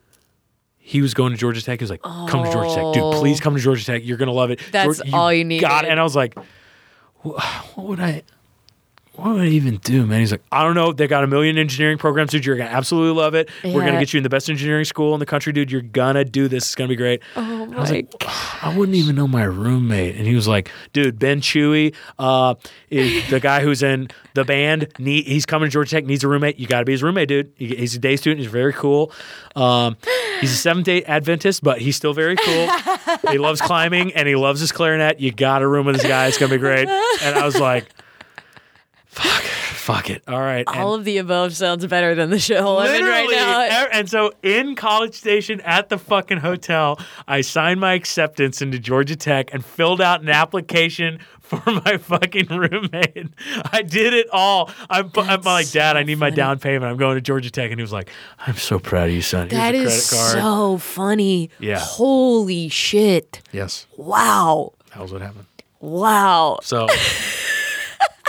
[0.84, 1.78] He was going to Georgia Tech.
[1.78, 2.92] He was like, come to Georgia Tech.
[2.92, 3.44] Dude, please oh.
[3.44, 4.02] come to Georgia Tech.
[4.04, 4.60] You're going to love it.
[4.72, 5.62] That's Georgia- all you need.
[5.62, 5.84] It.
[5.84, 6.36] And I was like,
[7.22, 8.24] what would I,
[9.14, 10.20] what would I even do, man?
[10.20, 10.92] He's like, I don't know.
[10.92, 12.46] They got a million engineering programs, dude.
[12.46, 13.50] You're to absolutely love it.
[13.62, 15.70] We're going to get you in the best engineering school in the country, dude.
[15.70, 15.82] You're
[16.14, 16.64] to do this.
[16.64, 17.20] It's to be great.
[17.36, 18.12] Oh I was my like,
[18.64, 20.16] I wouldn't even know my roommate.
[20.16, 22.54] And he was like, dude, Ben Chewy, uh,
[22.90, 24.88] is the guy who's in the band.
[24.98, 26.58] Need, he's coming to Georgia Tech, needs a roommate.
[26.58, 27.52] You got to be his roommate, dude.
[27.56, 28.40] He- He's a day student.
[28.40, 29.12] He's very cool.
[29.56, 29.96] Um,
[30.40, 32.68] he's a Seventh day Adventist, but he's still very cool.
[33.30, 35.20] he loves climbing and he loves his clarinet.
[35.20, 36.26] You got to room with this guy.
[36.28, 36.88] It's to be great.
[36.88, 37.88] And I was like,
[39.12, 40.22] fuck, fuck it.
[40.26, 40.64] All right.
[40.66, 43.86] And- All of the above sounds better than the show I'm in right now.
[43.92, 46.98] And so in College Station at the fucking hotel,
[47.28, 52.46] I signed my acceptance into Georgia Tech and filled out an application for my fucking
[52.48, 53.26] roommate.
[53.72, 54.70] I did it all.
[54.88, 56.84] I'm, I'm like, Dad, I need my down payment.
[56.90, 57.70] I'm going to Georgia Tech.
[57.70, 58.08] And he was like,
[58.46, 59.50] I'm so proud of you, son.
[59.50, 60.32] Here's That a is card.
[60.32, 61.50] so funny.
[61.58, 61.78] Yeah.
[61.78, 63.42] Holy shit.
[63.52, 64.72] yes, Wow.
[64.94, 65.46] that was what happened.
[65.80, 66.60] Wow.
[66.62, 66.86] So.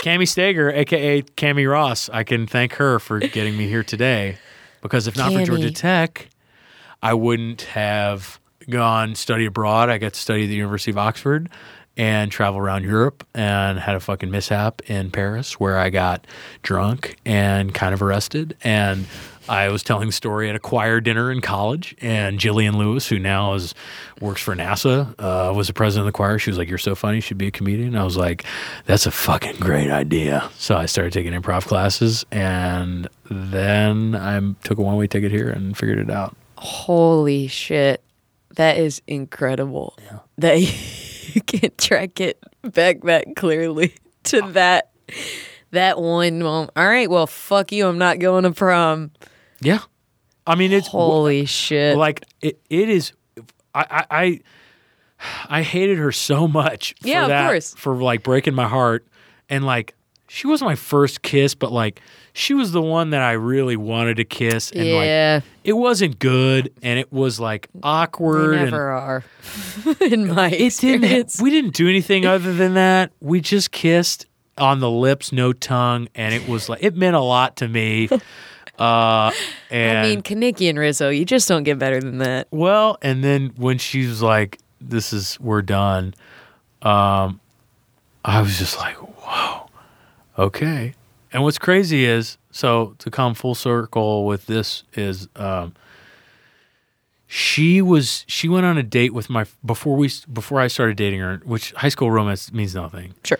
[0.04, 4.36] Cami Stager, aka Cami Ross, I can thank her for getting me here today,
[4.82, 6.28] because if not for Georgia Tech,
[7.02, 9.88] I wouldn't have gone study abroad.
[9.88, 11.48] I got to study at the University of Oxford
[11.96, 16.26] and travel around Europe and had a fucking mishap in Paris where I got
[16.62, 18.56] drunk and kind of arrested.
[18.64, 19.06] And
[19.48, 21.94] I was telling the story at a choir dinner in college.
[22.00, 23.74] And Jillian Lewis, who now is
[24.20, 26.38] works for NASA, uh, was the president of the choir.
[26.38, 27.16] She was like, "You're so funny.
[27.16, 28.44] You should be a comedian." And I was like,
[28.86, 34.78] "That's a fucking great idea." So I started taking improv classes, and then I took
[34.78, 36.36] a one way ticket here and figured it out.
[36.56, 38.02] Holy shit.
[38.56, 39.96] That is incredible.
[40.38, 40.56] That
[41.34, 43.94] you can track it back that clearly
[44.24, 44.90] to that
[45.70, 46.70] that one moment.
[46.76, 47.86] All right, well, fuck you.
[47.86, 49.10] I'm not going to prom.
[49.60, 49.80] Yeah,
[50.46, 51.96] I mean it's Holy shit.
[51.96, 53.12] like it, it is
[53.74, 54.40] I, I I
[55.48, 57.74] I hated her so much for Yeah, of that, course.
[57.74, 59.06] for like breaking my heart
[59.48, 59.94] and like
[60.34, 62.00] she wasn't my first kiss but like
[62.32, 66.18] she was the one that I really wanted to kiss and like yeah, it wasn't
[66.18, 69.24] good and it was like awkward they never are.
[70.00, 71.40] In my it didn't experience.
[71.40, 74.26] we didn't do anything other than that we just kissed
[74.58, 78.08] on the lips no tongue and it was like it meant a lot to me
[78.78, 79.30] uh
[79.70, 82.48] and I mean, Kenickie and Rizzo, you just don't get better than that.
[82.50, 86.14] Well, and then when she was like, "This is we're done,"
[86.82, 87.40] um,
[88.24, 89.63] I was just like, "Whoa!"
[90.38, 90.94] Okay.
[91.32, 95.74] And what's crazy is so to come full circle with this is um,
[97.26, 101.20] she was she went on a date with my before we before I started dating
[101.20, 103.14] her, which high school romance means nothing.
[103.24, 103.38] Sure.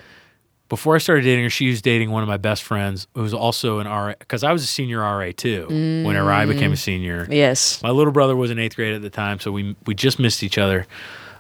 [0.68, 3.34] Before I started dating her, she was dating one of my best friends who was
[3.34, 5.66] also an RA because I was a senior RA too.
[5.68, 7.80] Whenever I became a senior, Yes.
[7.82, 10.42] my little brother was in eighth grade at the time, so we we just missed
[10.42, 10.86] each other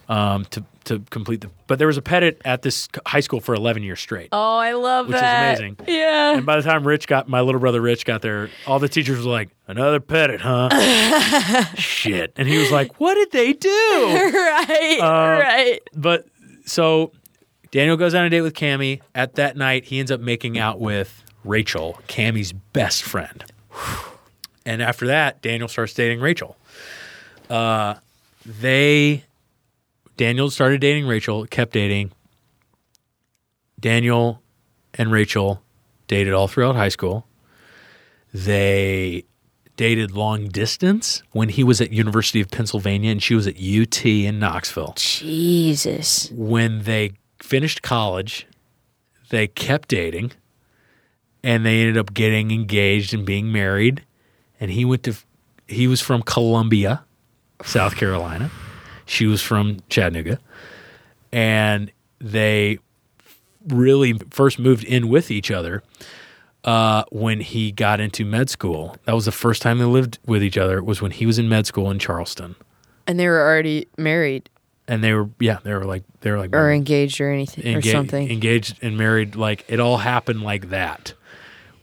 [0.08, 1.50] um, to to complete the.
[1.66, 4.28] But there was a Pettitt at this high school for eleven years straight.
[4.32, 5.58] Oh, I love that.
[5.58, 5.94] Which is amazing.
[5.94, 6.36] Yeah.
[6.36, 9.24] And by the time Rich got my little brother Rich got there, all the teachers
[9.24, 10.68] were like, "Another Pettitt, huh?"
[11.74, 12.32] Shit.
[12.36, 14.98] And he was like, "What did they do?" right.
[15.00, 15.80] Uh, right.
[15.94, 16.26] But
[16.66, 17.12] so
[17.70, 19.00] Daniel goes on a date with Cammy.
[19.14, 23.44] At that night, he ends up making out with Rachel, Cammy's best friend.
[24.66, 26.56] And after that, Daniel starts dating Rachel.
[27.50, 27.94] Uh,
[28.46, 29.24] they
[30.16, 32.12] Daniel started dating Rachel, kept dating.
[33.80, 34.42] Daniel
[34.94, 35.62] and Rachel
[36.06, 37.26] dated all throughout high school.
[38.32, 39.24] They
[39.76, 44.06] dated long distance when he was at University of Pennsylvania and she was at UT
[44.06, 44.94] in Knoxville.
[44.96, 46.30] Jesus.
[46.32, 47.12] When they
[47.42, 48.46] finished college,
[49.30, 50.32] they kept dating
[51.42, 54.04] and they ended up getting engaged and being married
[54.60, 55.14] and he went to
[55.66, 57.04] he was from Columbia,
[57.64, 58.50] South Carolina.
[59.06, 60.38] She was from Chattanooga.
[61.32, 61.90] And
[62.20, 62.78] they
[63.68, 65.82] really first moved in with each other
[66.64, 68.96] uh, when he got into med school.
[69.04, 70.78] That was the first time they lived with each other.
[70.78, 72.54] It was when he was in med school in Charleston,
[73.06, 74.48] And they were already married
[74.86, 77.82] and they were yeah they were like they were like or engaged or anything or
[77.82, 78.30] something.
[78.30, 79.36] engaged and married.
[79.36, 81.14] Like it all happened like that.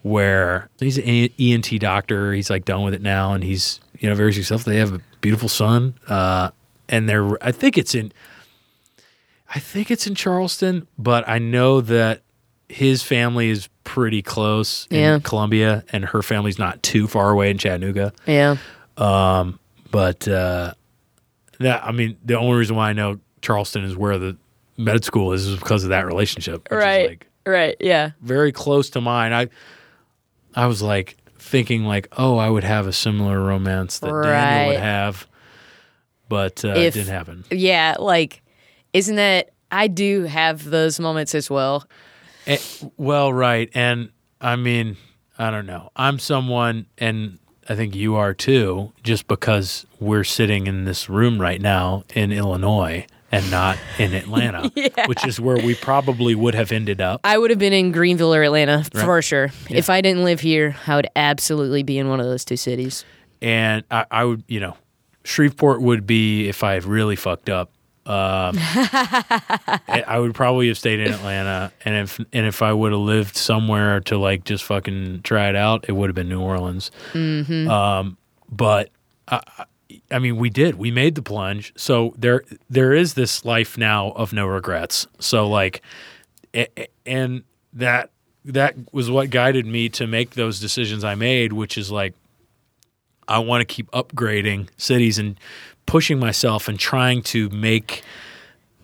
[0.03, 4.15] Where he's an ENT doctor, he's like done with it now, and he's you know
[4.15, 4.72] very successful.
[4.72, 6.49] They have a beautiful son, uh,
[6.92, 8.12] and they're I think it's in
[9.54, 12.22] I think it's in Charleston, but I know that
[12.70, 15.20] his family is pretty close in Yeah.
[15.24, 18.14] Columbia, and her family's not too far away in Chattanooga.
[18.26, 18.56] yeah.
[18.98, 19.60] Um,
[19.92, 20.74] But uh,
[21.60, 24.38] that I mean, the only reason why I know Charleston is where the
[24.78, 26.64] med school is is because of that relationship.
[26.70, 27.10] which is, Right.
[27.10, 27.76] like right.
[27.82, 28.12] Yeah.
[28.22, 29.34] very close to mine.
[29.34, 29.50] I
[30.56, 34.80] I was like thinking like, oh, I would have a similar romance that Daniel would
[34.80, 35.28] have,
[36.32, 37.44] but uh, it didn't happen.
[37.52, 37.98] Yeah.
[37.99, 38.41] Like,
[38.94, 39.49] isn't that?
[39.70, 41.86] I do have those moments as well.
[42.48, 42.58] Eh,
[42.98, 44.10] well, right, and
[44.40, 44.98] I mean,
[45.38, 45.91] I don't know.
[45.95, 47.38] I'm someone, and
[47.70, 48.91] I think you are too.
[49.03, 54.72] Just because we're sitting in this room right now in Illinois and not in Atlanta,
[55.06, 57.22] which is where we probably would have ended up.
[57.24, 59.52] I would have been in Greenville or Atlanta for sure.
[59.70, 63.06] If I didn't live here, I would absolutely be in one of those two cities.
[63.41, 64.76] and I, I would, you know,
[65.23, 67.72] Shreveport would be if I really fucked up.
[68.06, 73.02] Um, I would probably have stayed in Atlanta, and if and if I would have
[73.02, 76.89] lived somewhere to like just fucking try it out, it would have been New Orleans.
[77.14, 78.18] Um,
[78.52, 78.89] but
[79.27, 79.41] I,
[80.10, 80.76] I- mean, we did.
[80.76, 81.73] We made the plunge.
[81.77, 85.06] So there there is this life now of no regrets.
[85.19, 85.81] So like,
[87.06, 87.43] and
[87.73, 88.10] that
[88.45, 92.15] that was what guided me to make those decisions I made, which is like
[93.32, 95.40] I want to keep upgrading cities and
[95.86, 98.03] pushing myself and trying to make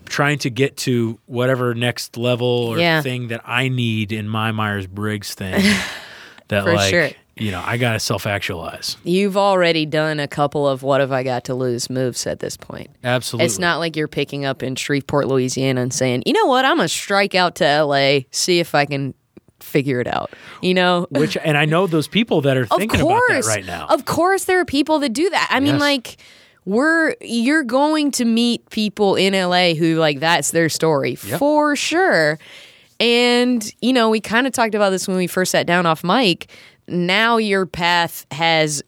[0.06, 3.02] trying to get to whatever next level or Yeah.
[3.02, 5.62] thing that I need in my Myers Briggs thing
[6.48, 7.10] that For like sure.
[7.36, 8.96] you know, I gotta self actualize.
[9.04, 12.56] You've already done a couple of what have I got to lose moves at this
[12.56, 12.90] point.
[13.04, 13.46] Absolutely.
[13.48, 16.78] It's not like you're picking up in Shreveport, Louisiana and saying, you know what, I'm
[16.78, 19.14] going to strike out to LA, see if I can
[19.68, 20.32] figure it out.
[20.62, 21.08] You know?
[21.12, 23.22] which and I know those people that are thinking course.
[23.30, 23.88] about that right now.
[23.88, 25.48] Of course, there are people that do that.
[25.52, 26.18] I mean, like,
[26.66, 31.40] we're you're going to meet people in LA who like that's their story Yep.
[31.40, 32.40] for sure.
[33.00, 36.04] And you know, we kind of talked about this when we first sat down off
[36.04, 36.50] mic.
[36.88, 38.82] Now your path has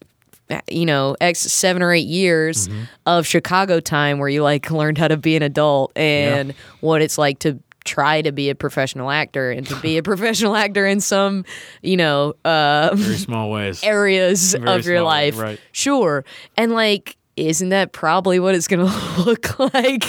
[0.68, 2.82] you know, X seven or eight years Mm-hmm.
[3.06, 7.18] of Chicago time where you like learned how to be an adult and what it's
[7.20, 11.00] like to try to be a professional actor and to be a professional actor in
[11.00, 11.46] some,
[11.82, 13.84] you know, uh, Very small ways.
[13.84, 15.38] areas Very of your life.
[15.38, 15.60] right.
[15.72, 16.24] Sure.
[16.58, 20.04] And like, isn't that probably what it's going to look like?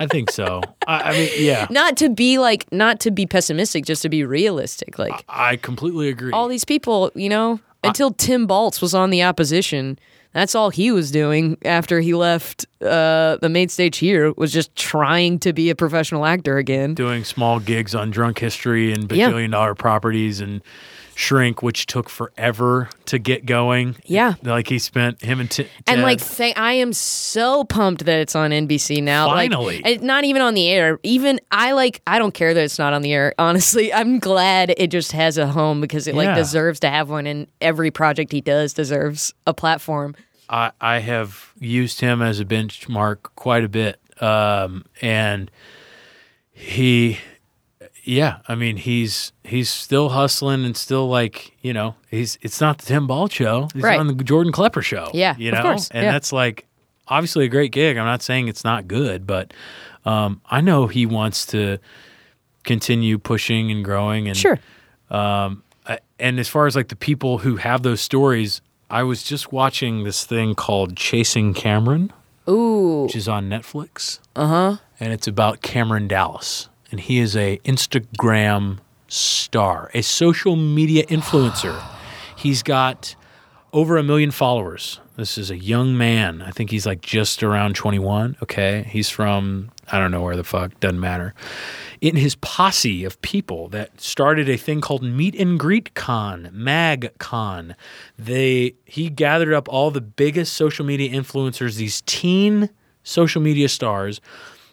[0.00, 0.62] I think so.
[0.86, 4.24] I, I mean, yeah, not to be like, not to be pessimistic, just to be
[4.24, 4.98] realistic.
[4.98, 6.32] Like, I completely agree.
[6.32, 9.98] all these people, you know, until Tim Baltz was on the opposition,
[10.32, 14.74] that's all he was doing after he left uh, the main stage here was just
[14.76, 16.94] trying to be a professional actor again.
[16.94, 19.30] doing small gigs on drunk history and Yeah.
[19.30, 20.62] bajillion dollar properties and
[21.20, 23.96] Shrink, which took forever to get going.
[24.04, 24.34] Yeah.
[24.44, 28.36] like he spent him and T- And like, th- I am so pumped that it's
[28.36, 29.26] on NBC now.
[29.26, 29.82] Like, Finally.
[29.84, 31.00] it's not even on the air.
[31.02, 33.34] Even I like, I don't care that it's not on the air.
[33.36, 37.26] Honestly, I'm glad it just has a home because it like deserves to have one,
[37.26, 40.14] and every project he does deserves a platform.
[40.48, 43.98] I, I have used him as a benchmark quite a bit.
[44.22, 45.50] Um, and
[46.52, 47.18] he,
[48.08, 52.78] yeah, I mean, he's he's still hustling and still like you know he's it's not
[52.78, 53.68] the Tim Baltz show.
[53.74, 53.98] He's Right.
[53.98, 55.10] on the Jordan Klepper show.
[55.14, 56.12] Yeah, you of know, course, and yeah.
[56.12, 56.66] that's like
[57.06, 57.96] obviously a great gig.
[57.96, 59.52] I'm not saying it's not good, but
[60.04, 61.78] um, I know he wants to
[62.64, 64.58] continue pushing and growing and Sure.
[65.10, 65.56] I-
[66.18, 68.60] and as far as like the people who have those stories,
[68.90, 72.12] I was just watching this thing called Chasing Cameron,
[72.48, 73.04] Ooh.
[73.04, 74.18] which is on Netflix.
[74.36, 74.76] Uh huh.
[75.00, 78.78] And it's about Cameron Dallas, and he is a Instagram
[79.08, 81.82] star, a social media influencer.
[82.36, 83.16] He's got
[83.72, 85.00] over a million followers.
[85.16, 86.42] This is a young man.
[86.42, 88.36] I think he's like just around 21.
[88.40, 88.86] Okay.
[88.88, 91.34] He's from, I don't know where the fuck, doesn't matter.
[92.00, 97.10] In his posse of people that started a thing called Meet and Greet Con, Mag
[97.18, 97.74] Con,
[98.16, 102.70] they he gathered up all the biggest social media influencers, these teen
[103.02, 104.20] social media stars,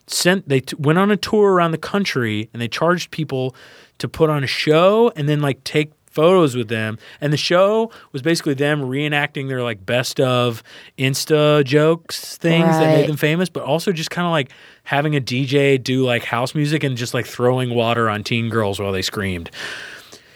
[0.07, 3.55] sent they t- went on a tour around the country and they charged people
[3.97, 6.97] to put on a show and then like take photos with them.
[7.19, 10.63] And the show was basically them reenacting their like best of
[10.97, 14.49] insta jokes things that made them famous but also just kind of like
[14.83, 18.79] having a dj do like house music and just like throwing water on teen girls
[18.79, 19.49] while they screamed.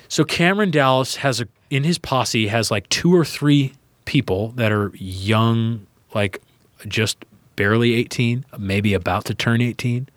[0.09, 3.73] So Cameron Dallas has a in his posse has like two or three
[4.05, 5.85] people that are young,
[6.15, 6.41] like
[6.87, 7.23] just
[7.59, 10.07] barely 18, maybe about to turn 18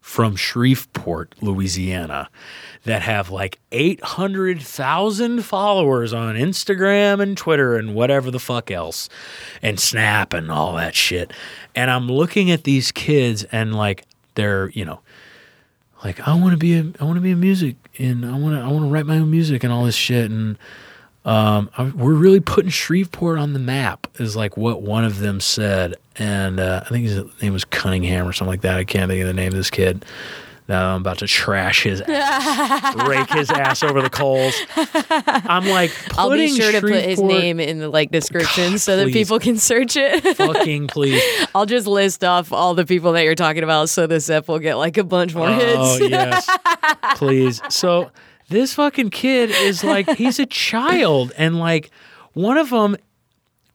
[0.00, 2.30] from Shreveport, Louisiana
[2.84, 9.08] that have like 800,000 followers on Instagram and Twitter and whatever the fuck else
[9.62, 11.32] and Snap and all that shit.
[11.74, 14.04] And I'm looking at these kids and like
[14.36, 15.00] they're, you know,
[16.04, 18.54] like I want to be a I want to be a music and I want
[18.54, 20.56] to I want to write my own music and all this shit and
[21.24, 25.94] um, we're really putting Shreveport on the map is like what one of them said.
[26.16, 28.76] And uh, I think his name was Cunningham or something like that.
[28.78, 30.04] I can't think of the name of this kid.
[30.68, 34.54] Now I'm about to trash his ass rake his ass over the coals.
[34.76, 38.96] I'm like I'll be putting sure to put his name in the like description so
[38.96, 40.22] that people can search it.
[40.36, 41.20] fucking please.
[41.54, 44.60] I'll just list off all the people that you're talking about so the Zep will
[44.60, 46.08] get like a bunch more Oh hits.
[46.10, 46.48] yes,
[47.16, 47.60] please.
[47.68, 48.12] So
[48.52, 51.90] this fucking kid is like he's a child, and like
[52.34, 52.96] one of them,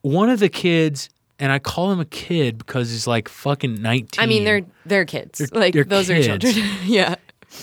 [0.02, 4.22] one of the kids, and I call him a kid because he's like fucking nineteen.
[4.22, 5.38] I mean, they're they're kids.
[5.38, 6.26] They're- like they're those kids.
[6.28, 6.66] are children.
[6.84, 7.16] yeah.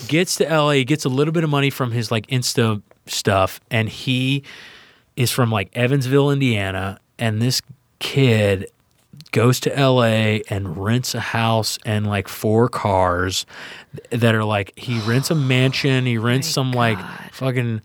[0.08, 3.88] gets to LA, gets a little bit of money from his like Insta stuff, and
[3.88, 4.42] he
[5.16, 7.62] is from like Evansville, Indiana, and this
[7.98, 8.66] kid
[9.32, 13.46] goes to LA and rents a house and like four cars
[14.10, 16.98] that are like he rents a mansion, he rents some like
[17.32, 17.82] fucking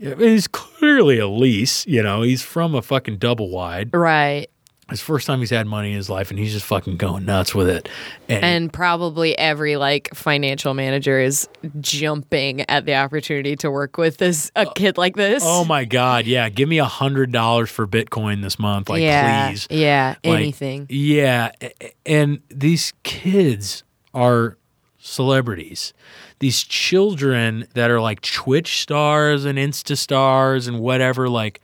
[0.00, 2.22] He's clearly a lease, you know.
[2.22, 3.94] He's from a fucking double wide.
[3.94, 4.48] Right.
[4.90, 7.54] The first time he's had money in his life, and he's just fucking going nuts
[7.54, 7.88] with it.
[8.28, 11.48] And, And probably every like financial manager is
[11.80, 15.42] jumping at the opportunity to work with this a uh, kid like this.
[15.46, 16.48] Oh my god, yeah!
[16.48, 19.66] Give me a hundred dollars for Bitcoin this month, like yeah, please.
[19.70, 20.86] Yeah, Like, anything.
[20.88, 21.52] Yeah,
[22.04, 24.56] and these kids are
[24.98, 25.92] celebrities.
[26.38, 31.28] These children that are like Twitch stars and Insta stars and whatever.
[31.28, 31.60] Like,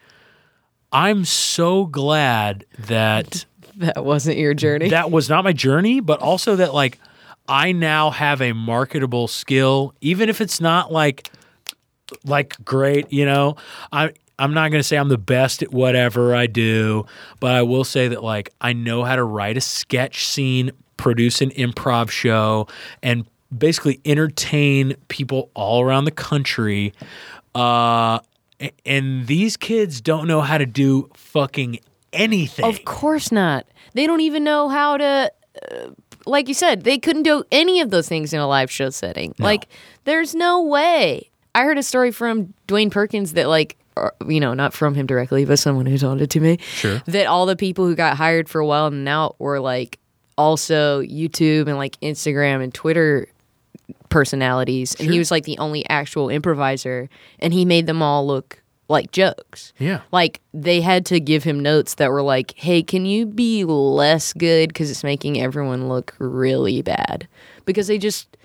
[0.92, 3.44] I'm so glad that
[3.76, 4.88] That wasn't your journey.
[4.90, 6.98] that was not my journey, but also that like
[7.48, 11.30] I now have a marketable skill, even if it's not like
[12.24, 13.56] like great, you know.
[13.92, 17.04] I I'm not going to say I'm the best at whatever I do,
[17.40, 21.40] but I will say that like I know how to write a sketch scene, produce
[21.42, 22.68] an improv show,
[23.02, 23.26] and
[23.56, 26.92] basically entertain people all around the country.
[27.54, 28.20] Uh,
[28.84, 31.78] and these kids don't know how to do fucking
[32.12, 32.64] anything.
[32.64, 33.66] Of course not.
[33.94, 35.32] They don't even know how to.
[35.70, 35.88] Uh,
[36.26, 39.34] like you said, they couldn't do any of those things in a live show setting.
[39.38, 39.68] Like,
[40.04, 41.30] there's no way.
[41.54, 45.06] I heard a story from Dwayne Perkins that, like, or, you know, not from him
[45.06, 46.58] directly, but someone who told it to me.
[46.60, 47.00] Sure.
[47.06, 49.98] That all the people who got hired for a while and now were like
[50.36, 53.28] also YouTube and like Instagram and Twitter
[54.08, 54.94] personalities.
[54.96, 57.08] And he was like the only actual improviser.
[57.38, 59.72] And he made them all look like jokes.
[59.78, 60.02] Yeah.
[60.12, 64.32] Like they had to give him notes that were like, "Hey, can you be less
[64.32, 67.26] good because it's making everyone look really bad?"
[67.64, 68.36] Because they just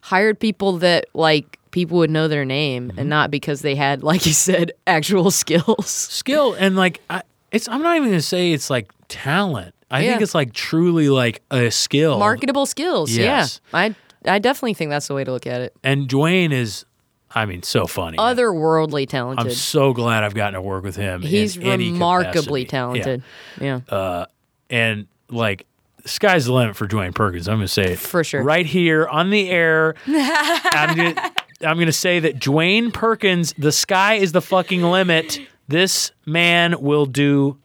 [0.00, 3.08] hired people that like people would know their name and mm-hmm.
[3.08, 5.90] not because they had, like you said, actual skills.
[5.90, 7.22] skill and like I,
[7.52, 11.42] it's i'm not even gonna say it's like talent i think it's like truly like
[11.50, 13.10] a skill Marketable skills.
[13.10, 13.60] Yes.
[13.72, 13.78] Yeah.
[13.78, 13.94] I
[14.26, 15.74] I definitely think that's the way to look at it.
[15.82, 16.84] and dwayne is
[17.32, 19.46] i mean so funny Otherworldly talented.
[19.46, 23.02] i'm so glad i've gotten to work with him He's remarkably capacity.
[23.02, 23.22] Talented.
[23.60, 23.80] Yeah.
[23.88, 24.26] Uh,
[24.68, 25.66] and like
[26.06, 27.46] sky's the limit for Dwayne Perkins.
[27.46, 28.42] I'm going to say it For sure.
[28.42, 29.94] right here on the air.
[30.06, 31.32] I'm going to
[31.62, 35.38] I'm going to say that Dwayne Perkins, the sky is the fucking limit.
[35.68, 37.58] This man will do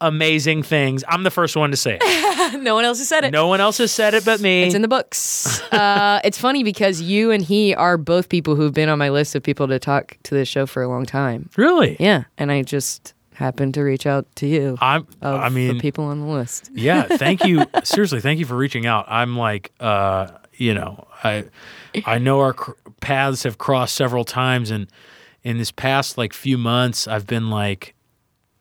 [0.00, 1.04] amazing things.
[1.08, 2.02] I'm the first one to say it.
[2.58, 3.30] no one else has said it.
[3.30, 4.64] No one else has said it but me.
[4.64, 5.60] It's in the books.
[5.72, 9.34] uh, it's funny because you and he are both people who've been on my list
[9.34, 11.48] of people to talk to this show for a long time.
[11.56, 11.96] really?
[11.98, 14.78] Yeah, and I just happened to reach out to you.
[14.80, 16.70] I'm I mean the people on the list.
[16.72, 17.64] yeah, thank you.
[17.84, 19.06] Seriously, thank you for reaching out.
[19.08, 21.44] I'm like, uh, you know, I
[22.06, 24.86] I know our cr- paths have crossed several times, and
[25.42, 27.93] in this past like few months, I've been like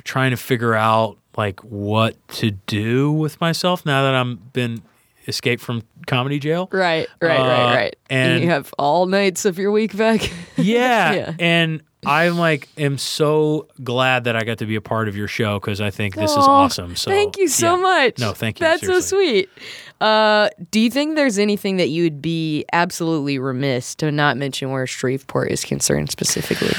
[0.03, 4.81] trying to figure out like what to do with myself now that I'm been
[5.27, 6.67] escaped from comedy jail.
[6.71, 7.95] Right, right, Uh, right, right.
[8.09, 10.21] and- you have all nights of your week back.
[10.57, 11.33] Yeah, Yeah.
[11.39, 15.27] and I'm like am so glad that I got to be a part of your
[15.29, 16.95] show because I think this is awesome.
[16.97, 17.81] So thank you so yeah.
[17.81, 18.19] much.
[18.19, 18.65] No, thank you.
[18.65, 19.01] That's seriously.
[19.01, 19.49] so sweet.
[20.01, 24.69] Uh, do you think there's anything that you would be absolutely remiss to not mention
[24.71, 26.73] where Shreveport is concerned specifically?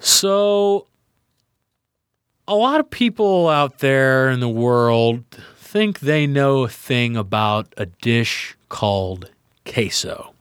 [0.00, 0.86] So,
[2.48, 5.22] a lot of people out there in the world
[5.56, 9.30] think they know a thing about a dish called
[9.64, 10.34] queso.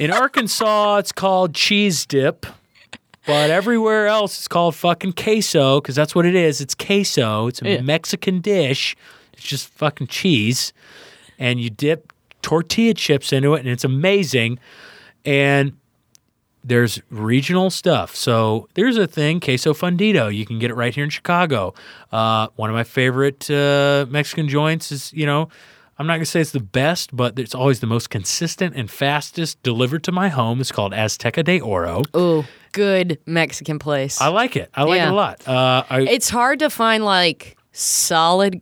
[0.00, 2.46] In Arkansas, it's called cheese dip,
[3.26, 6.60] but everywhere else, it's called fucking queso because that's what it is.
[6.60, 7.80] It's queso, it's a Yeah.
[7.82, 8.96] Mexican dish,
[9.32, 10.72] it's just fucking cheese,
[11.38, 14.58] and you dip tortilla chips into it, and it's amazing.
[15.24, 15.72] And
[16.64, 18.14] there's regional stuff.
[18.14, 20.34] So there's a thing, queso fundido.
[20.34, 21.74] You can get it right here in Chicago.
[22.10, 25.48] Uh, one of my favorite uh, Mexican joints is, you know,
[25.98, 29.62] I'm not gonna say it's the best, but it's always the most consistent and fastest
[29.62, 30.60] delivered to my home.
[30.60, 32.02] It's called Azteca de Oro.
[32.14, 34.20] Oh, good Mexican place.
[34.20, 34.70] I like it.
[34.74, 35.08] I like Yeah.
[35.08, 35.46] it a lot.
[35.48, 38.60] Uh, I, it's hard to find like solid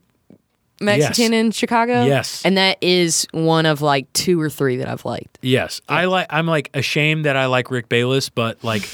[0.81, 2.05] Mexican in Chicago.
[2.05, 2.45] Yes.
[2.45, 5.39] And that is one of like two or three that I've liked.
[5.43, 6.27] yes, I like.
[6.31, 8.89] I'm like ashamed that I like Rick Bayless, but like,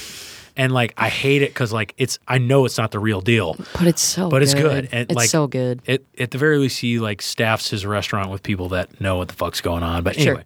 [0.57, 2.19] and like I hate it because like it's.
[2.27, 3.55] I know it's not the real deal.
[3.73, 4.43] But it's so But good.
[4.43, 4.89] it's good.
[4.91, 5.81] And, it's like, so good.
[5.85, 9.27] It, at the very least, he like staffs his restaurant with people that know what
[9.29, 10.03] the fuck's going on.
[10.03, 10.23] But Sure.
[10.33, 10.43] anyway,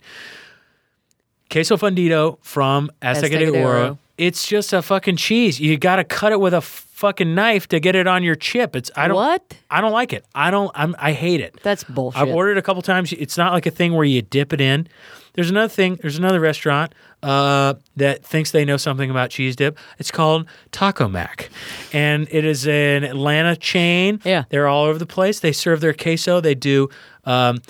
[1.50, 3.98] queso fundido from Azteca, de Oro.
[4.18, 5.60] It's just a fucking cheese.
[5.60, 6.62] You got to cut it with a
[7.02, 8.76] fucking knife to get it on your chip.
[8.76, 9.56] It's I don't What?
[9.72, 10.24] I don't like it.
[10.36, 10.72] I don't.
[10.76, 11.60] I'm I hate it.
[11.64, 12.22] That's bullshit.
[12.22, 13.12] I've ordered a couple times.
[13.12, 14.88] It's not like a thing where you dip it in.
[15.34, 15.96] There's another thing.
[16.02, 19.78] There's another restaurant uh, that thinks they know something about cheese dip.
[19.98, 21.50] It's called Taco Mac,
[21.92, 24.22] and it is an Atlanta chain.
[24.24, 24.44] Yeah.
[24.50, 25.40] they're all over the place.
[25.40, 26.40] They serve their queso.
[26.42, 26.90] They do
[27.26, 27.62] um,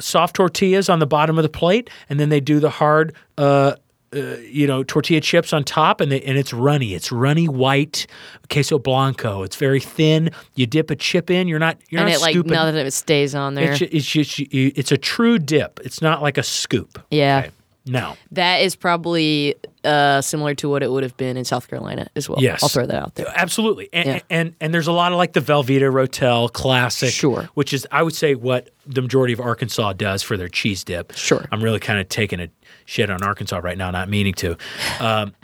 [0.00, 3.14] soft tortillas on the bottom of the plate, and then they do the hard.
[3.38, 3.74] Uh,
[4.16, 6.94] uh, you know, tortilla chips on top, and they, and it's runny.
[6.94, 8.06] It's runny white
[8.50, 9.42] queso blanco.
[9.42, 10.30] It's very thin.
[10.54, 11.48] You dip a chip in.
[11.48, 11.78] You're not.
[11.90, 12.52] You're and not it like scooping.
[12.52, 13.72] none of it stays on there.
[13.72, 15.80] It's, it's just it's a true dip.
[15.84, 17.02] It's not like a scoop.
[17.10, 17.40] yeah.
[17.44, 17.50] Okay.
[17.88, 18.16] No.
[18.32, 22.28] That is probably uh, similar to what it would have been in South Carolina as
[22.28, 22.42] well.
[22.42, 22.60] Yes.
[22.64, 23.32] I'll throw that out there.
[23.36, 23.88] Absolutely.
[23.92, 24.20] And, Yeah.
[24.28, 27.48] and and there's a lot of like the Velveeta Rotel classic, Sure.
[27.54, 31.12] which is I would say what the majority of Arkansas does for their cheese dip.
[31.14, 31.46] Sure.
[31.52, 32.48] I'm really kind of taking a
[32.86, 34.56] shit on Arkansas right now, not meaning to.
[35.00, 35.34] Um,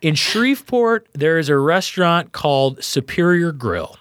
[0.00, 3.96] in Shreveport, there is a restaurant called Superior Grill.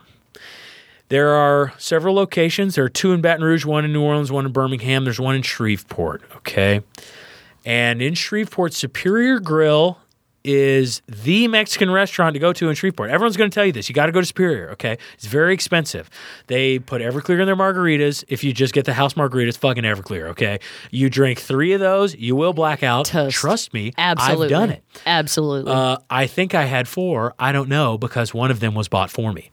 [1.09, 2.75] There are several locations.
[2.75, 5.03] There are two in Baton Rouge, one in New Orleans, one in Birmingham.
[5.03, 6.23] There's one in Shreveport.
[6.37, 6.81] Okay.
[7.65, 9.99] And in Shreveport, Superior Grill
[10.43, 13.09] is the Mexican restaurant to go to in Shreveport.
[13.09, 13.89] Everyone's going to tell you this.
[13.89, 14.97] You got to go to Superior, okay?
[15.13, 16.09] It's very expensive.
[16.47, 18.23] They put Everclear in their margaritas.
[18.27, 20.59] If you just get the house margarita, it's fucking Everclear, okay?
[20.89, 23.05] You drink three of those, you will black out.
[23.05, 23.35] Toast.
[23.35, 24.45] Trust me, Absolutely.
[24.45, 24.83] I've done it.
[25.05, 25.71] Absolutely.
[25.71, 27.33] Uh, I think I had four.
[27.37, 29.51] I don't know because one of them was bought for me.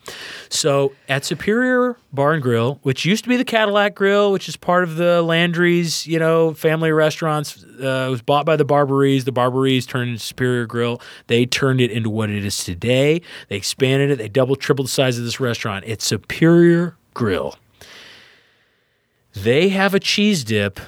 [0.48, 4.56] So at Superior Bar and Grill, which used to be the Cadillac Grill, which is
[4.56, 9.24] part of the Landry's, you know, family restaurants, uh, it was bought by the Barbaries.
[9.24, 10.77] The Barbaries turned into Superior Grill.
[11.26, 13.22] They turned it into what it is today.
[13.48, 14.18] They expanded it.
[14.18, 15.84] They double, tripled the size of this restaurant.
[15.86, 17.56] It's Superior Grill.
[19.34, 20.80] They have a cheese dip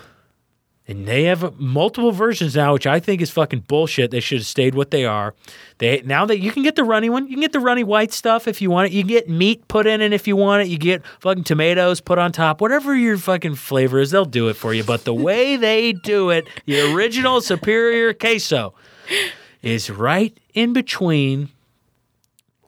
[0.91, 4.11] And they have multiple versions now, which I think is fucking bullshit.
[4.11, 5.37] They should have stayed what they are.
[5.79, 8.13] They now that you can get the runny one, you can get the runny white
[8.13, 8.93] stuff if you want it.
[8.93, 10.69] You can get meat put in it if you want it.
[10.69, 12.61] You get fucking tomatoes put on top.
[12.61, 14.83] Whatever your fucking flavor is, they'll do it for you.
[14.83, 18.75] But the way they do it, the original superior queso,
[19.63, 21.49] is right in between.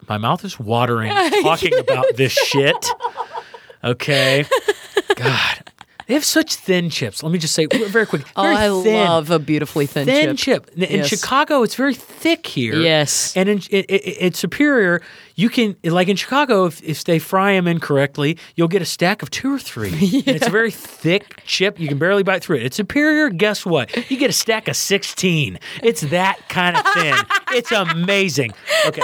[0.09, 1.10] My mouth is watering
[1.43, 2.86] talking about this shit.
[3.85, 4.44] Okay.
[5.16, 5.70] God.
[6.09, 7.23] They have such thin chips.
[7.23, 8.23] Let me just say very quick.
[8.36, 10.66] Oh, I thin, love a beautifully thin, thin chip.
[10.66, 10.77] chip.
[10.77, 11.09] In- Yes.
[11.09, 12.74] Chicago, it's very thick here.
[12.74, 13.35] Yes.
[13.36, 15.01] And in, in, in, in Superior,
[15.34, 19.22] you can, like in Chicago, if, if they fry them incorrectly, you'll get a stack
[19.22, 19.90] of two or three.
[20.26, 21.78] And it's a very thick chip.
[21.80, 22.64] You can barely bite through it.
[22.64, 24.10] It's Superior, guess what?
[24.10, 25.59] You get a stack of 16.
[25.82, 27.14] It's that kind of thin.
[27.50, 28.52] it's amazing.
[28.86, 29.02] Okay.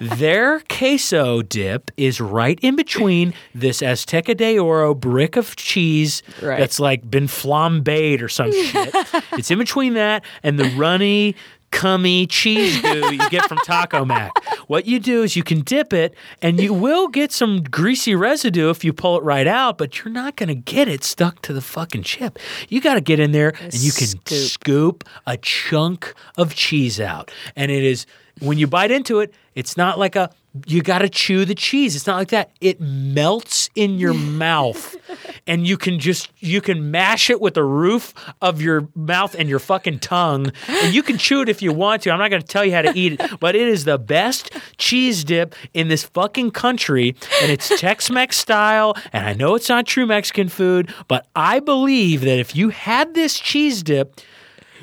[0.00, 6.58] Their queso dip is right in between this Azteca de Oro brick of cheese Right.
[6.58, 8.94] that's like been flambéed or some shit.
[9.32, 11.34] it's in between that and the runny,
[11.70, 14.32] cummy cheese goo you get from Taco Mac.
[14.66, 18.70] What you do is you can dip it and you will get some greasy residue
[18.70, 21.52] if you pull it right out, but you're not going to get it stuck to
[21.52, 22.38] the fucking chip.
[22.68, 24.28] You got to get in there and you can Scoop.
[24.28, 27.30] scoop a chunk of cheese out.
[27.54, 28.06] And it is
[28.40, 30.30] when you bite into it, it's not like a
[30.66, 31.96] you got to chew the cheese.
[31.96, 32.50] It's not like that.
[32.60, 34.96] It melts in your mouth.
[35.46, 39.48] And you can just you can mash it with the roof of your mouth and
[39.48, 40.52] your fucking tongue.
[40.68, 42.10] And you can chew it if you want to.
[42.10, 44.50] I'm not going to tell you how to eat it, but it is the best
[44.78, 49.86] cheese dip in this fucking country and it's Tex-Mex style and I know it's not
[49.86, 54.20] true Mexican food, but I believe that if you had this cheese dip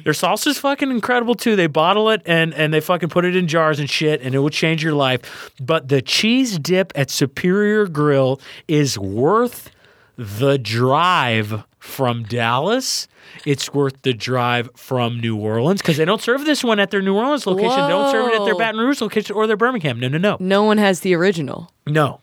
[0.04, 1.56] their salsa's fucking incredible too.
[1.56, 4.40] They bottle it and and they fucking put it in jars and shit, and it
[4.40, 5.52] will change your life.
[5.60, 9.72] But the cheese dip at Superior Grill is worth
[10.18, 13.08] the drive from Dallas.
[13.46, 17.02] It's worth the drive from New Orleans because they don't serve this one at their
[17.02, 17.82] New Orleans location.
[17.82, 20.00] They don't serve it at their Baton Rouge location or their Birmingham.
[20.00, 20.38] No, no, no.
[20.40, 21.72] No one has the original.
[21.88, 22.22] No.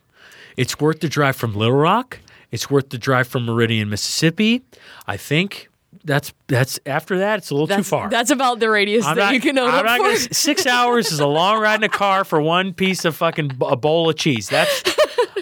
[0.57, 2.19] It's worth the drive from Little Rock.
[2.51, 4.63] It's worth the drive from Meridian, Mississippi.
[5.07, 5.70] I think
[6.05, 8.09] that's that's after that it's a little That's, too far.
[8.09, 10.03] That's about the radius I'm that not, you can own I'm up for.
[10.05, 13.53] gonna, six hours is a long ride in a car for one piece of fucking
[13.61, 14.49] a bowl of cheese.
[14.49, 14.83] That's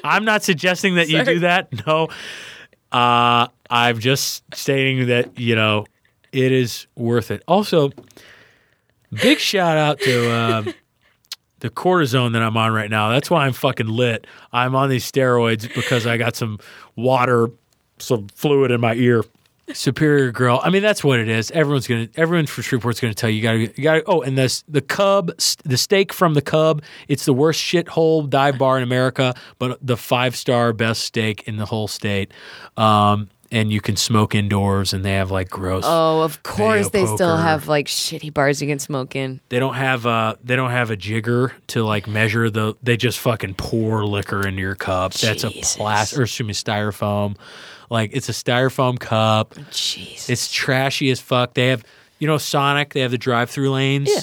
[0.05, 1.87] I'm not suggesting that you do that.
[1.87, 2.09] No,
[2.93, 5.87] uh, I'm just stating that you know
[6.33, 7.43] it is worth it.
[7.47, 7.91] Also,
[9.11, 10.75] big shout out to um,
[11.61, 13.11] the cortisone that I'm on right now.
[13.11, 14.27] That's why I'm fucking lit.
[14.53, 16.59] I'm on these steroids because I got some
[16.97, 17.51] water,
[17.99, 19.25] some fluid in my ear.
[19.73, 20.61] Superior Grill.
[20.63, 21.51] I mean, that's what it is.
[21.51, 24.03] Everyone's gonna, everyone from Shreveport's gonna tell you, you gotta, you gotta.
[24.07, 25.33] Oh, and this, the Cub,
[25.65, 26.83] the steak from the Cub.
[27.09, 31.57] It's the worst shithole dive bar in America, but the five star best steak in
[31.57, 32.33] the whole state.
[32.77, 35.85] Um, and you can smoke indoors, and they have like gross.
[35.87, 39.41] Oh, of course they still have like shitty bars you can smoke in.
[39.49, 43.19] They don't have a they don't have a jigger to like measure the they just
[43.19, 45.15] fucking pour liquor into your cup.
[45.15, 45.77] That's a Jesus.
[45.77, 47.37] plastic or excuse me, styrofoam.
[47.91, 49.55] Like it's a styrofoam cup.
[49.71, 50.29] Jeez.
[50.29, 51.55] It's trashy as fuck.
[51.55, 51.85] They have
[52.19, 54.11] you know Sonic, they have the drive through lanes.
[54.13, 54.23] Yeah.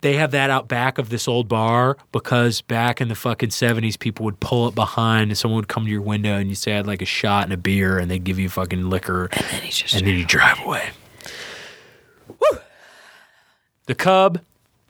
[0.00, 3.96] They have that out back of this old bar because back in the fucking seventies
[3.96, 6.76] people would pull up behind and someone would come to your window and you say
[6.76, 9.62] I'd like a shot and a beer and they'd give you fucking liquor and then
[9.70, 10.90] just and then you drive away.
[12.28, 12.58] Woo!
[13.86, 14.40] The Cub,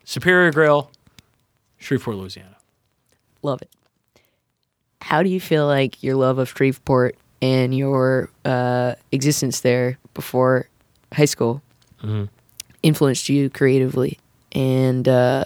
[0.05, 0.91] Superior Grill,
[1.79, 2.57] Shreveport, Louisiana.
[3.43, 3.71] love it.
[5.01, 10.67] How do you feel like your love of Shreveport and your uh, existence there before
[11.13, 11.61] high school
[12.03, 12.25] Mm-hmm.
[12.83, 14.19] influenced you creatively
[14.53, 15.45] and uh,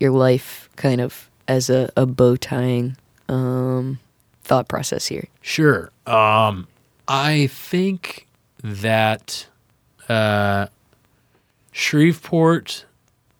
[0.00, 2.96] your life kind of as a, a bow tying
[3.28, 3.98] um,
[4.42, 5.28] thought process here?
[5.40, 5.90] Sure.
[6.06, 6.66] Um,
[7.06, 8.26] I think
[8.64, 9.46] that
[10.08, 10.66] uh,
[11.70, 12.84] Shreveport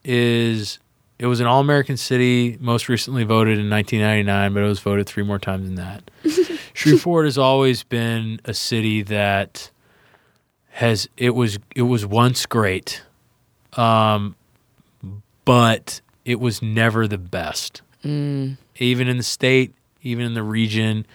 [0.05, 0.79] is
[1.19, 5.07] it was an all American city, most recently voted in 1999, but it was voted
[5.07, 6.11] three more times than that.
[6.81, 9.71] Shreveport has always been a city that
[10.71, 13.03] has it was it was once great,
[13.75, 14.35] um,
[15.45, 17.83] but it was never the best.
[18.03, 21.07] Even in the state, even in the region,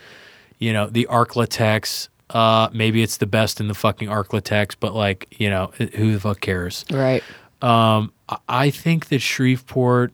[0.60, 2.10] you know, the Arklatex.
[2.30, 6.20] Uh, maybe it's the best in the fucking Arklatex, but like, you know, who the
[6.20, 6.84] fuck cares?
[6.92, 7.24] Right.
[7.62, 10.12] Um, I- I think that Shreveport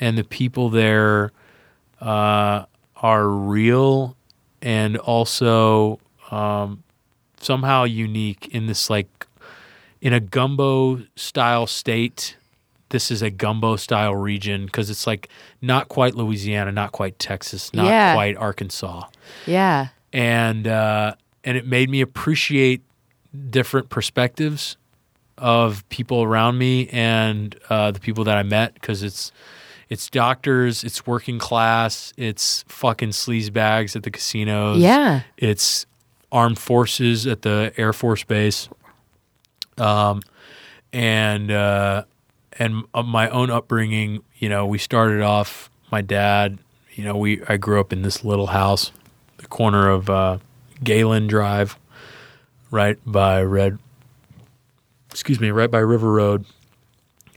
[0.00, 1.30] and the people there
[2.00, 2.64] uh,
[2.96, 4.16] are real
[4.62, 5.98] and also
[6.30, 6.82] um,
[7.40, 9.26] somehow unique in this like
[10.00, 12.36] in a gumbo style state.
[12.90, 15.28] This is a gumbo style region because it's like
[15.62, 18.12] not quite Louisiana, not quite Texas, not Yeah.
[18.12, 19.04] quite Arkansas
[19.46, 19.88] Yeah.
[20.12, 22.82] and uh, and it made me appreciate
[23.50, 24.76] different perspectives
[25.38, 29.32] of people around me and uh, the people that I met because it's
[29.92, 34.78] it's doctors, it's working class, it's fucking sleaze bags at the casinos.
[34.78, 35.20] Yeah.
[35.36, 35.84] It's
[36.32, 38.70] armed forces at the Air Force Base.
[39.76, 40.22] Um,
[40.94, 42.04] and uh,
[42.58, 45.68] and uh, my own upbringing, you know, we started off.
[45.90, 46.58] My dad,
[46.94, 48.92] you know, we I grew up in this little house,
[49.36, 50.38] the corner of uh,
[50.82, 51.78] Galen Drive,
[52.70, 53.78] right by Red.
[55.10, 56.46] Excuse me, right by River Road,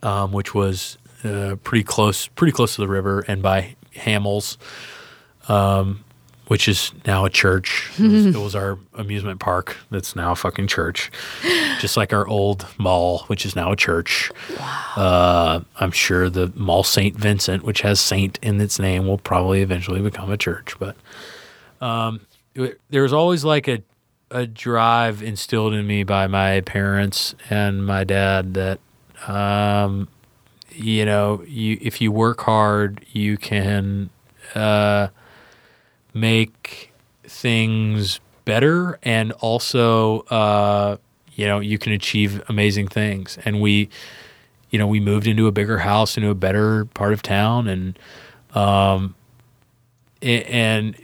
[0.02, 4.58] um, which was uh, pretty close, pretty close to the river, and by Hamels,
[5.48, 6.04] um,
[6.48, 7.90] which is now a church.
[7.98, 11.12] It was, it was our amusement park that's now a fucking church,
[11.80, 14.32] just like our old mall, which is now a church.
[14.96, 17.16] Uh, I'm sure the Mall St.
[17.18, 20.76] Vincent, which has Saint in its name, will probably eventually become a church.
[20.80, 20.96] But
[21.82, 22.22] um,
[22.54, 23.82] it- there was always like a
[24.32, 28.80] a drive instilled in me by my parents and my dad that
[29.28, 30.08] um,
[30.76, 34.10] you know you if you work hard you can
[34.54, 35.08] uh,
[36.14, 36.92] make
[37.24, 40.98] things better and also uh,
[41.34, 43.38] you know you can achieve amazing things.
[43.46, 43.90] And we
[44.70, 48.00] you know we moved into a bigger house into a better part of town and
[48.54, 49.16] um
[50.22, 50.96] and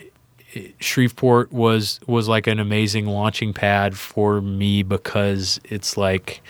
[0.80, 6.42] Shreveport was was like an amazing launching pad for me because it's like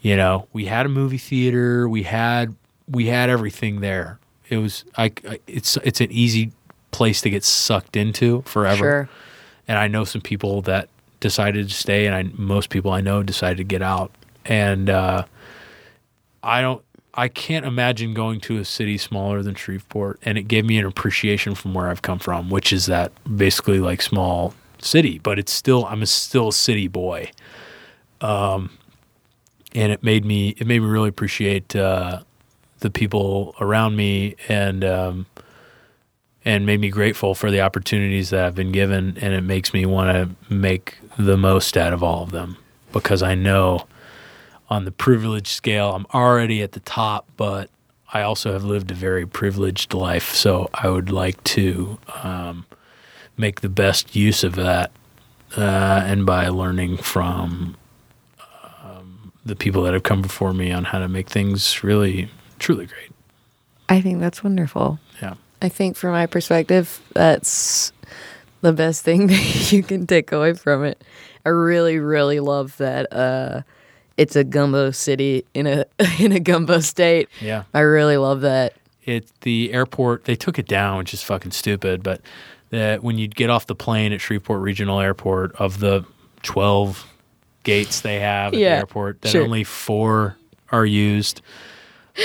[0.00, 2.54] you know we had a movie theater we had
[2.88, 4.18] we had everything there
[4.48, 6.52] it was I, I it's it's an easy
[6.90, 9.08] place to get sucked into forever Sure.
[9.66, 10.88] and I know some people that
[11.20, 14.12] decided to stay, and I most people I know decided to get out.
[14.44, 15.24] And uh,
[16.42, 20.64] I don't, I can't imagine going to a city smaller than Shreveport, and it gave
[20.64, 25.18] me an appreciation from where I've come from, which is that basically like small city,
[25.18, 27.30] but it's still I'm a, still a city boy.
[28.20, 28.70] Um,
[29.78, 32.20] and it made me it made me really appreciate uh,
[32.80, 34.84] the people around me and.
[34.84, 35.26] Um,
[36.44, 39.84] and made me grateful for the opportunities that I've been given, and it makes me
[39.84, 40.12] want
[40.48, 42.56] to make the most out of all of them
[42.90, 43.86] because I know
[44.70, 47.68] on the privilege scale I'm already at the top, but
[48.14, 52.64] I also have lived a very privileged life, so I would like to um,
[53.36, 54.90] make the best use of that,
[55.54, 57.76] uh, and by learning from
[59.48, 63.10] the people that have come before me on how to make things really, truly great.
[63.88, 65.00] I think that's wonderful.
[65.20, 65.34] Yeah.
[65.60, 67.92] I think from my perspective, that's
[68.60, 71.02] the best thing that you can take away from it.
[71.44, 73.62] I really, really love that uh,
[74.16, 75.86] it's a gumbo city in a
[76.20, 77.28] in a gumbo state.
[77.40, 77.64] Yeah.
[77.72, 78.74] I really love that.
[79.04, 82.02] it the airport they took it down, which is fucking stupid.
[82.02, 82.20] But
[82.70, 86.04] that when you'd get off the plane at Shreveport Regional Airport, of the
[86.42, 87.06] twelve
[87.64, 89.42] gates they have at Yeah, the airport, that sure.
[89.42, 90.36] only four
[90.70, 91.42] are used.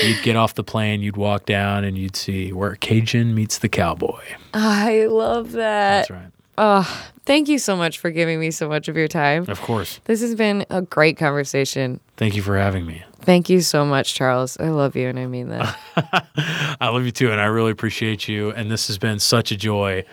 [0.04, 3.70] You'd get off the plane, you'd walk down, and you'd see where Cajun meets the
[3.70, 4.22] cowboy.
[4.54, 6.08] I love that.
[6.08, 6.28] That's right.
[6.58, 9.46] Oh, thank you so much for giving me so much of your time.
[9.48, 10.00] Of course.
[10.06, 12.00] This has been a great conversation.
[12.18, 13.04] Thank you for having me.
[13.22, 14.58] Thank you so much, Charles.
[14.60, 15.78] I love you, and I mean that.
[16.82, 18.52] I love you too, and I really appreciate you.
[18.52, 20.04] And this has been such a joy.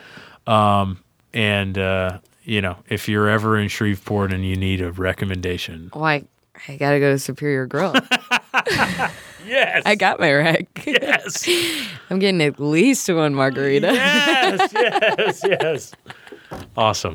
[0.47, 1.01] Um,
[1.35, 6.01] and uh, you know, if you're ever in Shreveport and you need a recommendation, oh,
[6.01, 6.25] Why?
[6.69, 7.95] I gotta go to Superior Grill.
[9.47, 10.67] yes, I got my rec.
[10.87, 11.49] yes,
[12.11, 13.87] I'm getting at least one margarita.
[13.93, 15.93] yes, yes, yes.
[16.77, 17.15] Awesome.